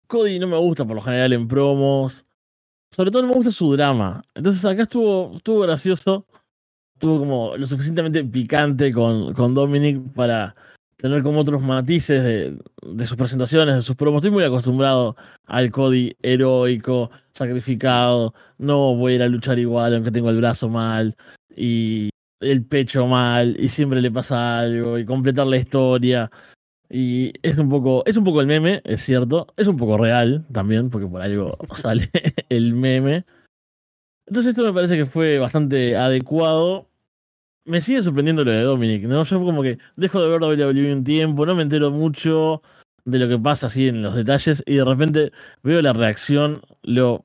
[0.06, 2.26] Cody no me gusta por lo general en promos.
[2.90, 4.22] Sobre todo no me gusta su drama.
[4.34, 6.26] Entonces acá estuvo, estuvo gracioso.
[6.92, 10.54] Estuvo como lo suficientemente picante con, con Dominic para
[11.00, 14.18] tener como otros matices de, sus presentaciones, de sus promos.
[14.20, 15.16] Estoy muy acostumbrado
[15.46, 20.68] al Cody heroico, sacrificado, no voy a ir a luchar igual aunque tengo el brazo
[20.68, 21.16] mal
[21.56, 22.10] y
[22.40, 26.30] el pecho mal y siempre le pasa algo y completar la historia.
[26.92, 29.46] Y es un poco, es un poco el meme, es cierto.
[29.56, 32.10] Es un poco real también, porque por algo sale
[32.48, 33.24] el meme.
[34.26, 36.89] Entonces esto me parece que fue bastante adecuado.
[37.64, 39.22] Me sigue sorprendiendo lo de Dominic, ¿no?
[39.24, 42.62] Yo como que dejo de ver WWE un tiempo, no me entero mucho
[43.04, 45.32] de lo que pasa así en los detalles y de repente
[45.62, 47.24] veo la reacción, lo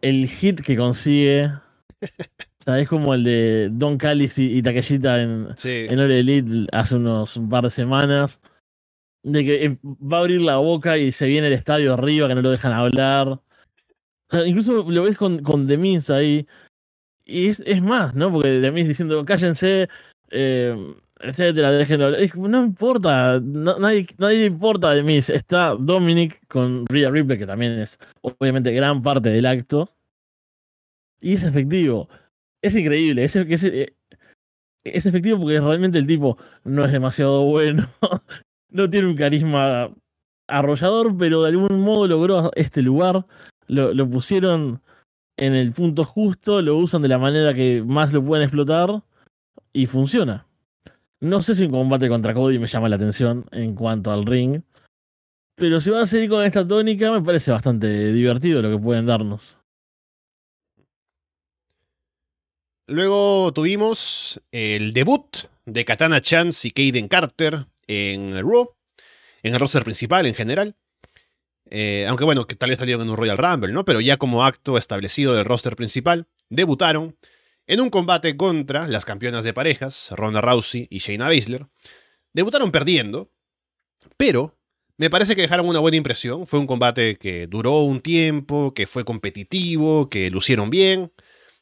[0.00, 1.46] el hit que consigue.
[1.46, 6.66] O sea, es como el de Don Callis y, y Takeshita en, en All Elite
[6.72, 8.40] hace unos un par de semanas.
[9.22, 12.34] De que eh, va a abrir la boca y se viene el estadio arriba, que
[12.34, 13.40] no lo dejan hablar.
[14.46, 16.46] incluso lo ves con, con The Miz ahí.
[17.24, 18.30] Y es, es más, ¿no?
[18.32, 19.88] Porque The Miz diciendo, cállense,
[20.30, 22.10] eh, etcétera, déjenlo.
[22.48, 25.30] No importa, nadie, nadie importa The Miz.
[25.30, 29.88] Está Dominic con Rhea Ripley, que también es obviamente gran parte del acto.
[31.20, 32.08] Y es efectivo.
[32.62, 33.24] Es increíble.
[33.24, 33.94] Es, es, eh,
[34.84, 37.88] es efectivo porque realmente el tipo no es demasiado bueno.
[38.70, 39.90] no tiene un carisma
[40.46, 43.26] arrollador, pero de algún modo logró este lugar.
[43.66, 44.82] Lo, pusieron
[45.36, 49.02] en el punto justo, lo usan de la manera que más lo pueden explotar
[49.72, 50.46] y funciona.
[51.20, 54.62] No sé si un combate contra Cody me llama la atención en cuanto al ring,
[55.56, 59.06] pero si van a seguir con esta tónica me parece bastante divertido lo que pueden
[59.06, 59.58] darnos.
[62.86, 68.74] Luego tuvimos el debut de Katana Chance y Kaden Carter en Raw,
[69.42, 70.76] en el roster principal en general.
[71.70, 73.84] Eh, aunque bueno, que tal vez salieron en un Royal Rumble, ¿no?
[73.84, 77.16] Pero ya como acto establecido del roster principal, debutaron
[77.66, 81.66] en un combate contra las campeonas de parejas, Ronda Rousey y Shayna Baszler.
[82.32, 83.30] Debutaron perdiendo,
[84.16, 84.58] pero
[84.96, 86.46] me parece que dejaron una buena impresión.
[86.46, 91.12] Fue un combate que duró un tiempo, que fue competitivo, que lucieron bien.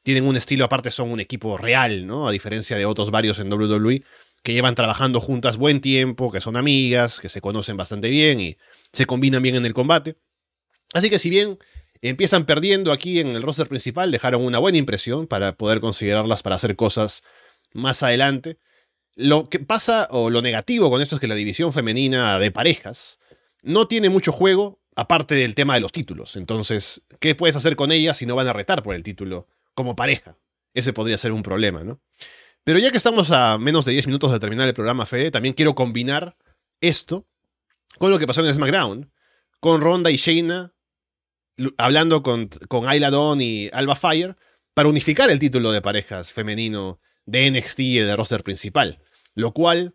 [0.02, 2.26] Tienen un estilo aparte, son un equipo real, ¿no?
[2.26, 4.02] A diferencia de otros varios en WWE
[4.42, 8.56] que llevan trabajando juntas buen tiempo, que son amigas, que se conocen bastante bien y
[8.92, 10.16] se combinan bien en el combate.
[10.92, 11.58] Así que si bien
[12.00, 16.56] empiezan perdiendo aquí en el roster principal, dejaron una buena impresión para poder considerarlas para
[16.56, 17.22] hacer cosas
[17.72, 18.58] más adelante.
[19.14, 23.20] Lo que pasa, o lo negativo con esto es que la división femenina de parejas
[23.62, 26.36] no tiene mucho juego, aparte del tema de los títulos.
[26.36, 29.96] Entonces, ¿qué puedes hacer con ellas si no van a retar por el título como
[29.96, 30.36] pareja?
[30.74, 31.98] Ese podría ser un problema, ¿no?
[32.64, 35.54] Pero ya que estamos a menos de 10 minutos de terminar el programa, Fede, también
[35.54, 36.36] quiero combinar
[36.80, 37.26] esto
[37.98, 39.12] con lo que pasó en SmackDown,
[39.60, 40.72] con Ronda y Shayna
[41.76, 44.36] hablando con, con Ayla Dawn y Alba Fire
[44.74, 49.00] para unificar el título de parejas femenino de NXT y de roster principal.
[49.34, 49.94] Lo cual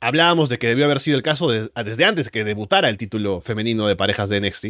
[0.00, 3.86] hablábamos de que debió haber sido el caso desde antes que debutara el título femenino
[3.86, 4.66] de parejas de NXT,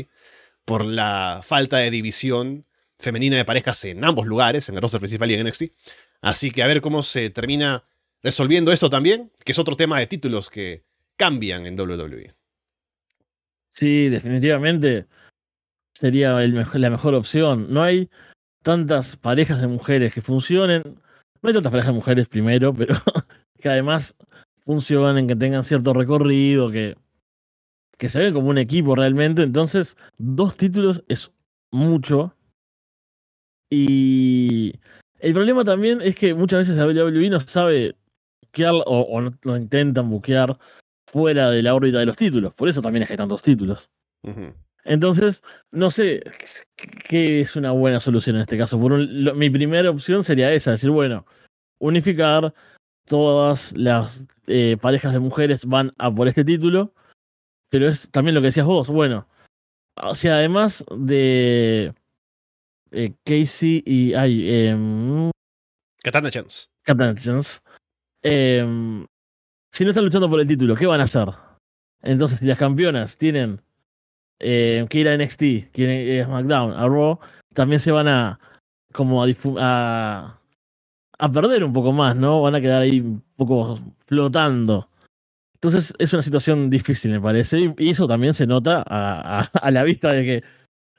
[0.64, 2.66] por la falta de división
[2.98, 5.64] femenina de parejas en ambos lugares, en el roster principal y en NXT.
[6.23, 7.85] Así que a ver cómo se termina
[8.23, 10.85] resolviendo esto también, que es otro tema de títulos que
[11.16, 12.35] cambian en WWE.
[13.70, 15.07] Sí, definitivamente
[15.94, 17.73] sería la mejor opción.
[17.73, 18.09] No hay
[18.62, 20.82] tantas parejas de mujeres que funcionen.
[21.43, 22.94] No hay tantas parejas de mujeres primero, pero
[23.59, 24.16] que además
[24.65, 26.97] funcionen, que tengan cierto recorrido, que,
[27.99, 29.43] que se ven como un equipo realmente.
[29.43, 31.32] Entonces, dos títulos es
[31.73, 32.36] mucho.
[33.70, 34.74] Y
[35.23, 37.94] el problema también es que muchas veces la WWE no sabe
[38.43, 40.59] buquear o, o no, lo intentan buquear
[41.07, 42.53] fuera de la órbita de los títulos.
[42.55, 43.89] Por eso también es que hay tantos títulos.
[44.85, 46.23] Entonces, no sé
[47.09, 48.81] qué es una buena solución en este caso.
[48.81, 48.99] Por
[49.36, 51.24] mi primera opción sería esa, decir, bueno,
[51.78, 52.53] unificar
[53.07, 56.94] todas las eh, parejas de mujeres van a por este título,
[57.69, 59.28] pero es también lo que decías vos, bueno,
[59.97, 61.94] o sea, además de
[62.93, 64.14] eh, Casey y.
[64.14, 65.31] Ay, eh,
[66.02, 66.69] Katana Chance.
[66.82, 67.60] Katana Chance.
[68.23, 69.06] Em,
[69.73, 71.28] si no están luchando por el título, ¿qué van a hacer?
[72.02, 73.60] Entonces, si las campeonas tienen
[74.39, 77.19] eh, que ir a NXT, quieren ir a SmackDown, a Raw,
[77.55, 78.40] también se van a.
[78.93, 79.28] como a,
[79.59, 80.40] a,
[81.19, 82.43] a perder un poco más, ¿no?
[82.43, 84.89] Van a quedar ahí un poco flotando.
[85.55, 87.73] Entonces es una situación difícil, me parece.
[87.78, 90.44] Y eso también se nota a, a la vista de que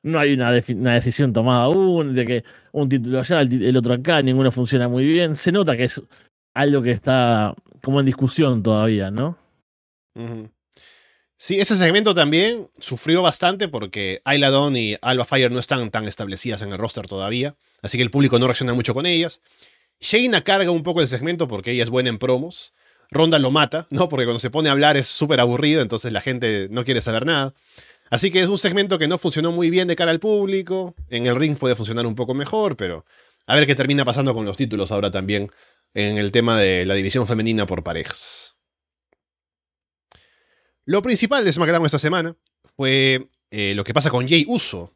[0.03, 2.43] no hay una, decisión tomada aún, de que
[2.73, 5.35] un título allá, el, otro acá, ninguno funciona muy bien.
[5.35, 6.01] Se nota que es
[6.53, 9.37] algo que está como en discusión todavía, ¿no?
[11.37, 16.07] Sí, ese segmento también sufrió bastante porque Ayla Dawn y Alba Fire no están tan
[16.07, 19.41] establecidas en el roster todavía, así que el público no reacciona mucho con ellas.
[19.99, 22.73] Shayna carga un poco el segmento porque ella es buena en promos.
[23.09, 24.09] Ronda lo mata, ¿no?
[24.09, 27.25] Porque cuando se pone a hablar es súper aburrido, entonces la gente no quiere saber
[27.25, 27.53] nada.
[28.09, 30.95] Así que es un segmento que no funcionó muy bien de cara al público.
[31.09, 33.05] En el ring puede funcionar un poco mejor, pero
[33.47, 35.51] a ver qué termina pasando con los títulos ahora también
[35.93, 38.55] en el tema de la división femenina por parejas.
[40.85, 44.93] Lo principal de SmackDown esta semana fue eh, lo que pasa con Jay Uso,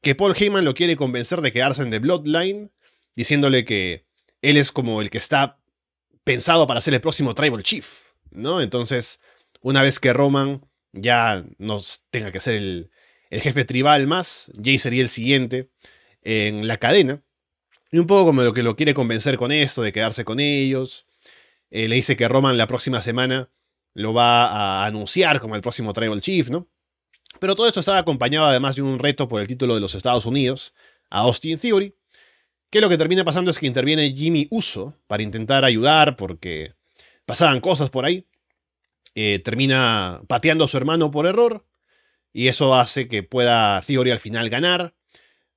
[0.00, 2.70] que Paul Heyman lo quiere convencer de quedarse en The Bloodline,
[3.16, 4.06] diciéndole que
[4.42, 5.58] él es como el que está
[6.22, 8.60] pensado para ser el próximo Tribal Chief, ¿no?
[8.60, 9.20] Entonces,
[9.60, 10.67] una vez que Roman
[11.02, 11.80] ya no
[12.10, 12.90] tenga que ser el,
[13.30, 15.70] jefe tribal más, Jay sería el siguiente
[16.22, 17.22] en la cadena.
[17.90, 21.06] Y un poco como lo que lo quiere convencer con esto, de quedarse con ellos.
[21.70, 23.50] Eh, le dice que Roman la próxima semana
[23.94, 26.68] lo va a anunciar como el próximo Tribal Chief, ¿no?
[27.40, 30.26] Pero todo esto estaba acompañado además de un reto por el título de los Estados
[30.26, 30.74] Unidos
[31.10, 31.94] a Austin Theory,
[32.70, 36.74] que lo que termina pasando es que interviene Jimmy Uso para intentar ayudar porque
[37.26, 38.26] pasaban cosas por ahí.
[39.14, 41.66] Eh, termina pateando a su hermano por error
[42.32, 44.94] y eso hace que pueda Theory al final ganar.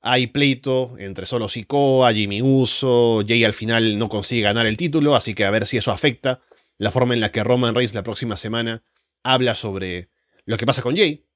[0.02, 5.16] Hay pleito entre solo Sikoa, Jimmy Uso, Jay al final no consigue ganar el título,
[5.16, 6.42] así que a ver si eso afecta
[6.80, 8.84] la forma en la que Roman Reigns la próxima semana
[9.22, 10.10] habla sobre
[10.46, 11.28] lo que pasa con Jay.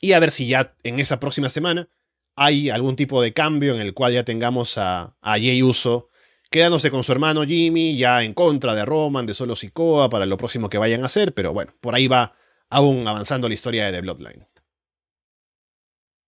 [0.00, 1.88] Y a ver si ya en esa próxima semana
[2.36, 6.08] hay algún tipo de cambio en el cual ya tengamos a, a Jay Uso
[6.50, 10.36] quedándose con su hermano Jimmy, ya en contra de Roman, de solo Sikoa, para lo
[10.36, 12.34] próximo que vayan a hacer, pero bueno, por ahí va
[12.70, 14.46] aún avanzando la historia de The Bloodline.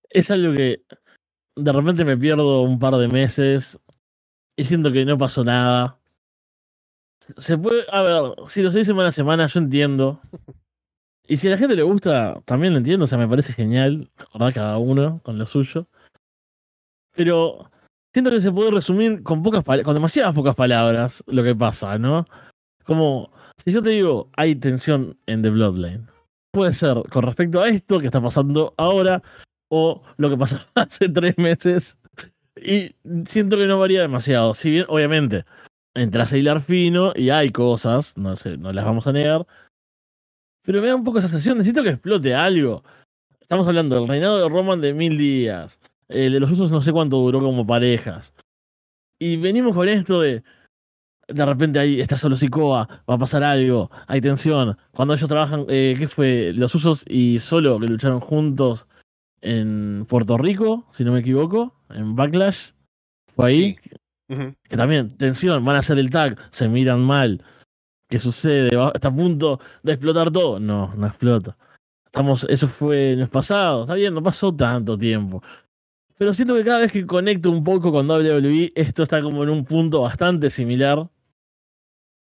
[0.09, 0.83] Es algo que
[1.57, 3.79] de repente me pierdo un par de meses
[4.57, 6.01] y siento que no pasó nada
[7.37, 10.21] se puede, a ver, si lo se semana a semana, yo entiendo.
[11.27, 14.11] Y si a la gente le gusta, también lo entiendo, o sea, me parece genial,
[14.33, 14.53] ¿verdad?
[14.53, 15.87] Cada uno con lo suyo.
[17.15, 17.71] Pero
[18.13, 22.27] siento que se puede resumir con pocas con demasiadas pocas palabras lo que pasa, ¿no?
[22.85, 23.33] Como,
[23.65, 26.09] si yo te digo, hay tensión en The Bloodline.
[26.53, 29.23] Puede ser con respecto a esto que está pasando ahora,
[29.71, 31.97] o lo que pasó hace tres meses.
[32.57, 32.95] Y
[33.27, 34.55] siento que no varía demasiado.
[34.55, 35.45] Si bien, obviamente,
[35.95, 39.47] entras a hilar fino y hay cosas, no sé, no las vamos a negar.
[40.63, 42.83] Pero me da un poco esa sensación, necesito que explote algo.
[43.41, 45.81] Estamos hablando del reinado de Roman de mil días.
[46.11, 48.35] El de los usos no sé cuánto duró como parejas.
[49.19, 50.43] Y venimos con esto de.
[51.29, 54.77] De repente ahí está solo Sikoa, va a pasar algo, hay tensión.
[54.91, 56.53] Cuando ellos trabajan, eh, ¿qué fue?
[56.53, 58.89] Los usos y solo que lucharon juntos
[59.41, 62.73] en Puerto Rico, si no me equivoco, en Backlash.
[63.37, 63.77] Fue ahí.
[64.29, 67.45] Que también, tensión, van a hacer el tag, se miran mal.
[68.09, 68.71] ¿Qué sucede?
[68.93, 70.59] ¿Está a punto de explotar todo?
[70.59, 71.57] No, no explota.
[72.07, 75.43] Estamos, eso fue en el pasado, está bien, no pasó tanto tiempo.
[76.21, 79.49] Pero siento que cada vez que conecto un poco con WWE, esto está como en
[79.49, 81.09] un punto bastante similar.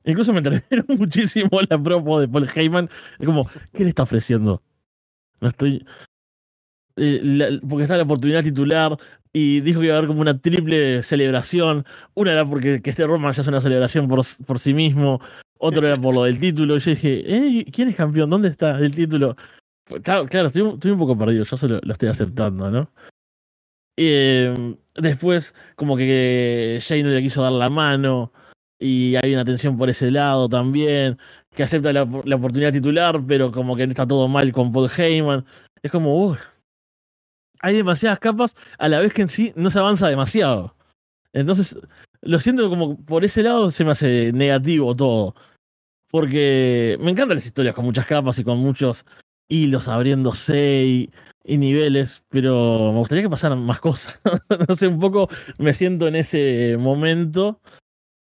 [0.05, 2.91] Incluso me entregaron muchísimo la promo de Paul Heyman.
[3.19, 4.63] Es como, ¿qué le está ofreciendo?
[5.41, 5.87] No estoy.
[6.97, 8.99] Eh, porque está la oportunidad titular,
[9.33, 11.87] y dijo que iba a haber como una triple celebración.
[12.13, 15.23] Una era porque que este Roman ya es una celebración por, por sí mismo,
[15.57, 16.77] otra era por lo del título.
[16.77, 17.65] Y yo dije, ¿eh?
[17.73, 18.29] ¿quién es campeón?
[18.29, 19.39] ¿Dónde está el título?
[20.03, 22.91] Claro, claro estoy, un poco perdido, yo solo lo estoy aceptando, ¿no?
[23.97, 28.33] Em, después, como que Jay no le quiso dar la mano
[28.79, 31.19] y hay una tensión por ese lado también,
[31.55, 35.47] que acepta la, la oportunidad titular, pero como que está todo mal con Paul Heyman.
[35.83, 36.41] Es como, uff,
[37.61, 40.77] hay demasiadas capas a la vez que en sí no se avanza demasiado.
[41.33, 41.77] Entonces,
[42.23, 45.35] lo siento como por ese lado se me hace negativo todo.
[46.11, 49.05] Porque me encantan las historias con muchas capas y con muchos
[49.49, 51.11] hilos abriéndose y,
[51.45, 54.21] y niveles, pero me gustaría que pasaran más cosas.
[54.69, 55.29] no sé, un poco
[55.59, 57.61] me siento en ese momento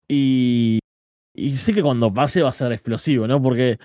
[0.08, 0.80] y,
[1.34, 3.42] y sé que cuando pase va a ser explosivo, ¿no?
[3.42, 3.78] Porque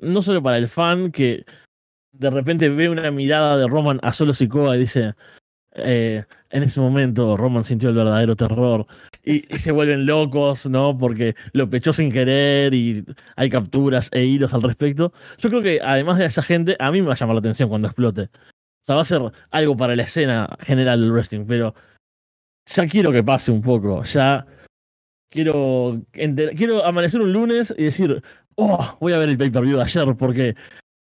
[0.00, 1.44] no solo para el fan que
[2.12, 5.14] de repente ve una mirada de Roman a solo Sikoa y dice,
[5.72, 8.86] eh, en ese momento Roman sintió el verdadero terror
[9.24, 10.96] y, se vuelven locos, ¿no?
[10.98, 13.04] Porque lo pechó sin querer y
[13.36, 15.12] hay capturas e hilos al respecto.
[15.38, 17.68] Yo creo que además de esa gente, a mí me va a llamar la atención
[17.68, 18.22] cuando explote.
[18.22, 21.74] O sea, va a ser algo para la escena general del wrestling, pero
[22.66, 24.46] ya quiero que pase un poco, ya
[25.30, 28.22] quiero, quiero amanecer un lunes y decir,
[28.56, 30.56] oh, voy a ver el pay-per-view de ayer porque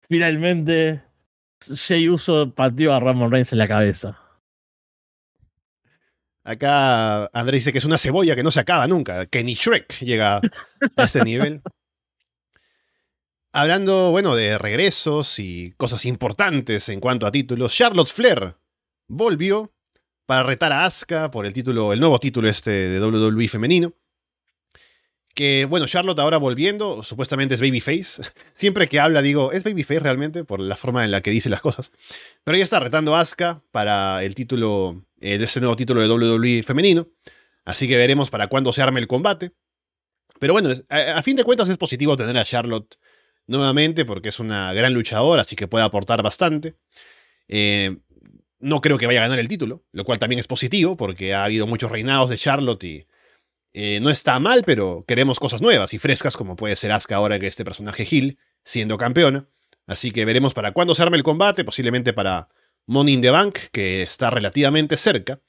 [0.09, 1.03] finalmente
[1.75, 4.22] Jay Uso partió a Ramon Reigns en la cabeza.
[6.45, 10.01] Acá Andrés dice que es una cebolla que no se acaba nunca, que ni Shrek
[10.01, 10.41] llega
[10.97, 11.63] a este nivel.
[13.53, 18.57] Hablando, bueno, de regresos y cosas importantes en cuanto a títulos, Charlotte Flair
[19.09, 19.73] volvió
[20.27, 23.93] para retar a Asuka por el título, el nuevo título este de WWE femenino.
[25.35, 28.23] Que bueno, Charlotte ahora volviendo, supuestamente es Babyface.
[28.53, 30.45] Siempre que habla digo, ¿es Babyface realmente?
[30.45, 31.93] Por la forma en la que dice las cosas.
[32.45, 36.63] Pero ella está retando a Asuka para el título, eh, ese nuevo título de WWE
[36.63, 37.09] femenino.
[37.65, 39.53] Así que veremos para cuándo se arme el combate.
[40.39, 42.99] Pero bueno, a, fin de cuentas es positivo tener a Charlotte
[43.47, 46.75] nuevamente porque es una gran luchadora, así que puede aportar bastante.
[47.49, 47.99] Eh,
[48.59, 51.45] no creo que vaya a ganar el título, lo cual también es positivo porque ha
[51.45, 53.07] habido muchos reinados de Charlotte y
[53.75, 57.39] eh, no está mal, pero queremos cosas nuevas y frescas como puede ser Asuka ahora
[57.39, 59.49] que este personaje Hill siendo campeona.
[59.87, 62.49] Así que veremos para cuándo se arme el combate, posiblemente para
[62.87, 65.41] Money in the Bank, que está relativamente cerca.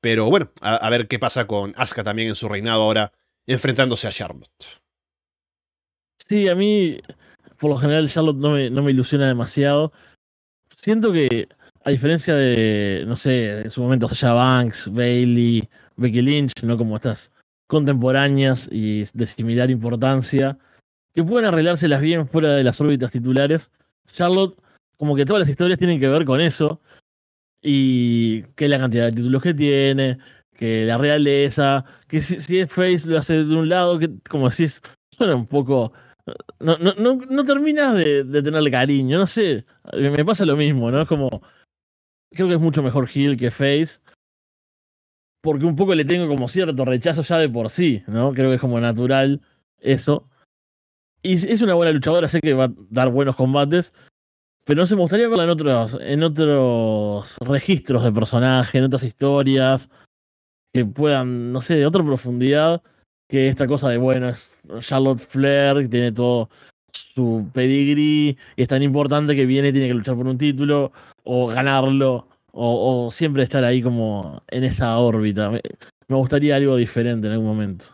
[0.00, 3.12] Pero bueno, a, ver qué pasa con Asuka también en su reinado ahora,
[3.46, 4.64] enfrentándose a Charlotte.
[6.28, 7.00] Sí, a mí,
[7.58, 9.92] por lo general, Charlotte no me, no me ilusiona demasiado.
[10.72, 11.48] Siento que,
[11.82, 16.96] a diferencia de, no sé, en su momento Sasha Banks, Bailey, Becky Lynch, no como
[16.96, 17.32] estas
[17.68, 20.58] contemporáneas y de similar importancia,
[21.14, 23.70] que pueden arreglárselas bien fuera de las órbitas titulares.
[24.12, 24.58] Charlotte,
[24.96, 26.80] como que todas las historias tienen que ver con eso.
[27.62, 30.18] Y que la cantidad de títulos que tiene,
[30.54, 34.80] que la realeza, que si, es Face lo hace de un lado, que como decís,
[35.10, 35.92] suena un poco.
[36.60, 39.64] No, no, no, no terminas de, de, tenerle cariño, no sé.
[39.92, 41.02] Me pasa lo mismo, ¿no?
[41.02, 41.42] Es como.
[42.30, 44.00] Creo que es mucho mejor Hill que Face.
[45.48, 48.34] Porque un poco le tengo como cierto rechazo ya de por sí, ¿no?
[48.34, 49.40] Creo que es como natural
[49.80, 50.28] eso.
[51.22, 53.94] Y es una buena luchadora, sé que va a dar buenos combates.
[54.66, 59.04] Pero no sé, me gustaría verla en otros, en otros registros de personaje, en otras
[59.04, 59.88] historias.
[60.74, 62.82] Que puedan, no sé, de otra profundidad.
[63.26, 64.50] Que esta cosa de, bueno, es
[64.80, 66.50] Charlotte Flair, que tiene todo
[66.92, 68.36] su pedigree.
[68.54, 70.92] Y es tan importante que viene y tiene que luchar por un título.
[71.24, 72.27] O ganarlo.
[72.60, 75.48] O, o siempre estar ahí como en esa órbita.
[75.48, 75.60] Me,
[76.08, 77.84] me gustaría algo diferente en algún momento.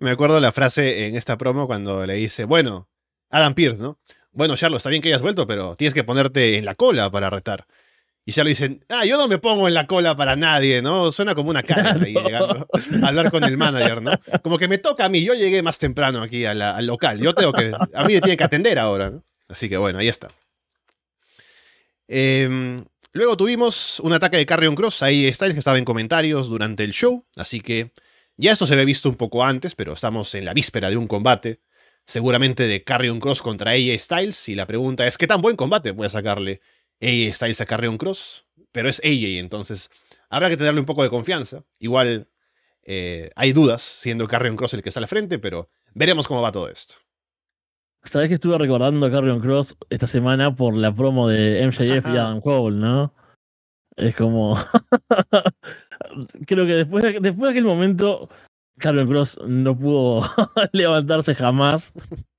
[0.00, 2.88] Me acuerdo la frase en esta promo cuando le dice, bueno,
[3.30, 3.98] Adam Pierce, ¿no?
[4.32, 7.30] Bueno, Charlo, está bien que hayas vuelto, pero tienes que ponerte en la cola para
[7.30, 7.66] retar.
[8.24, 11.12] Y ya lo dicen, ah, yo no me pongo en la cola para nadie, ¿no?
[11.12, 12.66] Suena como una cara ahí llegando
[13.02, 14.12] a hablar con el manager, ¿no?
[14.42, 17.52] Como que me toca a mí, yo llegué más temprano aquí al local, yo tengo
[17.52, 19.22] que, a mí me tiene que atender ahora, ¿no?
[19.48, 20.30] Así que bueno, ahí está.
[22.08, 26.84] Em, luego tuvimos un ataque de Carrion Cross, ahí Styles que estaba en comentarios durante
[26.84, 27.92] el show, así que
[28.36, 31.06] ya esto se había visto un poco antes, pero estamos en la víspera de un
[31.06, 31.60] combate,
[32.06, 35.94] seguramente de Carrion Cross contra AJ Styles, y la pregunta es, ¿qué tan buen combate
[35.94, 36.60] puede sacarle
[37.00, 38.46] AJ Styles a Carrion Cross?
[38.72, 39.90] Pero es AJ, entonces
[40.30, 41.62] habrá que tenerle un poco de confianza.
[41.78, 42.28] Igual
[42.84, 46.52] eh, hay dudas, siendo Carrion Cross el que está al frente, pero veremos cómo va
[46.52, 46.94] todo esto.
[48.04, 52.16] Sabes que estuve recordando a Carrion Cross esta semana por la promo de MJF y
[52.16, 53.14] Adam Cole, ¿no?
[53.96, 54.56] Es como.
[56.46, 58.28] Creo que después de, después de aquel momento,
[58.78, 60.22] Carlos Cross no pudo
[60.72, 61.92] levantarse jamás.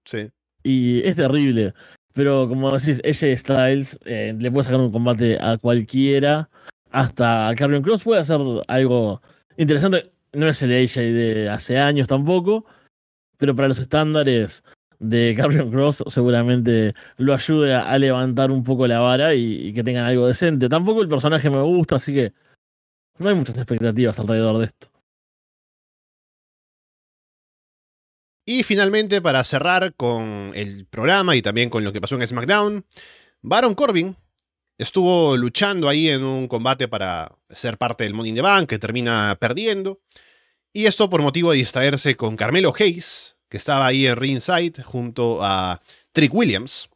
[0.05, 0.29] Sí.
[0.63, 1.73] Y es terrible.
[2.13, 6.49] Pero como decís, ella Styles eh, le puede sacar un combate a cualquiera.
[6.91, 9.21] Hasta Carrion Cross puede hacer algo
[9.57, 10.11] interesante.
[10.33, 12.65] No es el AJ de hace años tampoco.
[13.37, 14.63] Pero para los estándares
[14.99, 20.05] de Carrion Cross seguramente lo ayude a, levantar un poco la vara y, que tengan
[20.05, 20.69] algo decente.
[20.69, 22.33] Tampoco el personaje me gusta, así que
[23.17, 24.87] no hay muchas expectativas alrededor de esto.
[28.45, 32.85] Y finalmente, para cerrar con el programa y también con lo que pasó en SmackDown,
[33.41, 34.17] Baron Corbin
[34.77, 38.79] estuvo luchando ahí en un combate para ser parte del Money in the Bank, que
[38.79, 40.01] termina perdiendo.
[40.73, 45.43] Y esto por motivo de distraerse con Carmelo Hayes, que estaba ahí en ringside junto
[45.43, 45.79] a
[46.11, 46.89] Trick Williams,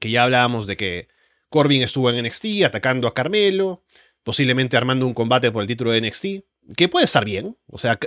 [0.00, 1.06] que ya hablábamos de que
[1.48, 3.84] Corbin estuvo en NXT atacando a Carmelo,
[4.24, 6.26] posiblemente armando un combate por el título de NXT,
[6.76, 7.56] que puede estar bien.
[7.68, 8.00] O sea,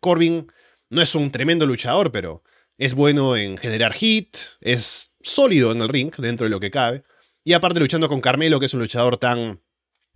[0.00, 0.52] Corbin
[0.88, 2.44] no es un tremendo luchador, pero
[2.78, 7.02] es bueno en generar hit, es sólido en el ring, dentro de lo que cabe.
[7.42, 9.60] Y aparte luchando con Carmelo, que es un luchador tan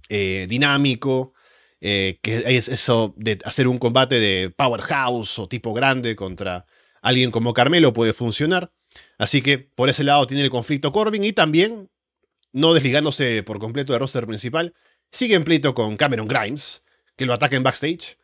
[0.09, 1.35] eh, dinámico,
[1.81, 6.67] eh, que es eso de hacer un combate de powerhouse o tipo grande contra
[7.03, 8.73] alguien como Carmelo puede funcionar.
[9.19, 11.91] Así que por ese lado tiene el conflicto Corbin y también,
[12.53, 14.75] no desligándose por completo del roster principal,
[15.11, 16.85] sigue en pleito con Cameron Grimes,
[17.17, 18.19] que lo ataca en backstage.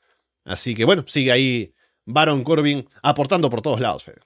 [0.45, 1.75] Así que bueno, sigue ahí
[2.05, 4.21] Baron Corbin aportando por todos lados, Fede.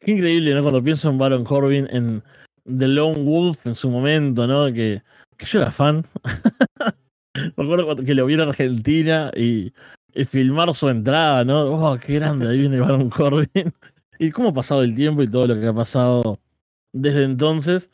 [0.00, 0.62] Qué increíble, ¿no?
[0.62, 2.22] Cuando pienso en Baron Corbin, en
[2.64, 4.66] The Lone Wolf en su momento, ¿no?
[4.72, 5.02] Que,
[5.36, 6.06] que yo era fan.
[7.56, 9.72] Me acuerdo que lo vi en Argentina y
[10.14, 11.64] y filmar su entrada, ¿no?
[11.64, 13.48] Oh, qué grande, ahí viene Baron Corbin.
[14.18, 16.38] y cómo ha pasado el tiempo y todo lo que ha pasado
[16.92, 17.90] desde entonces.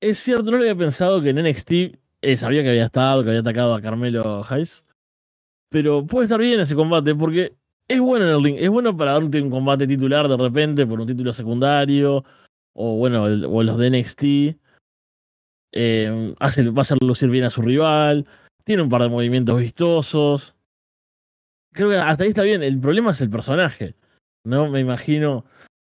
[0.00, 1.70] Es cierto, no lo había pensado que en NXT
[2.22, 4.84] eh, sabía que había estado, que había atacado a Carmelo Hayes.
[5.70, 7.54] Pero puede estar bien ese combate porque
[7.88, 8.56] es bueno en el ring.
[8.58, 12.24] Es bueno para darte un combate titular de repente por un título secundario.
[12.74, 14.22] O bueno, o los de NXT.
[15.74, 18.26] Eh, hace, va a hacer lucir bien a su rival.
[18.64, 20.51] Tiene un par de movimientos vistosos
[21.72, 22.62] creo que hasta ahí está bien.
[22.62, 23.94] El problema es el personaje.
[24.44, 24.68] ¿No?
[24.70, 25.44] Me imagino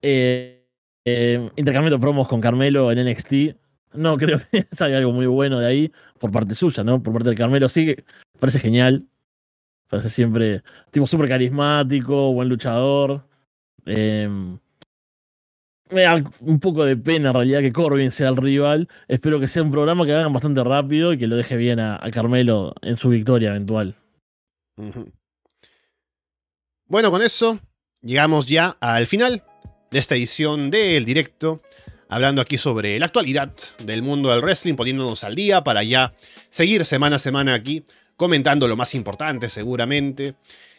[0.03, 0.67] Eh,
[1.07, 3.57] eh, intercambiando promos con Carmelo en NXT.
[3.95, 7.03] No creo que salga algo muy bueno de ahí por parte suya, ¿no?
[7.03, 7.97] Por parte de Carmelo sí
[8.41, 9.07] parece genial.
[9.89, 13.25] Parece siempre tipo súper carismático, buen luchador.
[13.87, 14.29] Eh,
[15.91, 18.89] me da un poco de pena en realidad que Corbin sea el rival.
[19.09, 21.97] Espero que sea un programa que hagan bastante rápido y que lo deje bien a,
[21.97, 23.97] a Carmelo en su victoria eventual.
[26.89, 27.61] Bueno, con eso
[28.01, 29.45] llegamos ya al final
[29.91, 31.61] de esta edición del directo,
[32.09, 33.53] hablando aquí sobre la actualidad
[33.85, 36.15] del mundo del wrestling, poniéndonos al día para ya
[36.49, 37.85] seguir semana a semana aquí,
[38.17, 40.35] comentando lo más importante seguramente,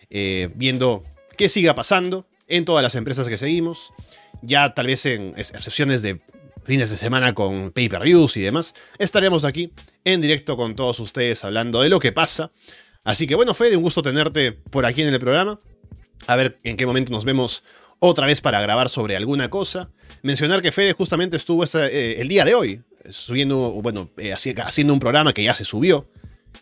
[0.10, 1.04] eh, viendo
[1.38, 3.94] qué siga pasando en todas las empresas que seguimos,
[4.42, 6.22] ya tal vez en excepciones de
[6.64, 9.74] fines de semana con pay-per-views y demás, estaremos aquí
[10.06, 12.52] en directo con todos ustedes hablando de lo que pasa.
[13.04, 15.60] Así que bueno, Fede, un gusto tenerte por aquí en el programa.
[16.28, 17.64] A ver en qué momento nos vemos
[18.00, 19.90] otra vez para grabar sobre alguna cosa.
[20.22, 25.00] Mencionar que Fede justamente estuvo eh, el día de hoy subiendo, bueno, eh, haciendo un
[25.00, 26.08] programa que ya se subió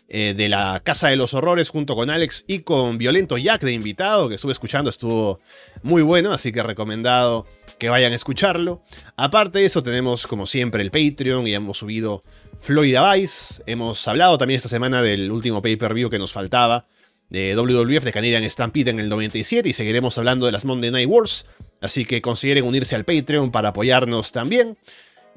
[0.08, 3.72] eh, de la Casa de los Horrores junto con Alex y con Violento Jack de
[3.72, 5.40] invitado, que estuve escuchando, estuvo
[5.82, 7.46] muy bueno, así que recomendado
[7.78, 8.82] que vayan a escucharlo.
[9.16, 12.22] Aparte de eso, tenemos como siempre el Patreon y hemos subido
[12.60, 13.62] Florida Vice.
[13.66, 16.86] Hemos hablado también esta semana del último pay-per-view que nos faltaba
[17.30, 21.08] de WWF de Canadian Stampede en el 97 y seguiremos hablando de las Monday Night
[21.08, 21.46] Wars.
[21.80, 24.76] Así que consideren unirse al Patreon para apoyarnos también.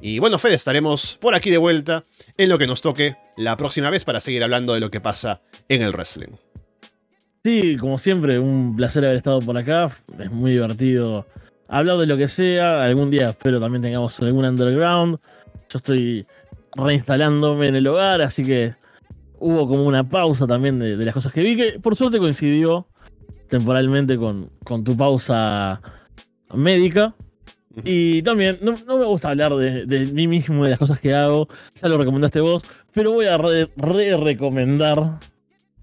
[0.01, 2.03] Y bueno, Fede, estaremos por aquí de vuelta
[2.37, 5.41] en lo que nos toque la próxima vez para seguir hablando de lo que pasa
[5.69, 6.35] en el wrestling.
[7.43, 9.91] Sí, como siempre, un placer haber estado por acá.
[10.19, 11.27] Es muy divertido
[11.67, 12.83] hablar de lo que sea.
[12.83, 15.19] Algún día espero también tengamos algún underground.
[15.69, 16.25] Yo estoy
[16.73, 18.75] reinstalándome en el hogar, así que
[19.41, 22.87] hubo como una pausa también de, las cosas que vi, que por suerte coincidió
[23.49, 25.81] temporalmente con, con tu pausa
[26.53, 27.13] médica.
[27.83, 31.47] Y también, no, me gusta hablar de, mí mismo, de las cosas que hago,
[31.81, 32.63] ya lo recomendaste vos,
[32.93, 35.19] pero voy a re-recomendar.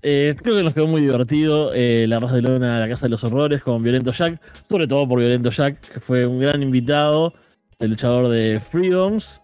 [0.03, 3.11] Eh, creo que nos quedó muy divertido eh, la raza de Lona la Casa de
[3.11, 7.33] los Horrores con Violento Jack, sobre todo por Violento Jack, que fue un gran invitado,
[7.81, 9.41] el luchador de Freedoms,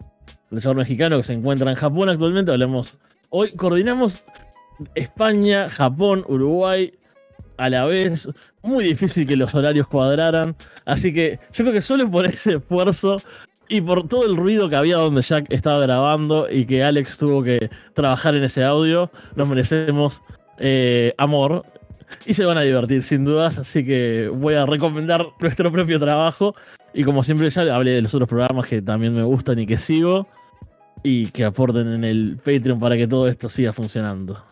[0.51, 2.51] el luchador mexicano que se encuentra en Japón actualmente.
[2.51, 2.97] Hablemos
[3.37, 4.23] Hoy coordinamos
[4.95, 6.93] España, Japón, Uruguay
[7.57, 8.29] a la vez.
[8.63, 10.55] Muy difícil que los horarios cuadraran.
[10.85, 13.17] Así que yo creo que solo por ese esfuerzo
[13.67, 17.43] y por todo el ruido que había donde Jack estaba grabando y que Alex tuvo
[17.43, 20.21] que trabajar en ese audio, nos merecemos
[20.57, 21.65] eh, amor.
[22.25, 26.55] Y se van a divertir sin dudas, así que voy a recomendar nuestro propio trabajo.
[26.93, 29.77] Y como siempre ya hablé de los otros programas que también me gustan y que
[29.77, 30.25] sigo
[31.05, 34.43] y que aporten en el Patreon para que todo esto siga funcionando.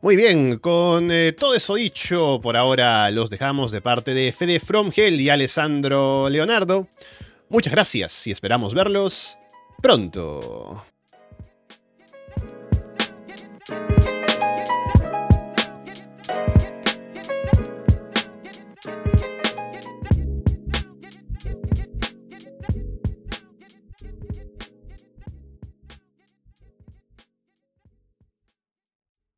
[0.00, 4.60] Muy bien, con eh, todo eso dicho, por ahora los dejamos de parte de Fede
[4.60, 6.86] Fromgel y Alessandro Leonardo.
[7.48, 9.36] Muchas gracias y esperamos verlos
[9.82, 10.84] pronto.